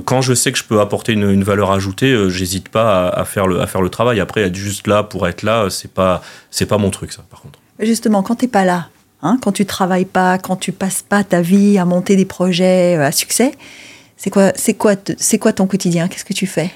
Quand 0.06 0.21
je 0.21 0.34
sais 0.34 0.52
que 0.52 0.58
je 0.58 0.63
peux 0.63 0.80
apporter 0.80 1.13
une, 1.13 1.30
une 1.30 1.43
valeur 1.43 1.71
ajoutée, 1.71 2.30
j'hésite 2.30 2.69
pas 2.69 3.10
à, 3.10 3.19
à, 3.21 3.26
faire 3.26 3.45
le, 3.45 3.62
à 3.62 3.67
faire 3.67 3.82
le 3.82 3.89
travail. 3.89 4.19
Après, 4.19 4.41
être 4.41 4.56
juste 4.56 4.88
là 4.88 5.04
pour 5.04 5.28
être 5.28 5.43
là, 5.43 5.67
c'est 5.69 5.91
pas, 5.91 6.23
c'est 6.50 6.65
pas 6.65 6.80
mon 6.80 6.89
truc, 6.89 7.12
ça, 7.12 7.23
par 7.30 7.41
contre. 7.41 7.60
Justement, 7.80 8.23
quand 8.23 8.36
t'es 8.36 8.47
pas 8.47 8.65
là, 8.65 8.88
hein, 9.21 9.38
quand 9.39 9.52
tu 9.52 9.67
travailles 9.67 10.06
pas, 10.06 10.39
quand 10.39 10.56
tu 10.56 10.71
passes 10.71 11.04
pas 11.08 11.23
ta 11.23 11.41
vie 11.41 11.78
à 11.78 11.86
monter 11.86 12.15
des 12.15 12.26
projets 12.26 12.95
à 12.95 13.12
succès, 13.12 13.52
c'est 14.15 14.32
quoi, 14.32 14.52
c'est 14.56 14.73
quoi, 14.73 14.95
c'est 15.17 15.38
quoi 15.38 15.54
ton 15.54 15.67
quotidien? 15.67 16.08
Qu'est-ce 16.08 16.26
que 16.26 16.34
tu 16.34 16.47
fais? 16.47 16.71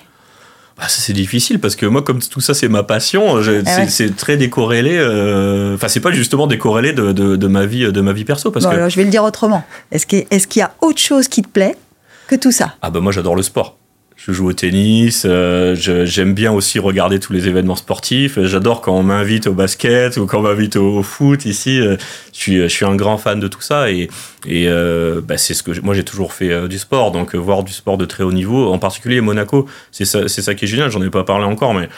Bah, 0.82 0.88
c'est 0.90 1.14
difficile 1.14 1.60
parce 1.60 1.76
que 1.76 1.86
moi, 1.86 2.02
comme 2.02 2.20
tout 2.24 2.42
ça, 2.42 2.56
c'est 2.56 2.68
ma 2.68 2.82
passion, 2.82 3.38
ah 3.38 3.40
ouais. 3.40 3.88
c'est 3.88 4.16
très 4.16 4.36
décorrélé. 4.36 4.98
Euh, 4.98 5.76
enfin, 5.76 5.86
euh, 5.86 5.90
c'est 5.90 6.00
pas 6.00 6.12
justement 6.12 6.48
décorrélé 6.48 6.92
de, 6.92 7.12
de, 7.12 7.36
de, 7.36 7.48
ma 7.48 7.68
vie, 7.68 7.92
de 7.92 8.02
ma 8.02 8.14
vie 8.14 8.26
perso. 8.26 8.50
Parce 8.50 8.66
bon, 8.66 8.72
que... 8.72 8.76
alors, 8.76 8.90
je 8.90 8.96
vais 8.96 9.04
le 9.04 9.12
dire 9.12 9.24
autrement. 9.24 9.64
Est-ce 9.92 10.08
qu'il 10.08 10.26
est 10.32 10.48
qu 10.48 10.58
y 10.58 10.64
a 10.64 10.74
autre 10.82 11.00
chose 11.00 11.28
qui 11.28 11.44
te 11.44 11.48
plaît 11.48 11.76
que 12.28 12.36
tout 12.36 12.52
ça? 12.52 12.78
Ah 12.82 12.90
bah 12.90 13.00
moi, 13.00 13.12
j'adore 13.12 13.36
le 13.36 13.44
sport. 13.44 13.78
Je 14.24 14.34
joue 14.34 14.50
au 14.50 14.54
tennis, 14.54 15.26
euh, 15.28 15.76
j'aime 15.76 16.36
bien 16.36 16.52
aussi 16.52 16.78
regarder 16.78 17.20
tous 17.20 17.34
les 17.34 17.48
événements 17.48 17.76
sportifs. 17.76 18.40
J'adore 18.44 18.82
quand 18.82 18.96
on 18.96 19.02
m'invite 19.02 19.48
au 19.48 19.54
basket 19.54 20.18
ou 20.18 20.28
quand 20.28 20.40
on 20.40 20.44
m'invite 20.44 20.76
au, 20.76 21.02
foot 21.02 21.46
ici. 21.46 21.80
Euh, 21.80 21.98
je, 22.32 22.38
suis, 22.40 22.58
je 22.58 22.68
suis 22.68 22.86
un 22.86 22.96
grand 22.96 23.18
fan 23.18 23.40
de 23.40 23.48
tout 23.48 23.62
ça 23.62 23.90
et, 23.90 24.10
et 24.46 24.68
euh, 24.68 25.22
bah, 25.24 25.38
c'est 25.38 25.56
ce 25.56 25.64
que 25.64 25.80
moi 25.82 25.96
j'ai 25.96 26.04
toujours 26.04 26.34
fait 26.34 26.68
du 26.68 26.78
sport. 26.78 27.12
Donc 27.12 27.34
voir 27.34 27.64
du 27.64 27.74
sport 27.74 27.98
de 27.98 28.06
très 28.06 28.24
haut 28.24 28.32
niveau, 28.32 28.72
en 28.72 28.78
particulier 28.78 29.22
Monaco, 29.22 29.68
c'est 29.92 30.06
ça, 30.06 30.28
ça 30.28 30.54
qui 30.54 30.66
est 30.66 30.68
génial. 30.68 30.92
J'en 30.92 31.02
ai 31.02 31.10
pas 31.10 31.24
parlé 31.24 31.46
encore, 31.46 31.74
mais 31.74 31.90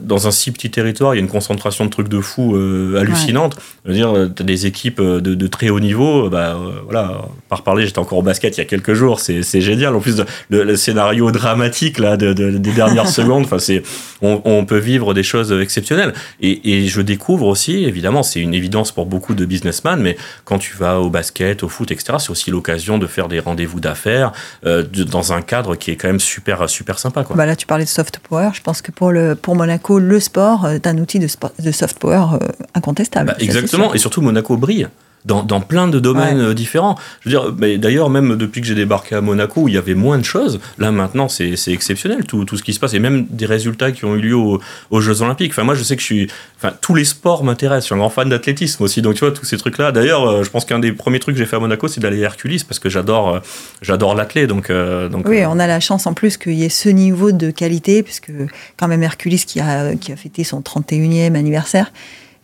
dans 0.00 0.26
un 0.26 0.32
si 0.32 0.50
petit 0.50 0.70
territoire, 0.72 1.14
il 1.14 1.18
y 1.18 1.20
a 1.20 1.22
une 1.22 1.30
concentration 1.30 1.84
de 1.84 1.90
trucs 1.90 2.08
de 2.08 2.20
fou 2.20 2.56
hallucinante. 2.96 3.56
Je 3.84 3.90
veux 3.90 3.94
dire, 3.94 4.12
as 4.12 4.42
des 4.42 4.66
équipes 4.66 5.00
de, 5.00 5.20
de, 5.20 5.46
très 5.46 5.68
haut 5.68 5.78
niveau. 5.78 6.28
Bah 6.28 6.58
voilà, 6.84 7.22
par 7.48 7.62
parler, 7.62 7.86
j'étais 7.86 8.00
encore 8.00 8.18
au 8.18 8.22
basket 8.22 8.56
il 8.56 8.60
y 8.60 8.64
a 8.64 8.66
quelques 8.66 8.94
jours. 8.94 9.20
C'est 9.20 9.60
génial. 9.60 9.94
En 9.94 10.00
plus, 10.00 10.24
le, 10.50 10.64
le 10.64 10.76
scénario 10.76 11.30
dramatique 11.30 11.67
là 11.98 12.16
de, 12.16 12.32
des 12.32 12.72
dernières 12.72 13.08
secondes. 13.18 13.44
Enfin, 13.44 13.58
c'est 13.58 13.82
on, 14.20 14.64
peut 14.64 14.78
vivre 14.78 15.14
des 15.14 15.22
choses 15.22 15.52
exceptionnelles. 15.52 16.12
Et, 16.40 16.86
je 16.88 17.00
découvre 17.00 17.46
aussi, 17.46 17.84
évidemment, 17.84 18.22
c'est 18.22 18.40
une 18.40 18.54
évidence 18.54 18.92
pour 18.92 19.06
beaucoup 19.06 19.34
de 19.34 19.44
businessmen, 19.44 20.00
mais 20.00 20.16
quand 20.44 20.58
tu 20.58 20.76
vas 20.76 21.00
au 21.00 21.10
basket, 21.10 21.62
au 21.62 21.68
foot, 21.68 21.90
etc., 21.90 22.18
c'est 22.18 22.30
aussi 22.30 22.50
l'occasion 22.50 22.98
de 22.98 23.06
faire 23.06 23.28
des 23.28 23.40
rendez-vous 23.40 23.80
d'affaires 23.80 24.32
euh, 24.66 24.82
dans 24.82 25.32
un 25.32 25.42
cadre 25.42 25.76
qui 25.76 25.90
est 25.90 25.96
quand 25.96 26.08
même 26.08 26.20
super 26.20 26.68
super 26.68 26.98
sympa. 26.98 27.24
Quoi. 27.24 27.36
Bah 27.36 27.46
là, 27.46 27.56
tu 27.56 27.66
parlais 27.66 27.84
de 27.84 27.88
soft 27.88 28.18
power. 28.18 28.50
Je 28.54 28.62
pense 28.62 28.82
que 28.82 28.90
pour 28.90 29.12
le 29.12 29.34
pour 29.34 29.54
Monaco, 29.56 29.98
le 29.98 30.20
sport 30.20 30.68
est 30.68 30.86
un 30.86 30.98
outil 30.98 31.18
de, 31.18 31.28
de 31.62 31.72
soft 31.72 31.98
power 31.98 32.24
euh, 32.34 32.48
incontestable. 32.74 33.28
Bah, 33.28 33.36
exactement. 33.38 33.94
Et 33.94 33.98
surtout, 33.98 34.20
Monaco 34.20 34.56
brille 34.56 34.88
dans, 35.28 35.42
dans, 35.42 35.60
plein 35.60 35.86
de 35.88 36.00
domaines 36.00 36.40
euh, 36.40 36.54
différents. 36.54 36.96
Je 37.20 37.28
veux 37.28 37.30
dire, 37.30 37.54
mais 37.56 37.78
d'ailleurs, 37.78 38.08
même 38.10 38.36
depuis 38.36 38.62
que 38.62 38.66
j'ai 38.66 38.74
débarqué 38.74 39.14
à 39.14 39.20
Monaco, 39.20 39.62
où 39.62 39.68
il 39.68 39.74
y 39.74 39.78
avait 39.78 39.94
moins 39.94 40.18
de 40.18 40.24
choses, 40.24 40.58
là 40.78 40.90
maintenant, 40.90 41.28
c'est 41.28 41.54
exceptionnel 41.68 42.24
tout, 42.24 42.44
tout, 42.44 42.56
ce 42.56 42.62
qui 42.62 42.72
se 42.72 42.80
passe, 42.80 42.94
et 42.94 42.98
même 42.98 43.26
des 43.30 43.46
résultats 43.46 43.92
qui 43.92 44.06
ont 44.06 44.16
eu 44.16 44.20
lieu 44.20 44.34
aux, 44.34 45.00
Jeux 45.00 45.22
Olympiques. 45.22 45.52
Enfin, 45.52 45.64
moi, 45.64 45.74
je 45.74 45.82
sais 45.82 45.94
que 45.94 46.00
je 46.00 46.06
suis. 46.06 46.30
Enfin, 46.56 46.74
tous 46.80 46.94
les 46.94 47.04
sports 47.04 47.44
m'intéressent. 47.44 47.84
Je 47.84 47.86
suis 47.86 47.94
un 47.94 47.98
grand 47.98 48.10
fan 48.10 48.28
d'athlétisme 48.28 48.82
aussi, 48.82 49.02
donc 49.02 49.14
tu 49.14 49.20
vois, 49.20 49.30
tous 49.30 49.44
ces 49.44 49.58
trucs-là. 49.58 49.92
D'ailleurs, 49.92 50.26
euh, 50.26 50.42
je 50.42 50.50
pense 50.50 50.64
qu'un 50.64 50.78
des 50.78 50.92
premiers 50.92 51.20
trucs 51.20 51.36
que 51.36 51.38
j'ai 51.38 51.46
fait 51.46 51.56
à 51.56 51.60
Monaco, 51.60 51.86
c'est 51.86 52.00
d'aller 52.00 52.22
à 52.24 52.26
Hercules, 52.26 52.64
parce 52.66 52.78
que 52.78 52.88
j'adore 52.88 53.36
euh, 53.36 53.40
j'adore 53.82 54.14
l'athlé. 54.14 54.46
Donc, 54.46 54.72
donc, 54.72 55.28
oui, 55.28 55.44
on 55.46 55.58
a 55.58 55.66
la 55.66 55.80
chance 55.80 56.06
en 56.06 56.14
plus 56.14 56.38
qu'il 56.38 56.54
y 56.54 56.64
ait 56.64 56.70
ce 56.70 56.88
niveau 56.88 57.32
de 57.32 57.50
qualité, 57.50 58.02
puisque 58.02 58.32
quand 58.78 58.88
même 58.88 59.02
Hercules 59.02 59.44
qui 59.44 59.60
a, 59.60 59.94
qui 59.94 60.10
a 60.10 60.16
fêté 60.16 60.42
son 60.42 60.60
31e 60.60 61.34
anniversaire 61.34 61.92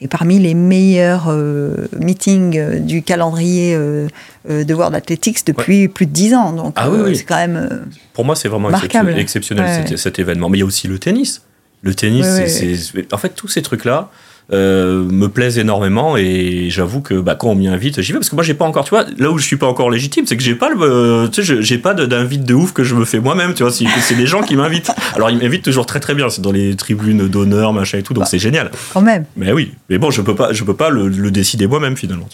et 0.04 0.08
parmi 0.08 0.38
les 0.38 0.52
meilleurs 0.52 1.28
euh, 1.28 1.88
meetings 1.98 2.58
euh, 2.58 2.78
du 2.78 3.02
calendrier 3.02 3.74
euh, 3.74 4.06
de 4.46 4.74
World 4.74 4.94
Athletics 4.94 5.46
depuis 5.46 5.88
plus 5.88 6.04
de 6.04 6.12
dix 6.12 6.34
ans. 6.34 6.52
Donc 6.52 6.74
ah 6.76 6.90
c'est 7.14 7.24
quand 7.24 7.36
même. 7.36 7.86
Pour 8.12 8.26
moi, 8.26 8.36
c'est 8.36 8.48
vraiment 8.48 8.68
exceptionnel, 8.70 9.18
exceptionnel 9.18 9.98
cet, 9.98 10.18
événement. 10.18 10.50
Mais 10.50 10.58
il 10.58 10.60
y 10.60 10.62
a 10.62 10.66
aussi 10.66 10.86
le 10.86 10.98
tennis. 10.98 11.42
Le 11.80 11.94
tennis, 11.94 12.26
c'est. 12.46 13.12
En 13.14 13.18
fait, 13.18 13.30
tous 13.30 13.48
ces 13.48 13.62
trucs-là, 13.62 14.10
euh, 14.52 15.04
me 15.04 15.28
plaisent 15.28 15.58
énormément 15.58 16.18
et 16.18 16.68
j'avoue 16.68 17.00
que 17.00 17.14
bah, 17.14 17.34
quand 17.34 17.48
on 17.48 17.54
m'y 17.54 17.66
invite, 17.66 18.02
j'y 18.02 18.12
vais 18.12 18.18
parce 18.18 18.28
que 18.28 18.34
moi 18.34 18.44
j'ai 18.44 18.52
pas 18.52 18.66
encore, 18.66 18.84
tu 18.84 18.90
vois, 18.90 19.06
là 19.16 19.30
où 19.30 19.38
je 19.38 19.46
suis 19.46 19.56
pas 19.56 19.66
encore 19.66 19.90
légitime, 19.90 20.26
c'est 20.26 20.36
que 20.36 20.42
j'ai 20.42 20.54
pas 20.54 20.68
le, 20.68 21.28
tu 21.32 21.42
sais, 21.42 21.62
j'ai 21.62 21.78
pas 21.78 21.94
d'invite 21.94 22.44
de 22.44 22.52
ouf 22.52 22.72
que 22.72 22.84
je 22.84 22.94
me 22.94 23.06
fais 23.06 23.20
moi-même, 23.20 23.54
tu 23.54 23.62
vois, 23.62 23.72
c'est 23.72 24.14
des 24.14 24.26
gens 24.26 24.42
qui 24.42 24.56
m'invitent. 24.56 24.92
Alors 25.14 25.30
ils 25.30 25.38
m'invitent 25.38 25.64
toujours 25.64 25.86
très 25.86 26.00
très 26.00 26.14
bien, 26.14 26.28
c'est 26.28 26.42
dans 26.42 26.52
les 26.52 26.76
tribunes 26.76 27.26
d'honneur, 27.26 27.72
machin 27.72 27.98
et 27.98 28.02
tout, 28.02 28.12
donc 28.12 28.24
bah, 28.24 28.28
c'est 28.30 28.38
génial. 28.38 28.70
Quand 28.92 29.00
même. 29.00 29.24
Mais 29.36 29.52
oui, 29.52 29.72
mais 29.88 29.96
bon, 29.96 30.10
je 30.10 30.20
peux 30.20 30.34
pas, 30.34 30.52
je 30.52 30.62
peux 30.62 30.76
pas 30.76 30.90
le, 30.90 31.30
décider 31.30 31.66
moi-même 31.66 31.96
finalement. 31.96 32.28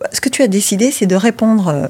Bah, 0.00 0.08
ce 0.12 0.20
que 0.20 0.28
tu 0.28 0.42
as 0.42 0.48
décidé, 0.48 0.90
c'est 0.90 1.06
de 1.06 1.16
répondre. 1.16 1.88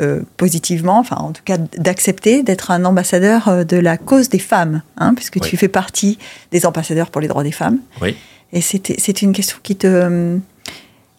Euh, 0.00 0.04
euh, 0.04 0.22
positivement, 0.36 0.98
enfin 0.98 1.16
en 1.16 1.30
tout 1.30 1.42
cas 1.44 1.56
d'accepter 1.56 2.42
d'être 2.42 2.72
un 2.72 2.84
ambassadeur 2.84 3.64
de 3.64 3.76
la 3.76 3.96
cause 3.96 4.28
des 4.28 4.40
femmes, 4.40 4.82
hein, 4.96 5.14
puisque 5.14 5.40
tu 5.40 5.56
fais 5.56 5.68
partie 5.68 6.18
des 6.50 6.66
ambassadeurs 6.66 7.10
pour 7.10 7.20
les 7.20 7.28
droits 7.28 7.44
des 7.44 7.52
femmes. 7.52 7.78
Oui. 8.02 8.16
Et 8.52 8.60
c'est 8.60 9.22
une 9.22 9.32
question 9.32 9.58
qui 9.62 9.76
te 9.76 10.38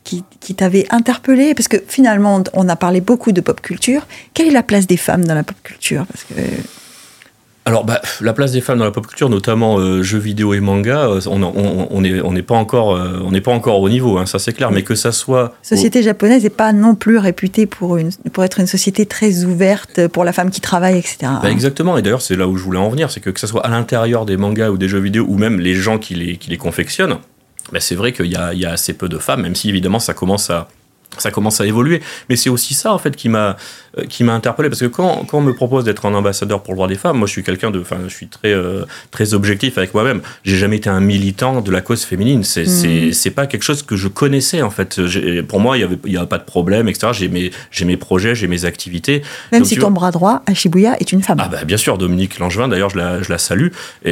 qui, 0.03 0.23
qui 0.39 0.55
t'avait 0.55 0.85
interpellé 0.89 1.55
Parce 1.55 1.67
que 1.67 1.77
finalement, 1.87 2.43
on 2.53 2.69
a 2.69 2.75
parlé 2.75 3.01
beaucoup 3.01 3.31
de 3.31 3.41
pop 3.41 3.59
culture. 3.61 4.07
Quelle 4.33 4.47
est 4.47 4.51
la 4.51 4.63
place 4.63 4.87
des 4.87 4.97
femmes 4.97 5.25
dans 5.25 5.35
la 5.35 5.43
pop 5.43 5.57
culture? 5.63 6.05
Parce 6.05 6.23
que 6.23 6.33
alors, 7.67 7.83
bah, 7.83 7.99
la 8.21 8.33
place 8.33 8.51
des 8.51 8.61
femmes 8.61 8.77
dans 8.77 8.85
la 8.85 8.91
pop 8.91 9.07
culture, 9.07 9.27
notamment 9.27 9.79
euh, 9.79 10.03
jeux 10.03 10.19
vidéo 10.19 10.53
et 10.53 10.59
manga, 10.59 11.07
euh, 11.07 11.19
on 11.25 11.39
n'est 12.01 12.21
on, 12.21 12.27
on 12.27 12.41
pas 12.43 12.53
encore, 12.53 12.95
euh, 12.95 13.19
on 13.25 13.31
n'est 13.31 13.41
pas 13.41 13.51
encore 13.51 13.81
au 13.81 13.89
niveau, 13.89 14.19
hein, 14.19 14.27
ça 14.27 14.37
c'est 14.37 14.53
clair. 14.53 14.69
Mais 14.69 14.83
que 14.83 14.93
ça 14.93 15.11
soit 15.11 15.55
société 15.63 16.03
japonaise 16.03 16.43
n'est 16.43 16.51
pas 16.51 16.73
non 16.73 16.93
plus 16.93 17.17
réputée 17.17 17.65
pour 17.65 17.97
une, 17.97 18.11
pour 18.31 18.43
être 18.43 18.59
une 18.59 18.67
société 18.67 19.07
très 19.07 19.45
ouverte 19.45 20.07
pour 20.09 20.23
la 20.23 20.31
femme 20.31 20.51
qui 20.51 20.61
travaille, 20.61 20.99
etc. 20.99 21.17
Bah, 21.41 21.49
exactement. 21.49 21.97
Et 21.97 22.03
d'ailleurs, 22.03 22.21
c'est 22.21 22.35
là 22.35 22.47
où 22.47 22.55
je 22.55 22.63
voulais 22.63 22.77
en 22.77 22.89
venir, 22.89 23.09
c'est 23.09 23.19
que 23.19 23.31
que 23.31 23.39
ça 23.39 23.47
soit 23.47 23.65
à 23.65 23.69
l'intérieur 23.69 24.27
des 24.27 24.37
mangas 24.37 24.69
ou 24.69 24.77
des 24.77 24.87
jeux 24.87 24.99
vidéo, 24.99 25.25
ou 25.27 25.39
même 25.39 25.59
les 25.59 25.73
gens 25.73 25.97
qui 25.97 26.13
les, 26.13 26.37
qui 26.37 26.51
les 26.51 26.57
confectionnent, 26.57 27.17
bah, 27.71 27.79
c'est 27.79 27.95
vrai 27.95 28.13
qu'il 28.13 28.27
y 28.27 28.35
a, 28.35 28.53
y 28.53 28.67
a 28.67 28.73
assez 28.73 28.93
peu 28.93 29.09
de 29.09 29.17
femmes, 29.17 29.41
même 29.41 29.55
si 29.55 29.69
évidemment 29.69 29.99
ça 29.99 30.13
commence 30.13 30.51
à 30.51 30.67
ça 31.17 31.31
commence 31.31 31.61
à 31.61 31.65
évoluer. 31.65 32.01
Mais 32.29 32.35
c'est 32.35 32.49
aussi 32.49 32.73
ça, 32.73 32.93
en 32.93 32.97
fait, 32.97 33.15
qui 33.15 33.29
m'a, 33.29 33.57
qui 34.09 34.23
m'a 34.23 34.33
interpellé. 34.33 34.69
Parce 34.69 34.81
que 34.81 34.87
quand, 34.87 35.25
quand 35.25 35.37
on 35.37 35.41
me 35.41 35.53
propose 35.53 35.83
d'être 35.83 36.05
un 36.05 36.13
ambassadeur 36.13 36.63
pour 36.63 36.73
le 36.73 36.77
droit 36.77 36.87
des 36.87 36.95
femmes, 36.95 37.17
moi, 37.17 37.27
je 37.27 37.31
suis 37.31 37.43
quelqu'un 37.43 37.71
de, 37.71 37.79
enfin, 37.79 37.97
je 38.07 38.13
suis 38.13 38.27
très, 38.27 38.53
euh, 38.53 38.83
très 39.11 39.33
objectif 39.33 39.77
avec 39.77 39.93
moi-même. 39.93 40.21
J'ai 40.43 40.57
jamais 40.57 40.77
été 40.77 40.89
un 40.89 40.99
militant 40.99 41.61
de 41.61 41.71
la 41.71 41.81
cause 41.81 42.03
féminine. 42.03 42.43
C'est, 42.43 42.65
mmh. 42.65 43.13
c'est, 43.13 43.31
pas 43.31 43.47
quelque 43.47 43.63
chose 43.63 43.83
que 43.83 43.95
je 43.95 44.07
connaissais, 44.07 44.61
en 44.61 44.69
fait. 44.69 44.99
Pour 45.47 45.59
moi, 45.59 45.77
il 45.77 45.81
y 45.81 45.83
avait, 45.83 45.97
il 46.05 46.13
y 46.13 46.17
a 46.17 46.25
pas 46.25 46.37
de 46.37 46.43
problème, 46.43 46.87
etc. 46.87 47.07
J'ai 47.13 47.27
mes, 47.27 47.51
j'ai 47.71 47.85
mes 47.85 47.97
projets, 47.97 48.35
j'ai 48.35 48.47
mes 48.47 48.65
activités. 48.65 49.21
Même 49.51 49.65
si 49.65 49.77
ton 49.77 49.91
bras 49.91 50.11
droit 50.11 50.41
à 50.45 50.53
Shibuya 50.53 50.97
est 50.99 51.11
une 51.11 51.21
femme. 51.21 51.39
Ah, 51.41 51.47
bah, 51.47 51.63
bien 51.65 51.77
sûr, 51.77 51.97
Dominique 51.97 52.39
Langevin, 52.39 52.67
d'ailleurs, 52.67 52.89
je 52.89 52.97
la, 52.97 53.21
je 53.21 53.31
la 53.31 53.37
salue. 53.37 53.69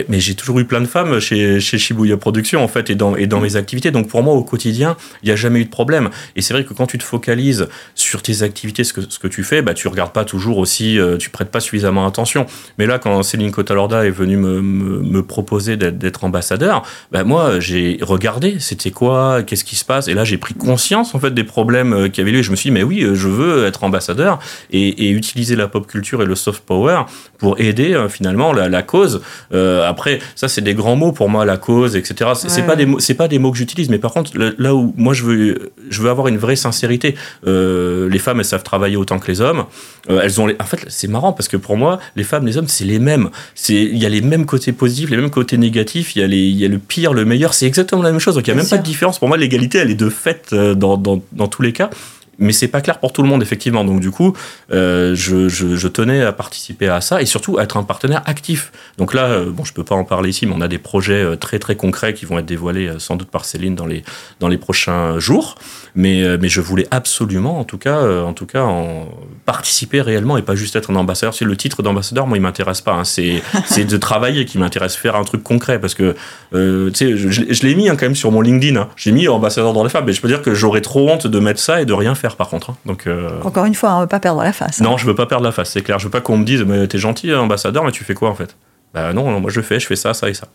mais 0.09 0.19
j'ai 0.19 0.35
toujours 0.35 0.59
eu 0.59 0.65
plein 0.65 0.81
de 0.81 0.85
femmes 0.85 1.19
chez, 1.19 1.59
chez 1.59 1.77
Shibuya 1.77 2.17
Productions, 2.17 2.63
en 2.63 2.67
fait, 2.67 2.89
et 2.89 2.95
dans, 2.95 3.15
et 3.15 3.27
dans 3.27 3.39
mmh. 3.39 3.43
mes 3.43 3.55
activités. 3.55 3.91
Donc, 3.91 4.07
pour 4.07 4.23
moi, 4.23 4.33
au 4.33 4.43
quotidien, 4.43 4.97
il 5.21 5.27
n'y 5.27 5.31
a 5.31 5.35
jamais 5.35 5.59
eu 5.59 5.65
de 5.65 5.69
problème. 5.69 6.09
Et 6.35 6.41
c'est 6.41 6.53
vrai 6.53 6.63
que 6.63 6.73
quand 6.73 6.87
tu 6.87 6.97
te 6.97 7.03
focalises 7.03 7.67
sur 7.95 8.21
tes 8.21 8.43
activités, 8.43 8.83
ce 8.83 8.93
que, 8.93 9.01
ce 9.07 9.19
que 9.19 9.27
tu 9.27 9.43
fais, 9.43 9.61
bah, 9.61 9.72
tu 9.73 9.87
regardes 9.87 10.11
pas 10.11 10.25
toujours 10.25 10.57
aussi, 10.57 10.99
euh, 10.99 11.17
tu 11.17 11.29
prêtes 11.29 11.49
pas 11.49 11.59
suffisamment 11.59 12.05
attention. 12.05 12.45
Mais 12.77 12.85
là, 12.85 12.99
quand 12.99 13.23
Céline 13.23 13.51
Cotalorda 13.51 14.05
est 14.05 14.11
venue 14.11 14.37
me, 14.37 14.61
me, 14.61 15.23
proposer 15.23 15.77
d'être 15.77 16.23
ambassadeur, 16.23 16.83
bah, 17.11 17.23
moi, 17.23 17.59
j'ai 17.59 17.97
regardé, 18.01 18.57
c'était 18.59 18.91
quoi, 18.91 19.43
qu'est-ce 19.43 19.63
qui 19.63 19.75
se 19.75 19.85
passe. 19.85 20.07
Et 20.07 20.13
là, 20.13 20.23
j'ai 20.23 20.37
pris 20.37 20.53
conscience, 20.53 21.15
en 21.15 21.19
fait, 21.19 21.33
des 21.33 21.43
problèmes 21.43 21.93
euh, 21.93 22.09
qui 22.09 22.21
avaient 22.21 22.31
lieu. 22.31 22.39
Et 22.39 22.43
je 22.43 22.51
me 22.51 22.55
suis 22.55 22.69
dit, 22.69 22.73
mais 22.73 22.83
oui, 22.83 23.03
euh, 23.03 23.15
je 23.15 23.27
veux 23.27 23.65
être 23.65 23.83
ambassadeur 23.83 24.39
et, 24.71 25.07
et 25.07 25.11
utiliser 25.11 25.55
la 25.55 25.67
pop 25.67 25.87
culture 25.87 26.21
et 26.21 26.25
le 26.25 26.35
soft 26.35 26.63
power 26.65 27.03
pour 27.37 27.59
aider, 27.59 28.05
finalement, 28.09 28.53
la, 28.53 28.69
la 28.69 28.83
cause. 28.83 29.21
après, 29.51 30.19
ça, 30.35 30.47
c'est 30.47 30.61
des 30.61 30.73
grands 30.73 30.95
mots 30.95 31.11
pour 31.11 31.29
moi, 31.29 31.45
la 31.45 31.57
cause, 31.57 31.95
etc. 31.95 32.31
C'est 32.35 32.65
pas 32.65 32.75
des 32.75 32.87
c'est 32.99 33.15
pas 33.15 33.27
des 33.27 33.39
mots 33.39 33.51
que 33.51 33.57
j'utilise, 33.57 33.89
mais 33.89 33.97
par 33.97 34.11
contre, 34.11 34.31
là 34.37 34.73
où 34.73 34.93
moi, 34.97 35.13
je 35.13 35.23
veux, 35.23 35.73
je 35.89 36.01
veux 36.01 36.09
avoir 36.09 36.27
une 36.27 36.37
vraie 36.37 36.55
sincérité 36.55 37.15
euh, 37.45 38.09
les 38.09 38.19
femmes, 38.19 38.39
elles 38.39 38.45
savent 38.45 38.63
travailler 38.63 38.97
autant 38.97 39.19
que 39.19 39.27
les 39.27 39.41
hommes. 39.41 39.62
Euh, 40.09 40.21
elles 40.23 40.41
ont, 40.41 40.47
en 40.47 40.63
fait, 40.65 40.85
c'est 40.87 41.07
marrant 41.07 41.33
parce 41.33 41.47
que 41.47 41.57
pour 41.57 41.77
moi, 41.77 41.99
les 42.15 42.23
femmes, 42.23 42.45
les 42.45 42.57
hommes, 42.57 42.67
c'est 42.67 42.85
les 42.85 42.99
mêmes. 42.99 43.29
Il 43.69 43.97
y 43.97 44.05
a 44.05 44.09
les 44.09 44.21
mêmes 44.21 44.45
côtés 44.45 44.73
positifs, 44.73 45.09
les 45.09 45.17
mêmes 45.17 45.29
côtés 45.29 45.57
négatifs. 45.57 46.15
Il 46.15 46.19
y 46.19 46.23
a 46.23 46.27
les, 46.27 46.37
il 46.37 46.57
y 46.57 46.65
a 46.65 46.67
le 46.67 46.79
pire, 46.79 47.13
le 47.13 47.25
meilleur. 47.25 47.53
C'est 47.53 47.67
exactement 47.67 48.01
la 48.01 48.11
même 48.11 48.19
chose. 48.19 48.35
Donc 48.35 48.47
il 48.47 48.49
y 48.49 48.53
a 48.53 48.55
même 48.55 48.67
pas 48.67 48.77
de 48.77 48.83
différence. 48.83 49.19
Pour 49.19 49.27
moi, 49.27 49.37
l'égalité, 49.37 49.77
elle 49.77 49.91
est 49.91 49.95
de 49.95 50.09
fait 50.09 50.49
euh, 50.53 50.75
dans, 50.75 50.97
dans, 50.97 51.21
dans 51.31 51.47
tous 51.47 51.61
les 51.61 51.73
cas 51.73 51.89
mais 52.39 52.51
c'est 52.51 52.67
pas 52.67 52.81
clair 52.81 52.99
pour 52.99 53.13
tout 53.13 53.21
le 53.21 53.29
monde 53.29 53.41
effectivement. 53.41 53.83
Donc 53.83 53.99
du 53.99 54.11
coup, 54.11 54.33
euh, 54.71 55.15
je, 55.15 55.49
je, 55.49 55.75
je, 55.75 55.87
tenais 55.87 56.21
à 56.23 56.31
participer 56.31 56.87
à 56.87 57.01
ça 57.01 57.21
et 57.21 57.25
surtout 57.25 57.57
à 57.57 57.63
être 57.63 57.77
un 57.77 57.83
partenaire 57.83 58.21
actif. 58.25 58.71
Donc 58.97 59.13
là, 59.13 59.25
euh, 59.25 59.51
bon, 59.51 59.63
je 59.63 59.73
peux 59.73 59.83
pas 59.83 59.95
en 59.95 60.03
parler 60.03 60.29
ici, 60.29 60.45
mais 60.45 60.53
on 60.55 60.61
a 60.61 60.67
des 60.67 60.77
projets 60.77 61.23
euh, 61.23 61.35
très 61.35 61.59
très 61.59 61.75
concrets 61.75 62.13
qui 62.13 62.25
vont 62.25 62.39
être 62.39 62.45
dévoilés 62.45 62.87
euh, 62.87 62.99
sans 62.99 63.15
doute 63.15 63.29
par 63.29 63.45
Céline 63.45 63.75
dans 63.75 63.85
les 63.85 64.03
dans 64.39 64.47
les 64.47 64.57
prochains 64.57 65.19
jours. 65.19 65.55
Mais 65.95 66.23
mais 66.39 66.49
je 66.49 66.59
voulais 66.59 66.87
absolument, 66.89 67.59
en 67.59 67.65
tout 67.65 67.77
cas, 67.77 68.01
en 68.01 68.33
tout 68.33 68.47
cas, 68.47 68.63
en 68.63 69.07
participer 69.45 70.01
réellement 70.01 70.37
et 70.37 70.41
pas 70.41 70.55
juste 70.55 70.75
être 70.75 70.89
un 70.89 70.95
ambassadeur. 70.95 71.35
C'est 71.35 71.45
le 71.45 71.55
titre 71.55 71.83
d'ambassadeur, 71.83 72.25
moi, 72.25 72.35
il 72.35 72.41
m'intéresse 72.41 72.81
pas. 72.81 72.93
Hein. 72.93 73.03
C'est 73.03 73.43
c'est 73.67 73.85
de 73.85 73.97
travailler 73.97 74.45
qui 74.45 74.57
m'intéresse, 74.57 74.95
faire 74.95 75.15
un 75.15 75.23
truc 75.23 75.43
concret 75.43 75.79
parce 75.79 75.93
que 75.93 76.15
tu 76.51 76.91
sais, 76.95 77.15
je, 77.15 77.29
je 77.29 77.63
l'ai 77.63 77.75
mis 77.75 77.89
hein, 77.89 77.95
quand 77.95 78.07
même 78.07 78.15
sur 78.15 78.31
mon 78.31 78.41
LinkedIn. 78.41 78.75
Hein. 78.75 78.89
J'ai 78.95 79.11
mis 79.11 79.27
ambassadeur 79.27 79.73
dans 79.73 79.83
les 79.83 79.89
femmes, 79.89 80.05
mais 80.07 80.13
je 80.13 80.21
peux 80.21 80.27
dire 80.27 80.41
que 80.41 80.55
j'aurais 80.55 80.81
trop 80.81 81.07
honte 81.07 81.27
de 81.27 81.39
mettre 81.39 81.59
ça 81.59 81.79
et 81.79 81.85
de 81.85 81.93
rien 81.93 82.15
faire 82.15 82.22
par 82.31 82.49
contre. 82.49 82.71
Hein. 82.71 82.77
Donc, 82.85 83.07
euh, 83.07 83.41
Encore 83.43 83.65
une 83.65 83.75
fois, 83.75 83.93
on 83.93 83.97
ne 83.97 84.01
veut 84.01 84.07
pas 84.07 84.19
perdre 84.19 84.41
la 84.43 84.53
face. 84.53 84.81
Hein. 84.81 84.85
Non, 84.85 84.97
je 84.97 85.05
veux 85.05 85.15
pas 85.15 85.25
perdre 85.25 85.43
la 85.43 85.51
face, 85.51 85.71
c'est 85.71 85.81
clair. 85.81 85.99
Je 85.99 86.05
veux 86.05 86.11
pas 86.11 86.21
qu'on 86.21 86.37
me 86.37 86.45
dise, 86.45 86.63
mais 86.63 86.87
t'es 86.87 86.97
gentil, 86.97 87.31
hein, 87.31 87.39
ambassadeur, 87.39 87.83
mais 87.83 87.91
tu 87.91 88.03
fais 88.03 88.13
quoi 88.13 88.29
en 88.29 88.35
fait? 88.35 88.55
Bah 88.93 89.13
non, 89.13 89.39
moi 89.39 89.51
je 89.51 89.61
fais, 89.61 89.79
je 89.79 89.87
fais 89.87 89.95
ça, 89.95 90.13
ça 90.13 90.29
et 90.29 90.33
ça. 90.33 90.47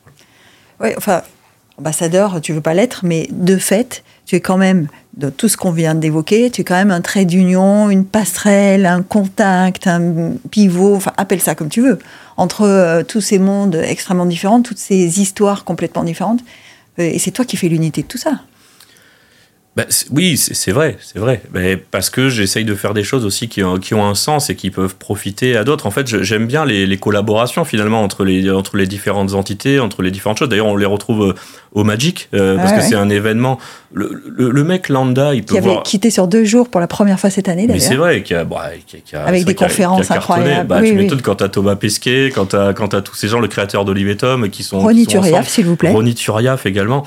Oui, 0.80 0.90
enfin, 0.96 1.22
ambassadeur, 1.78 2.40
tu 2.40 2.52
veux 2.52 2.60
pas 2.60 2.74
l'être, 2.74 3.00
mais 3.04 3.28
de 3.30 3.56
fait, 3.56 4.04
tu 4.26 4.36
es 4.36 4.40
quand 4.40 4.56
même, 4.56 4.88
de 5.16 5.30
tout 5.30 5.48
ce 5.48 5.56
qu'on 5.56 5.72
vient 5.72 5.94
d'évoquer, 5.94 6.50
tu 6.50 6.60
es 6.60 6.64
quand 6.64 6.76
même 6.76 6.90
un 6.90 7.00
trait 7.00 7.24
d'union, 7.24 7.90
une 7.90 8.04
passerelle, 8.04 8.86
un 8.86 9.02
contact, 9.02 9.86
un 9.86 10.34
pivot, 10.50 10.94
enfin, 10.94 11.12
appelle 11.16 11.40
ça 11.40 11.54
comme 11.54 11.68
tu 11.68 11.80
veux, 11.80 11.98
entre 12.36 12.62
euh, 12.62 13.02
tous 13.02 13.20
ces 13.20 13.38
mondes 13.38 13.74
extrêmement 13.74 14.26
différents, 14.26 14.62
toutes 14.62 14.78
ces 14.78 15.20
histoires 15.20 15.64
complètement 15.64 16.04
différentes. 16.04 16.40
Euh, 16.98 17.02
et 17.02 17.18
c'est 17.18 17.30
toi 17.30 17.44
qui 17.44 17.56
fais 17.56 17.68
l'unité 17.68 18.02
de 18.02 18.06
tout 18.06 18.18
ça. 18.18 18.40
Bah, 19.78 19.84
oui, 20.10 20.36
c'est 20.36 20.72
vrai, 20.72 20.96
c'est 21.00 21.20
vrai. 21.20 21.40
Mais 21.54 21.76
parce 21.76 22.10
que 22.10 22.28
j'essaye 22.28 22.64
de 22.64 22.74
faire 22.74 22.94
des 22.94 23.04
choses 23.04 23.24
aussi 23.24 23.46
qui 23.46 23.62
ont, 23.62 23.78
qui 23.78 23.94
ont, 23.94 24.04
un 24.04 24.16
sens 24.16 24.50
et 24.50 24.56
qui 24.56 24.72
peuvent 24.72 24.96
profiter 24.96 25.56
à 25.56 25.62
d'autres. 25.62 25.86
En 25.86 25.92
fait, 25.92 26.20
j'aime 26.24 26.48
bien 26.48 26.64
les, 26.64 26.84
les, 26.84 26.96
collaborations 26.96 27.64
finalement 27.64 28.02
entre 28.02 28.24
les, 28.24 28.50
entre 28.50 28.76
les 28.76 28.88
différentes 28.88 29.34
entités, 29.34 29.78
entre 29.78 30.02
les 30.02 30.10
différentes 30.10 30.38
choses. 30.38 30.48
D'ailleurs, 30.48 30.66
on 30.66 30.74
les 30.74 30.84
retrouve 30.84 31.28
euh, 31.28 31.34
au 31.74 31.84
Magic 31.84 32.28
euh, 32.34 32.56
parce 32.56 32.72
que 32.72 32.80
c'est 32.80 32.96
un 32.96 33.08
événement. 33.08 33.60
Le, 33.92 34.20
le, 34.36 34.64
mec 34.64 34.88
lambda, 34.88 35.32
il 35.32 35.44
peut 35.44 35.54
qui 35.54 35.58
avait 35.58 35.80
quitté 35.84 36.10
sur 36.10 36.26
deux 36.26 36.44
jours 36.44 36.70
pour 36.70 36.80
la 36.80 36.88
première 36.88 37.20
fois 37.20 37.30
cette 37.30 37.48
année. 37.48 37.68
Mais 37.68 37.78
c'est 37.78 37.94
vrai, 37.94 38.24
qui 38.24 38.34
a, 38.34 38.42
bah, 38.42 38.70
a, 39.12 39.18
avec 39.28 39.44
des 39.44 39.54
conférences 39.54 40.10
incroyables. 40.10 40.66
Bah, 40.66 40.82
tu 40.82 40.94
m'étonnes 40.94 41.22
quand 41.22 41.36
t'as 41.36 41.48
Thomas 41.48 41.76
Pesquet, 41.76 42.32
quand 42.34 42.46
t'as 42.46 42.72
quand 42.72 42.94
as 42.94 43.02
tous 43.02 43.14
ces 43.14 43.28
gens, 43.28 43.38
le 43.38 43.46
créateur 43.46 43.84
d'Olivier 43.84 44.16
Tom, 44.16 44.50
qui 44.50 44.64
sont 44.64 44.80
Ronny 44.80 45.06
Turiaf, 45.06 45.48
s'il 45.48 45.66
vous 45.66 45.76
plaît. 45.76 45.92
Ronny 45.92 46.16
Turiaf 46.16 46.66
également. 46.66 47.04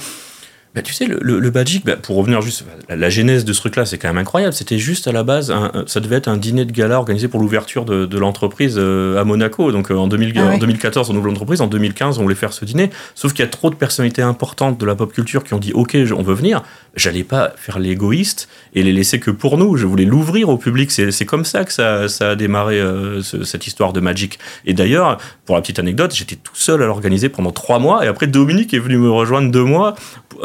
Bah, 0.74 0.82
tu 0.82 0.94
sais, 0.94 1.06
le, 1.06 1.20
le, 1.22 1.52
Magic, 1.52 1.86
bah, 1.86 1.98
pour 1.98 2.16
revenir 2.16 2.42
juste, 2.42 2.64
la, 2.88 2.96
la 2.96 3.10
genèse 3.10 3.44
de 3.44 3.52
ce 3.52 3.60
truc-là, 3.60 3.86
c'est 3.86 3.98
quand 3.98 4.08
même 4.08 4.18
incroyable. 4.18 4.54
C'était 4.54 4.80
juste 4.80 5.08
à 5.08 5.12
la 5.12 5.24
base, 5.24 5.54
ça 5.86 6.00
devait 6.00 6.16
être 6.16 6.30
un 6.30 6.38
dîner 6.38 6.64
de 6.64 6.72
gala 6.72 6.98
organisé 6.98 7.28
pour 7.28 7.40
l'ouverture 7.40 7.84
de, 7.84 8.06
de 8.06 8.18
l'entreprise 8.18 8.76
euh, 8.78 9.20
à 9.20 9.24
Monaco. 9.24 9.72
Donc 9.72 9.92
euh, 9.92 9.96
en, 9.96 10.08
2000, 10.08 10.34
ah 10.38 10.54
en 10.54 10.58
2014, 10.58 11.10
on 11.10 11.16
ouvre 11.16 11.28
l'entreprise, 11.28 11.62
en 11.62 11.68
2015, 11.68 12.20
on 12.20 12.24
voulait 12.24 12.36
faire 12.36 12.54
ce 12.54 12.64
dîner. 12.64 12.90
Sauf 13.16 13.34
qu'il 13.34 13.44
y 13.44 13.48
a 13.48 13.52
trop 13.52 13.70
de 13.70 13.76
personnalités 13.76 14.22
importantes 14.22 14.78
de 14.78 14.86
la 14.86 14.96
pop 14.96 15.12
culture 15.12 15.44
qui 15.44 15.54
ont 15.54 15.60
dit 15.60 15.74
Ok, 15.74 15.98
on 16.16 16.24
veut 16.24 16.34
venir. 16.34 16.64
J'allais 16.96 17.24
pas 17.24 17.54
faire 17.56 17.80
l'égoïste 17.80 18.50
et 18.74 18.84
les 18.84 18.92
laisser 18.92 19.20
que 19.20 19.32
pour 19.32 19.58
nous. 19.58 19.78
Je 19.78 19.86
voulais 19.86 20.06
l'ouvrir 20.06 20.50
au 20.50 20.58
public. 20.58 20.92
C'est 20.92 21.26
comme 21.26 21.46
ça 21.46 21.64
que 21.64 21.74
ça, 21.74 22.08
ça 22.08 22.32
a 22.32 22.36
démarré, 22.36 22.80
euh, 22.80 23.22
cette 23.22 23.68
histoire 23.68 23.94
de 23.94 24.00
Magic. 24.00 24.40
Et 24.66 24.74
d'ailleurs, 24.74 25.18
pour 25.46 25.56
la 25.56 25.62
petite 25.62 25.80
anecdote, 25.80 26.14
j'étais 26.14 26.36
tout 26.36 26.56
seul 26.56 26.82
à 26.84 26.86
l'organiser 26.86 27.30
pendant 27.30 27.52
trois 27.52 27.80
mois. 27.80 28.06
Et 28.06 28.08
après, 28.08 28.28
Dominique 28.28 28.74
est 28.74 28.80
venu 28.80 28.98
me 28.98 29.10
rejoindre 29.10 29.52
deux 29.52 29.64
mois. 29.64 29.96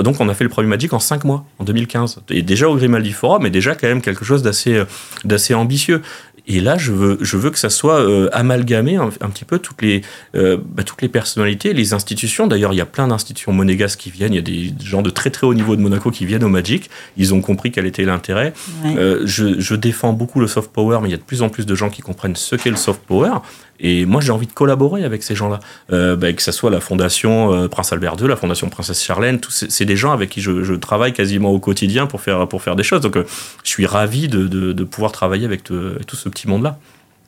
Donc, 0.01 0.16
on 0.21 0.29
a 0.29 0.35
fait 0.35 0.45
le 0.45 0.51
premier 0.51 0.69
Magic 0.69 0.93
en 0.93 0.99
5 0.99 1.25
mois, 1.25 1.45
en 1.59 1.65
2015. 1.65 2.21
Et 2.31 2.43
déjà 2.43 2.69
au 2.69 2.77
Grimaldi 2.77 3.13
Forum, 3.13 3.43
mais 3.43 3.51
déjà 3.51 3.75
quand 3.75 3.89
même 3.89 4.03
quelque 4.03 4.25
chose 4.25 4.43
d'assez, 4.43 4.75
euh, 4.75 4.85
d'assez 5.25 5.55
ambitieux. 5.55 6.03
Et 6.49 6.61
là, 6.61 6.79
je 6.79 6.93
veux, 6.93 7.19
je 7.23 7.37
veux 7.37 7.51
que 7.51 7.59
ça 7.59 7.71
soit 7.71 7.99
euh, 7.99 8.29
amalgamé 8.33 8.95
un, 8.95 9.09
petit 9.11 9.45
peu 9.45 9.59
toutes 9.59 9.83
les, 9.83 10.03
euh, 10.37 10.57
bah, 10.65 10.85
toutes 10.85 11.03
les 11.03 11.09
personnalités, 11.09 11.73
les 11.73 11.93
institutions. 11.93 12.47
D'ailleurs, 12.47 12.73
il 12.73 12.77
y 12.77 12.81
a 12.81 12.87
plein 12.87 13.09
d'institutions 13.09 13.53
monégasques 13.53 13.99
qui 13.99 14.11
viennent. 14.13 14.33
Il 14.33 14.37
y 14.37 14.39
a 14.39 14.43
des 14.43 14.73
gens 14.85 15.03
de 15.03 15.11
très 15.11 15.31
très 15.31 15.45
haut 15.45 15.55
niveau 15.55 15.75
de 15.75 15.81
Monaco 15.81 16.13
qui 16.13 16.25
viennent 16.25 16.45
au 16.45 16.49
Magic. 16.49 16.89
Ils 17.17 17.35
ont 17.35 17.41
compris 17.41 17.73
quel 17.73 17.85
était 17.85 18.05
l'intérêt. 18.05 18.53
je, 18.85 19.59
je, 19.59 19.75
défends 19.75 20.13
beaucoup 20.13 20.39
le 20.39 20.47
soft 20.47 20.71
power, 20.71 21.01
mais 21.03 21.09
il 21.09 21.11
y 21.11 21.15
a 21.15 21.19
de 21.19 21.23
plus 21.23 21.43
en 21.43 21.49
plus 21.49 21.67
de 21.67 21.75
gens 21.75 21.91
qui 21.91 22.01
comprennent 22.01 22.37
ce 22.37 22.55
qu'est 22.55 22.71
le 22.71 22.77
soft 22.77 23.03
power. 23.03 23.41
Et 23.81 24.07
moi, 24.07 24.21
j'ai 24.21 24.33
envie 24.33 24.47
de 24.47 24.53
collaborer 24.53 25.05
avec 25.05 25.23
ces 25.23 25.35
gens-là. 25.35 25.61
Euh, 25.93 26.17
bah, 26.17 26.33
que 26.33 26.43
ce 26.43 26.53
soit 26.53 26.71
la 26.71 26.81
Fondation 26.81 27.53
euh, 27.53 27.69
Prince 27.69 27.93
Albert 27.93 28.17
II, 28.21 28.29
la 28.29 28.37
Fondation 28.37 28.69
Princesse 28.69 29.03
Charlène, 29.03 29.41
c'est 29.49 29.85
des 29.85 29.97
gens 29.97 30.13
avec 30.13 30.31
qui 30.31 30.41
je, 30.41 30.75
travaille 30.75 31.13
quasiment 31.13 31.51
au 31.51 31.59
quotidien 31.59 32.07
pour 32.07 32.21
faire, 32.21 32.47
pour 32.49 32.63
faire 32.63 32.77
des 32.77 32.83
choses. 32.83 33.01
Donc, 33.01 33.17
euh, 33.17 33.27
je 33.65 33.71
suis 33.71 33.87
ravi 33.87 34.29
de, 34.29 34.47
de, 34.47 34.85
pouvoir 34.85 35.13
travailler 35.13 35.45
avec, 35.45 35.65
tout 35.65 36.17
ce 36.17 36.29
petit 36.29 36.49
monde-là. 36.49 36.79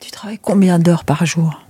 Tu 0.01 0.11
travailles 0.11 0.39
combien 0.41 0.79
d'heures 0.79 1.05
par 1.05 1.27
jour? 1.27 1.61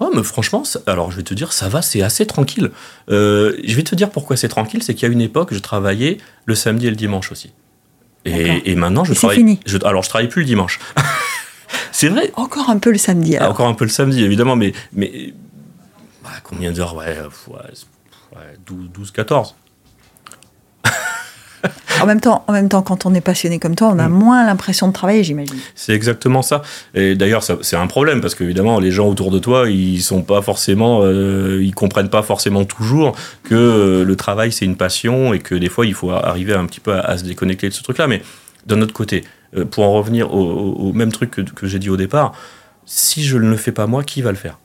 Ouais, 0.00 0.08
mais 0.14 0.22
franchement, 0.22 0.62
alors 0.86 1.10
je 1.10 1.16
vais 1.16 1.22
te 1.22 1.34
dire, 1.34 1.52
ça 1.52 1.68
va, 1.68 1.82
c'est 1.82 2.02
assez 2.02 2.24
tranquille. 2.26 2.70
je 3.08 3.74
vais 3.74 3.82
te 3.82 3.94
dire 3.94 4.10
pourquoi 4.10 4.36
c'est 4.36 4.48
tranquille, 4.48 4.82
c'est 4.82 4.94
qu'il 4.94 5.06
y 5.06 5.10
a 5.10 5.12
une 5.12 5.20
époque, 5.20 5.52
je 5.52 5.58
travaillais 5.58 6.18
le 6.46 6.54
samedi 6.54 6.86
et 6.86 6.90
le 6.90 6.96
dimanche 6.96 7.32
aussi. 7.32 7.52
Et, 8.24 8.70
et 8.70 8.74
maintenant, 8.74 9.04
je 9.04 9.14
travaille. 9.14 9.38
Fini. 9.38 9.60
Je, 9.66 9.78
alors, 9.84 10.02
je 10.02 10.08
travaille 10.08 10.28
plus 10.28 10.42
le 10.42 10.46
dimanche. 10.46 10.78
C'est 11.98 12.10
vrai. 12.10 12.30
Encore 12.36 12.70
un 12.70 12.78
peu 12.78 12.92
le 12.92 12.96
samedi. 12.98 13.36
Ah, 13.36 13.50
encore 13.50 13.66
un 13.66 13.74
peu 13.74 13.84
le 13.84 13.90
samedi, 13.90 14.22
évidemment, 14.22 14.54
mais, 14.54 14.72
mais 14.92 15.34
bah, 16.22 16.30
combien 16.44 16.70
d'heures 16.70 16.94
ouais, 16.94 17.16
12, 18.64 19.10
14. 19.10 19.56
en, 22.00 22.06
même 22.06 22.20
temps, 22.20 22.44
en 22.46 22.52
même 22.52 22.68
temps, 22.68 22.82
quand 22.82 23.04
on 23.04 23.14
est 23.14 23.20
passionné 23.20 23.58
comme 23.58 23.74
toi, 23.74 23.90
on 23.92 23.98
a 23.98 24.08
mm. 24.08 24.12
moins 24.12 24.46
l'impression 24.46 24.86
de 24.86 24.92
travailler, 24.92 25.24
j'imagine. 25.24 25.58
C'est 25.74 25.92
exactement 25.92 26.42
ça. 26.42 26.62
Et 26.94 27.16
d'ailleurs, 27.16 27.42
c'est 27.42 27.76
un 27.76 27.88
problème 27.88 28.20
parce 28.20 28.36
qu'évidemment, 28.36 28.78
les 28.78 28.92
gens 28.92 29.08
autour 29.08 29.32
de 29.32 29.40
toi, 29.40 29.68
ils 29.68 30.00
sont 30.00 30.22
pas 30.22 30.40
forcément, 30.40 31.00
euh, 31.02 31.60
ils 31.60 31.74
comprennent 31.74 32.10
pas 32.10 32.22
forcément 32.22 32.64
toujours 32.64 33.16
que 33.42 33.56
euh, 33.56 34.04
le 34.04 34.14
travail 34.14 34.52
c'est 34.52 34.66
une 34.66 34.76
passion 34.76 35.34
et 35.34 35.40
que 35.40 35.56
des 35.56 35.68
fois, 35.68 35.84
il 35.84 35.94
faut 35.94 36.12
arriver 36.12 36.54
un 36.54 36.66
petit 36.66 36.78
peu 36.78 36.94
à 36.94 37.18
se 37.18 37.24
déconnecter 37.24 37.68
de 37.70 37.74
ce 37.74 37.82
truc-là. 37.82 38.06
Mais 38.06 38.22
d'un 38.66 38.80
autre 38.82 38.92
côté, 38.92 39.24
euh, 39.56 39.64
pour 39.64 39.84
en 39.84 39.92
revenir 39.92 40.32
au, 40.34 40.92
même 40.92 41.12
truc 41.12 41.30
que, 41.30 41.66
j'ai 41.66 41.78
dit 41.78 41.90
au 41.90 41.96
départ, 41.96 42.32
si 42.86 43.24
je 43.24 43.36
ne 43.36 43.48
le 43.48 43.56
fais 43.56 43.72
pas 43.72 43.86
moi, 43.86 44.02
qui 44.02 44.22
va 44.22 44.30
le 44.30 44.36
faire? 44.36 44.58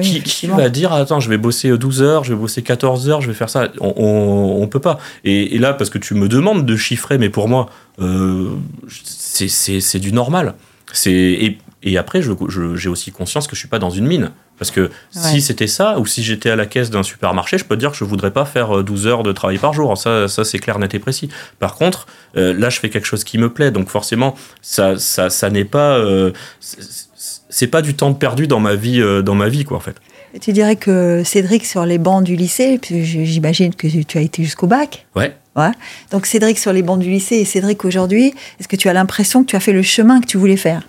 Qui, 0.00 0.46
va 0.46 0.70
dire 0.70 0.94
attends 0.94 1.20
je 1.20 1.28
vais 1.28 1.36
bosser 1.36 1.76
12 1.76 2.00
heures 2.00 2.24
je 2.24 2.32
vais 2.32 2.40
bosser 2.40 2.62
14 2.62 3.10
heures 3.10 3.20
je 3.20 3.26
vais 3.26 3.34
faire 3.34 3.50
ça? 3.50 3.68
On, 3.78 4.58
ne 4.62 4.66
peut 4.66 4.80
pas. 4.80 4.98
Et, 5.22 5.58
là 5.58 5.74
parce 5.74 5.90
que 5.90 5.98
tu 5.98 6.14
me 6.14 6.28
demandes 6.28 6.64
de 6.64 6.76
chiffrer 6.76 7.18
mais 7.18 7.28
pour 7.28 7.46
moi 7.46 7.68
euh, 8.00 8.52
c'est 8.88 9.98
du 9.98 10.12
normal. 10.12 10.54
C'est 10.94 11.58
et, 11.86 11.96
après 11.98 12.20
j'ai 12.22 12.88
aussi 12.88 13.12
conscience 13.12 13.46
que 13.46 13.54
je 13.54 13.60
suis 13.60 13.68
pas 13.68 13.78
dans 13.78 13.90
une 13.90 14.06
mine 14.06 14.30
parce 14.58 14.70
que 14.70 14.90
si 15.10 15.40
c'était 15.40 15.66
ça, 15.66 15.98
ou 15.98 16.06
si 16.06 16.22
j'étais 16.22 16.50
à 16.50 16.56
la 16.56 16.66
caisse 16.66 16.90
d'un 16.90 17.02
supermarché, 17.02 17.58
je 17.58 17.64
peux 17.64 17.74
te 17.74 17.80
dire 17.80 17.90
que 17.90 17.96
je 17.96 18.04
voudrais 18.04 18.30
pas 18.30 18.44
faire 18.44 18.82
12 18.82 19.06
euh, 19.06 19.10
heures 19.10 19.22
de 19.22 19.32
travail 19.32 19.58
par 19.58 19.72
jour. 19.72 19.96
Ça, 19.98 20.28
ça 20.28 20.44
c'est 20.44 20.58
clair, 20.58 20.78
net 20.78 20.94
et 20.94 20.98
précis. 20.98 21.28
Par 21.58 21.74
contre, 21.74 22.06
euh, 22.36 22.54
là, 22.54 22.70
je 22.70 22.80
fais 22.80 22.88
quelque 22.88 23.06
chose 23.06 23.24
qui 23.24 23.38
me 23.38 23.52
plaît. 23.52 23.70
Donc 23.70 23.88
forcément, 23.88 24.34
ça, 24.62 24.98
ça, 24.98 25.30
ça 25.30 25.50
n'est 25.50 25.64
pas... 25.64 25.98
Euh, 25.98 26.32
c'est 27.48 27.66
pas 27.66 27.82
du 27.82 27.94
temps 27.94 28.12
perdu 28.12 28.46
dans 28.46 28.60
ma 28.60 28.74
vie, 28.74 29.00
dans 29.22 29.34
ma 29.34 29.48
vie 29.48 29.64
quoi, 29.64 29.76
en 29.76 29.80
fait. 29.80 29.96
tu 30.40 30.52
dirais 30.52 30.76
que 30.76 31.22
Cédric, 31.24 31.64
sur 31.64 31.86
les 31.86 31.96
bancs 31.96 32.24
du 32.24 32.34
lycée, 32.34 32.80
j'imagine 32.90 33.74
que 33.74 33.86
tu 34.02 34.18
as 34.18 34.20
été 34.20 34.42
jusqu'au 34.42 34.66
bac 34.66 35.06
Ouais. 35.14 35.34
ouais. 35.54 35.70
Donc 36.10 36.26
Cédric 36.26 36.58
sur 36.58 36.72
les 36.72 36.82
bancs 36.82 36.98
du 36.98 37.08
lycée 37.08 37.36
et 37.36 37.44
Cédric 37.44 37.84
aujourd'hui, 37.84 38.34
est-ce 38.58 38.68
que 38.68 38.76
tu 38.76 38.88
as 38.88 38.92
l'impression 38.92 39.42
que 39.42 39.48
tu 39.48 39.56
as 39.56 39.60
fait 39.60 39.72
le 39.72 39.82
chemin 39.82 40.20
que 40.20 40.26
tu 40.26 40.36
voulais 40.38 40.56
faire? 40.56 40.82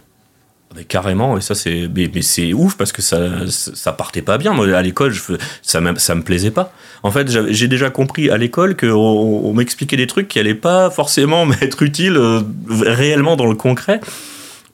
Mais 0.75 0.83
carrément, 0.83 1.37
et 1.37 1.41
ça 1.41 1.55
c'est, 1.55 1.89
mais, 1.93 2.21
c'est 2.21 2.53
ouf 2.53 2.75
parce 2.75 2.91
que 2.91 3.01
ça, 3.01 3.49
ça 3.49 3.93
partait 3.93 4.21
pas 4.21 4.37
bien. 4.37 4.53
Moi 4.53 4.75
à 4.75 4.81
l'école, 4.81 5.11
je, 5.11 5.21
ça, 5.61 5.79
me, 5.81 5.97
ça 5.97 6.13
me 6.15 6.23
plaisait 6.23 6.51
pas. 6.51 6.73
En 7.03 7.11
fait, 7.11 7.29
j'ai 7.51 7.67
déjà 7.67 7.89
compris 7.89 8.29
à 8.29 8.37
l'école 8.37 8.75
qu'on 8.75 8.89
on, 8.89 9.53
m'expliquait 9.53 9.97
des 9.97 10.07
trucs 10.07 10.27
qui 10.27 10.39
allaient 10.39 10.55
pas 10.55 10.89
forcément 10.89 11.45
m'être 11.45 11.83
utiles 11.83 12.17
euh, 12.17 12.41
réellement 12.69 13.35
dans 13.35 13.45
le 13.45 13.55
concret. 13.55 14.01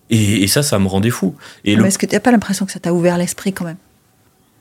Et, 0.10 0.48
ça, 0.48 0.62
ça 0.62 0.78
me 0.78 0.88
rendait 0.88 1.10
fou. 1.10 1.36
Et 1.66 1.76
mais 1.76 1.88
est-ce 1.88 1.98
que 1.98 2.06
tu 2.06 2.14
n'as 2.14 2.20
pas 2.20 2.32
l'impression 2.32 2.66
que 2.66 2.72
ça 2.72 2.80
t'a 2.80 2.94
ouvert 2.94 3.18
l'esprit 3.18 3.52
quand 3.54 3.66
même? 3.66 3.78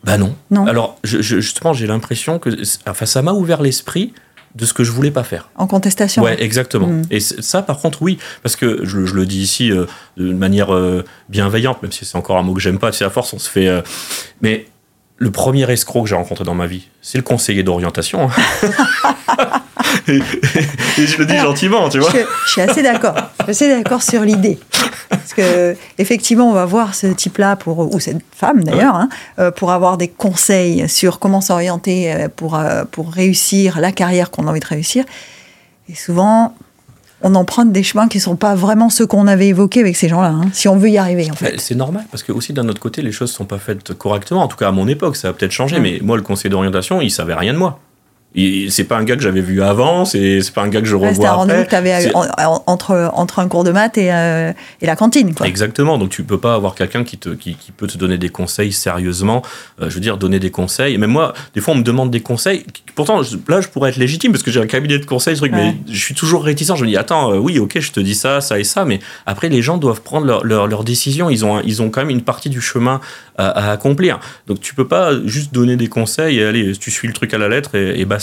Bah 0.04 0.16
non. 0.16 0.34
non. 0.50 0.66
Alors 0.66 0.98
justement, 1.04 1.72
j'ai 1.72 1.86
l'impression 1.86 2.38
que, 2.38 2.50
enfin, 2.86 3.06
ça 3.06 3.22
m'a 3.22 3.32
ouvert 3.32 3.60
l'esprit 3.62 4.12
de 4.54 4.66
ce 4.66 4.74
que 4.74 4.84
je 4.84 4.92
voulais 4.92 5.10
pas 5.10 5.24
faire. 5.24 5.50
En 5.56 5.66
contestation. 5.66 6.22
Ouais, 6.22 6.42
exactement. 6.42 6.86
Mm. 6.86 7.02
Et 7.10 7.20
ça, 7.20 7.62
par 7.62 7.78
contre, 7.78 8.02
oui, 8.02 8.18
parce 8.42 8.56
que 8.56 8.84
je, 8.84 8.98
le 8.98 9.26
dis 9.26 9.40
ici 9.40 9.70
euh, 9.70 9.86
de 10.16 10.32
manière 10.32 10.74
euh, 10.74 11.04
bienveillante, 11.28 11.82
même 11.82 11.92
si 11.92 12.04
c'est 12.04 12.16
encore 12.16 12.38
un 12.38 12.42
mot 12.42 12.54
que 12.54 12.60
j'aime 12.60 12.78
pas. 12.78 12.92
C'est 12.92 13.04
à 13.04 13.10
force, 13.10 13.32
on 13.32 13.38
se 13.38 13.48
fait. 13.48 13.68
Euh, 13.68 13.82
mais 14.40 14.66
le 15.22 15.30
premier 15.30 15.70
escroc 15.70 16.02
que 16.02 16.08
j'ai 16.08 16.16
rencontré 16.16 16.42
dans 16.42 16.56
ma 16.56 16.66
vie, 16.66 16.88
c'est 17.00 17.16
le 17.16 17.22
conseiller 17.22 17.62
d'orientation. 17.62 18.28
et, 20.08 20.18
je 20.98 21.16
le 21.16 21.26
dis 21.26 21.36
gentiment, 21.36 21.88
tu 21.88 22.00
vois. 22.00 22.10
Je, 22.10 22.50
suis 22.50 22.60
assez 22.60 22.82
d'accord. 22.82 23.14
Je 23.46 23.52
suis 23.52 23.66
assez 23.66 23.68
d'accord 23.68 24.02
sur 24.02 24.22
l'idée. 24.22 24.58
Parce 25.08 25.32
que 25.32 25.76
effectivement, 25.98 26.50
on 26.50 26.52
va 26.52 26.64
voir 26.64 26.96
ce 26.96 27.06
type-là 27.06 27.54
pour 27.54 27.94
ou 27.94 28.00
cette 28.00 28.18
femme 28.34 28.64
d'ailleurs 28.64 28.96
hein, 28.96 29.08
euh, 29.38 29.52
pour 29.52 29.70
avoir 29.70 29.96
des 29.96 30.08
conseils 30.08 30.88
sur 30.88 31.20
comment 31.20 31.40
s'orienter 31.40 32.12
euh, 32.12 32.28
pour 32.34 32.56
euh, 32.56 32.82
pour 32.90 33.12
réussir 33.12 33.78
la 33.78 33.92
carrière 33.92 34.32
qu'on 34.32 34.48
a 34.48 34.50
envie 34.50 34.58
de 34.58 34.66
réussir. 34.66 35.04
Et 35.88 35.94
souvent, 35.94 36.56
on 37.22 37.34
emprunte 37.34 37.72
des 37.72 37.82
chemins 37.82 38.08
qui 38.08 38.18
ne 38.18 38.22
sont 38.22 38.36
pas 38.36 38.54
vraiment 38.54 38.90
ceux 38.90 39.06
qu'on 39.06 39.26
avait 39.26 39.48
évoqués 39.48 39.80
avec 39.80 39.96
ces 39.96 40.08
gens-là, 40.08 40.30
hein, 40.30 40.44
si 40.52 40.68
on 40.68 40.76
veut 40.76 40.90
y 40.90 40.98
arriver 40.98 41.30
en 41.30 41.34
fait. 41.34 41.60
C'est 41.60 41.74
normal, 41.74 42.04
parce 42.10 42.22
que 42.22 42.32
aussi 42.32 42.52
d'un 42.52 42.68
autre 42.68 42.80
côté, 42.80 43.02
les 43.02 43.12
choses 43.12 43.30
ne 43.30 43.36
sont 43.36 43.44
pas 43.44 43.58
faites 43.58 43.94
correctement. 43.94 44.42
En 44.42 44.48
tout 44.48 44.56
cas, 44.56 44.68
à 44.68 44.72
mon 44.72 44.88
époque, 44.88 45.16
ça 45.16 45.28
a 45.28 45.32
peut-être 45.32 45.52
changé, 45.52 45.78
mais 45.80 45.98
moi, 46.02 46.16
le 46.16 46.22
conseil 46.22 46.50
d'orientation, 46.50 47.00
il 47.00 47.10
savait 47.10 47.34
rien 47.34 47.52
de 47.52 47.58
moi 47.58 47.78
c'est 48.34 48.84
pas 48.84 48.96
un 48.96 49.04
gars 49.04 49.16
que 49.16 49.22
j'avais 49.22 49.42
vu 49.42 49.62
avant, 49.62 50.04
c'est 50.04 50.40
pas 50.54 50.62
un 50.62 50.68
gars 50.68 50.80
que 50.80 50.86
je 50.86 50.96
revois 50.96 51.30
un 51.30 51.48
après. 51.48 51.66
que 51.66 51.76
avais 51.76 52.12
entre, 52.66 53.10
entre 53.14 53.38
un 53.40 53.48
cours 53.48 53.64
de 53.64 53.72
maths 53.72 53.98
et, 53.98 54.12
euh, 54.12 54.52
et 54.80 54.86
la 54.86 54.96
cantine. 54.96 55.34
Quoi. 55.34 55.46
Exactement, 55.46 55.98
donc 55.98 56.10
tu 56.10 56.22
peux 56.22 56.38
pas 56.38 56.54
avoir 56.54 56.74
quelqu'un 56.74 57.04
qui, 57.04 57.18
te, 57.18 57.28
qui, 57.30 57.54
qui, 57.54 57.72
peut 57.72 57.86
te 57.86 57.98
donner 57.98 58.16
des 58.16 58.30
conseils 58.30 58.72
sérieusement, 58.72 59.42
euh, 59.80 59.90
je 59.90 59.94
veux 59.94 60.00
dire, 60.00 60.16
donner 60.16 60.38
des 60.38 60.50
conseils. 60.50 60.96
Même 60.96 61.10
moi, 61.10 61.34
des 61.54 61.60
fois, 61.60 61.74
on 61.74 61.78
me 61.78 61.82
demande 61.82 62.10
des 62.10 62.20
conseils. 62.20 62.64
Pourtant, 62.94 63.20
là, 63.48 63.60
je 63.60 63.68
pourrais 63.68 63.90
être 63.90 63.96
légitime 63.96 64.32
parce 64.32 64.42
que 64.42 64.50
j'ai 64.50 64.60
un 64.60 64.66
cabinet 64.66 64.98
de 64.98 65.04
conseils, 65.04 65.36
truc, 65.36 65.52
mais 65.52 65.76
je 65.90 65.98
suis 65.98 66.14
toujours 66.14 66.44
réticent. 66.44 66.76
Je 66.76 66.84
me 66.84 66.88
dis, 66.88 66.96
attends, 66.96 67.32
euh, 67.32 67.36
oui, 67.36 67.58
ok, 67.58 67.80
je 67.80 67.92
te 67.92 68.00
dis 68.00 68.14
ça, 68.14 68.40
ça 68.40 68.58
et 68.58 68.64
ça, 68.64 68.86
mais 68.86 69.00
après, 69.26 69.50
les 69.50 69.60
gens 69.60 69.76
doivent 69.76 70.02
prendre 70.02 70.26
leur, 70.26 70.44
leur, 70.44 70.66
leur 70.68 70.84
décision. 70.84 71.28
Ils 71.28 71.44
ont, 71.44 71.60
ils 71.60 71.82
ont 71.82 71.90
quand 71.90 72.00
même 72.00 72.10
une 72.10 72.22
partie 72.22 72.48
du 72.48 72.62
chemin 72.62 73.00
à, 73.36 73.72
accomplir. 73.72 74.20
Donc, 74.46 74.60
tu 74.60 74.74
peux 74.74 74.88
pas 74.88 75.12
juste 75.26 75.52
donner 75.52 75.76
des 75.76 75.88
conseils 75.88 76.38
et 76.38 76.44
allez, 76.44 76.72
tu 76.76 76.90
suis 76.90 77.08
le 77.08 77.14
truc 77.14 77.34
à 77.34 77.38
la 77.38 77.48
lettre 77.48 77.74
et, 77.74 78.00
et 78.00 78.04
basta 78.04 78.21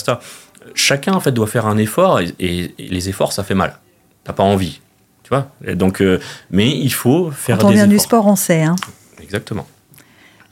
chacun 0.76 1.14
en 1.14 1.20
fait 1.20 1.32
doit 1.32 1.48
faire 1.48 1.66
un 1.66 1.78
effort 1.78 2.20
et, 2.20 2.76
les 2.78 3.10
efforts 3.10 3.34
ça 3.34 3.44
fait 3.44 3.56
mal. 3.56 3.80
T'as 4.24 4.34
pas 4.34 4.44
envie, 4.44 4.82
tu 5.24 5.30
vois. 5.30 5.50
donc, 5.76 6.02
euh, 6.02 6.20
mais 6.52 6.70
il 6.70 6.94
faut 6.94 7.32
faire 7.32 7.58
Quand 7.58 7.70
on 7.70 7.72
vient 7.72 7.88
du 7.88 8.00
sport, 8.00 8.28
on 8.28 8.36
sait. 8.36 8.64
Hein. 8.64 8.76
Exactement. 9.22 9.66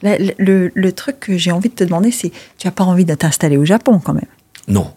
Le, 0.02 0.70
le, 0.72 0.92
truc 0.92 1.18
que 1.18 1.36
j'ai 1.36 1.50
envie 1.50 1.68
de 1.68 1.74
te 1.74 1.84
demander, 1.84 2.12
c'est 2.12 2.30
tu 2.56 2.68
as 2.68 2.70
pas 2.70 2.84
envie 2.84 3.04
de 3.04 3.14
t'installer 3.14 3.56
au 3.56 3.64
Japon 3.64 4.00
quand 4.02 4.14
même 4.14 4.28
Non. 4.68 4.92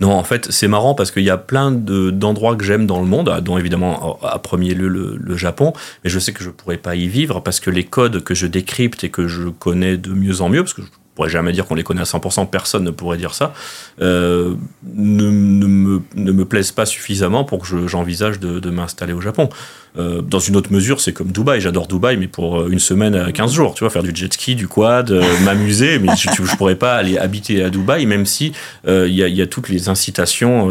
Non, 0.00 0.12
en 0.12 0.24
fait, 0.24 0.50
c'est 0.50 0.68
marrant 0.68 0.94
parce 0.94 1.10
qu'il 1.10 1.22
y 1.22 1.30
a 1.30 1.36
plein 1.36 1.70
d'endroits 1.70 2.56
que 2.56 2.64
j'aime 2.64 2.86
dans 2.86 3.00
le 3.00 3.06
monde, 3.06 3.40
dont 3.42 3.58
évidemment 3.58 4.18
à 4.22 4.38
premier 4.38 4.74
lieu 4.74 4.88
le, 4.88 5.36
Japon, 5.36 5.72
mais 6.02 6.10
je 6.10 6.18
sais 6.18 6.32
que 6.32 6.42
je 6.42 6.48
ne 6.48 6.54
pourrais 6.54 6.76
pas 6.76 6.94
y 6.94 7.08
vivre 7.08 7.40
parce 7.40 7.60
que 7.60 7.70
les 7.70 7.84
codes 7.84 8.22
que 8.22 8.34
je 8.34 8.46
décrypte 8.46 9.04
et 9.04 9.10
que 9.10 9.26
je 9.26 9.48
connais 9.48 9.96
de 9.96 10.10
mieux 10.10 10.40
en 10.40 10.48
mieux, 10.48 10.62
parce 10.62 10.74
que 10.74 10.82
je 10.82 10.88
pourrais 11.14 11.28
jamais 11.30 11.52
dire 11.52 11.64
qu'on 11.66 11.74
les 11.74 11.82
connaît 11.82 12.00
à 12.00 12.04
100%, 12.04 12.48
personne 12.48 12.84
ne 12.84 12.90
pourrait 12.90 13.16
dire 13.16 13.34
ça, 13.34 13.54
euh, 14.00 14.54
ne, 14.94 15.30
me, 15.30 16.02
ne, 16.14 16.32
me, 16.32 16.44
plaisent 16.44 16.72
pas 16.72 16.86
suffisamment 16.86 17.44
pour 17.44 17.60
que 17.60 17.86
j'envisage 17.86 18.40
de, 18.40 18.70
m'installer 18.70 19.12
au 19.12 19.20
Japon. 19.20 19.48
Euh, 19.96 20.22
dans 20.22 20.40
une 20.40 20.56
autre 20.56 20.72
mesure, 20.72 21.00
c'est 21.00 21.12
comme 21.12 21.30
Dubaï, 21.30 21.60
j'adore 21.60 21.86
Dubaï, 21.86 22.16
mais 22.16 22.26
pour 22.26 22.66
une 22.66 22.80
semaine 22.80 23.14
à 23.14 23.30
15 23.30 23.52
jours, 23.52 23.74
tu 23.74 23.80
vois, 23.84 23.90
faire 23.90 24.02
du 24.02 24.14
jet 24.14 24.32
ski, 24.32 24.56
du 24.56 24.66
quad, 24.66 25.12
euh, 25.12 25.22
m'amuser, 25.44 26.00
mais 26.00 26.16
je, 26.16 26.30
ne 26.30 26.56
pourrais 26.56 26.74
pas 26.74 26.96
aller 26.96 27.16
habiter 27.16 27.62
à 27.62 27.70
Dubaï, 27.70 28.06
même 28.06 28.26
si 28.26 28.52
il 28.86 29.08
y, 29.08 29.42
a 29.42 29.46
toutes 29.46 29.68
les 29.68 29.88
incitations 29.88 30.68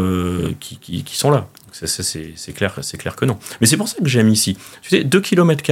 qui 0.60 1.16
sont 1.16 1.30
là. 1.30 1.48
C'est 1.74 2.52
clair, 2.52 2.78
clair 2.98 3.16
que 3.16 3.24
non. 3.24 3.36
Mais 3.60 3.66
c'est 3.66 3.76
pour 3.76 3.88
ça 3.88 3.96
que 4.00 4.08
j'aime 4.08 4.28
ici. 4.28 4.56
Tu 4.80 4.90
sais, 4.90 5.02
2 5.02 5.20
km, 5.20 5.62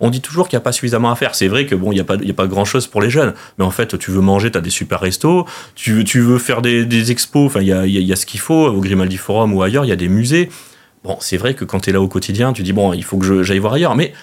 on 0.00 0.08
dit 0.08 0.22
toujours 0.22 0.48
qu'il 0.48 0.56
n'y 0.56 0.62
a 0.62 0.64
pas 0.64 0.72
suffisamment 0.72 1.10
à 1.10 1.16
faire. 1.16 1.34
C'est 1.34 1.48
vrai 1.48 1.66
que 1.66 1.74
bon, 1.74 1.92
il 1.92 1.96
n'y 1.96 2.00
a 2.00 2.04
pas, 2.04 2.14
a 2.14 2.32
pas 2.32 2.46
grand 2.46 2.64
chose 2.64 2.86
pour 2.86 3.02
les 3.02 3.10
jeunes. 3.10 3.34
Mais 3.58 3.64
en 3.64 3.70
fait, 3.70 3.98
tu 3.98 4.10
veux 4.10 4.22
manger, 4.22 4.50
tu 4.50 4.56
as 4.56 4.62
des 4.62 4.70
super 4.70 5.00
restos. 5.00 5.46
Tu, 5.74 6.04
tu 6.04 6.20
veux 6.20 6.38
faire 6.38 6.62
des, 6.62 6.86
des 6.86 7.10
expos. 7.10 7.46
Enfin, 7.46 7.60
il 7.60 7.66
y 7.66 7.72
a, 7.72 7.86
y 7.86 8.12
a, 8.12 8.16
ce 8.16 8.24
qu'il 8.24 8.40
faut 8.40 8.66
au 8.66 8.80
Grimaldi 8.80 9.18
Forum 9.18 9.52
ou 9.52 9.62
ailleurs. 9.62 9.84
Il 9.84 9.88
y 9.88 9.92
a 9.92 9.96
des 9.96 10.08
musées. 10.08 10.48
Bon, 11.04 11.18
c'est 11.20 11.36
vrai 11.36 11.54
que 11.54 11.66
quand 11.66 11.80
tu 11.80 11.90
es 11.90 11.92
là 11.92 12.00
au 12.00 12.08
quotidien, 12.08 12.54
tu 12.54 12.62
dis 12.62 12.72
bon, 12.72 12.94
il 12.94 13.04
faut 13.04 13.18
que 13.18 13.42
j'aille 13.42 13.58
voir 13.58 13.74
ailleurs. 13.74 13.94
Mais 13.94 14.14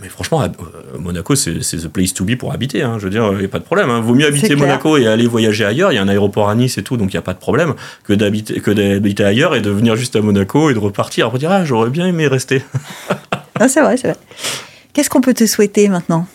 mais 0.00 0.08
franchement, 0.08 0.42
euh, 0.42 0.48
Monaco, 0.98 1.34
c'est 1.36 1.60
the 1.60 1.88
place 1.88 2.12
to 2.14 2.24
be 2.24 2.36
pour 2.36 2.52
habiter. 2.52 2.82
Hein. 2.82 2.98
Je 2.98 3.04
veux 3.04 3.10
dire, 3.10 3.30
il 3.32 3.38
n'y 3.38 3.44
a 3.44 3.48
pas 3.48 3.60
de 3.60 3.64
problème. 3.64 3.90
Hein. 3.90 4.00
Vaut 4.00 4.14
mieux 4.14 4.26
habiter 4.26 4.56
Monaco 4.56 4.96
et 4.96 5.06
aller 5.06 5.26
voyager 5.26 5.64
ailleurs. 5.64 5.92
Il 5.92 5.94
y 5.94 5.98
a 5.98 6.02
un 6.02 6.08
aéroport 6.08 6.48
à 6.48 6.54
Nice 6.54 6.78
et 6.78 6.82
tout, 6.82 6.96
donc 6.96 7.12
il 7.12 7.16
n'y 7.16 7.20
a 7.20 7.22
pas 7.22 7.34
de 7.34 7.38
problème 7.38 7.74
que 8.02 8.12
d'habiter, 8.12 9.24
ailleurs 9.24 9.54
et 9.54 9.60
de 9.60 9.70
venir 9.70 9.94
juste 9.96 10.16
à 10.16 10.20
Monaco 10.20 10.70
et 10.70 10.74
de 10.74 10.78
repartir. 10.78 11.26
Après 11.26 11.38
dire, 11.38 11.50
ah, 11.52 11.64
j'aurais 11.64 11.90
bien 11.90 12.06
aimé 12.06 12.26
rester. 12.26 12.62
c'est 13.68 13.80
vrai, 13.80 13.96
c'est 13.96 14.08
vrai. 14.08 14.16
Qu'est-ce 14.92 15.10
qu'on 15.10 15.20
peut 15.20 15.34
te 15.34 15.46
souhaiter 15.46 15.88
maintenant? 15.88 16.26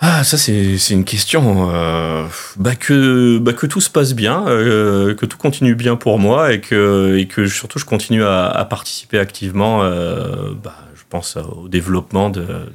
Ah, 0.00 0.22
ça 0.22 0.36
c'est 0.36 0.90
une 0.90 1.04
question. 1.04 1.70
Euh, 1.72 2.24
bah 2.56 2.76
que 2.76 3.38
bah 3.38 3.52
que 3.52 3.66
tout 3.66 3.80
se 3.80 3.90
passe 3.90 4.14
bien, 4.14 4.46
euh, 4.46 5.14
que 5.16 5.26
tout 5.26 5.38
continue 5.38 5.74
bien 5.74 5.96
pour 5.96 6.20
moi 6.20 6.52
et 6.52 6.60
que 6.60 7.16
et 7.16 7.26
que 7.26 7.48
surtout 7.48 7.80
je 7.80 7.84
continue 7.84 8.22
à, 8.22 8.46
à 8.46 8.64
participer 8.64 9.18
activement. 9.18 9.82
Euh, 9.82 10.52
bah, 10.62 10.76
pense 11.08 11.36
au 11.36 11.68
développement 11.68 12.30
de, 12.30 12.72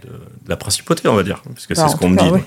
la 0.47 0.57
principauté, 0.57 1.07
on 1.07 1.15
va 1.15 1.23
dire, 1.23 1.41
puisque 1.53 1.75
c'est 1.75 1.81
bah, 1.81 1.89
ce 1.89 1.95
qu'on 1.95 2.09
me 2.09 2.17
dit. 2.17 2.25
Euh. 2.25 2.39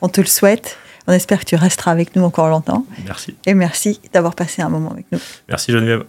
On 0.00 0.08
te 0.08 0.20
le 0.20 0.26
souhaite. 0.26 0.76
On 1.06 1.12
espère 1.12 1.40
que 1.40 1.44
tu 1.46 1.56
resteras 1.56 1.90
avec 1.90 2.14
nous 2.16 2.22
encore 2.22 2.48
longtemps. 2.48 2.84
Merci. 3.06 3.34
Et 3.46 3.54
merci 3.54 4.00
d'avoir 4.12 4.34
passé 4.34 4.60
un 4.60 4.68
moment 4.68 4.92
avec 4.92 5.06
nous. 5.10 5.20
Merci 5.48 5.72
Geneviève. 5.72 6.04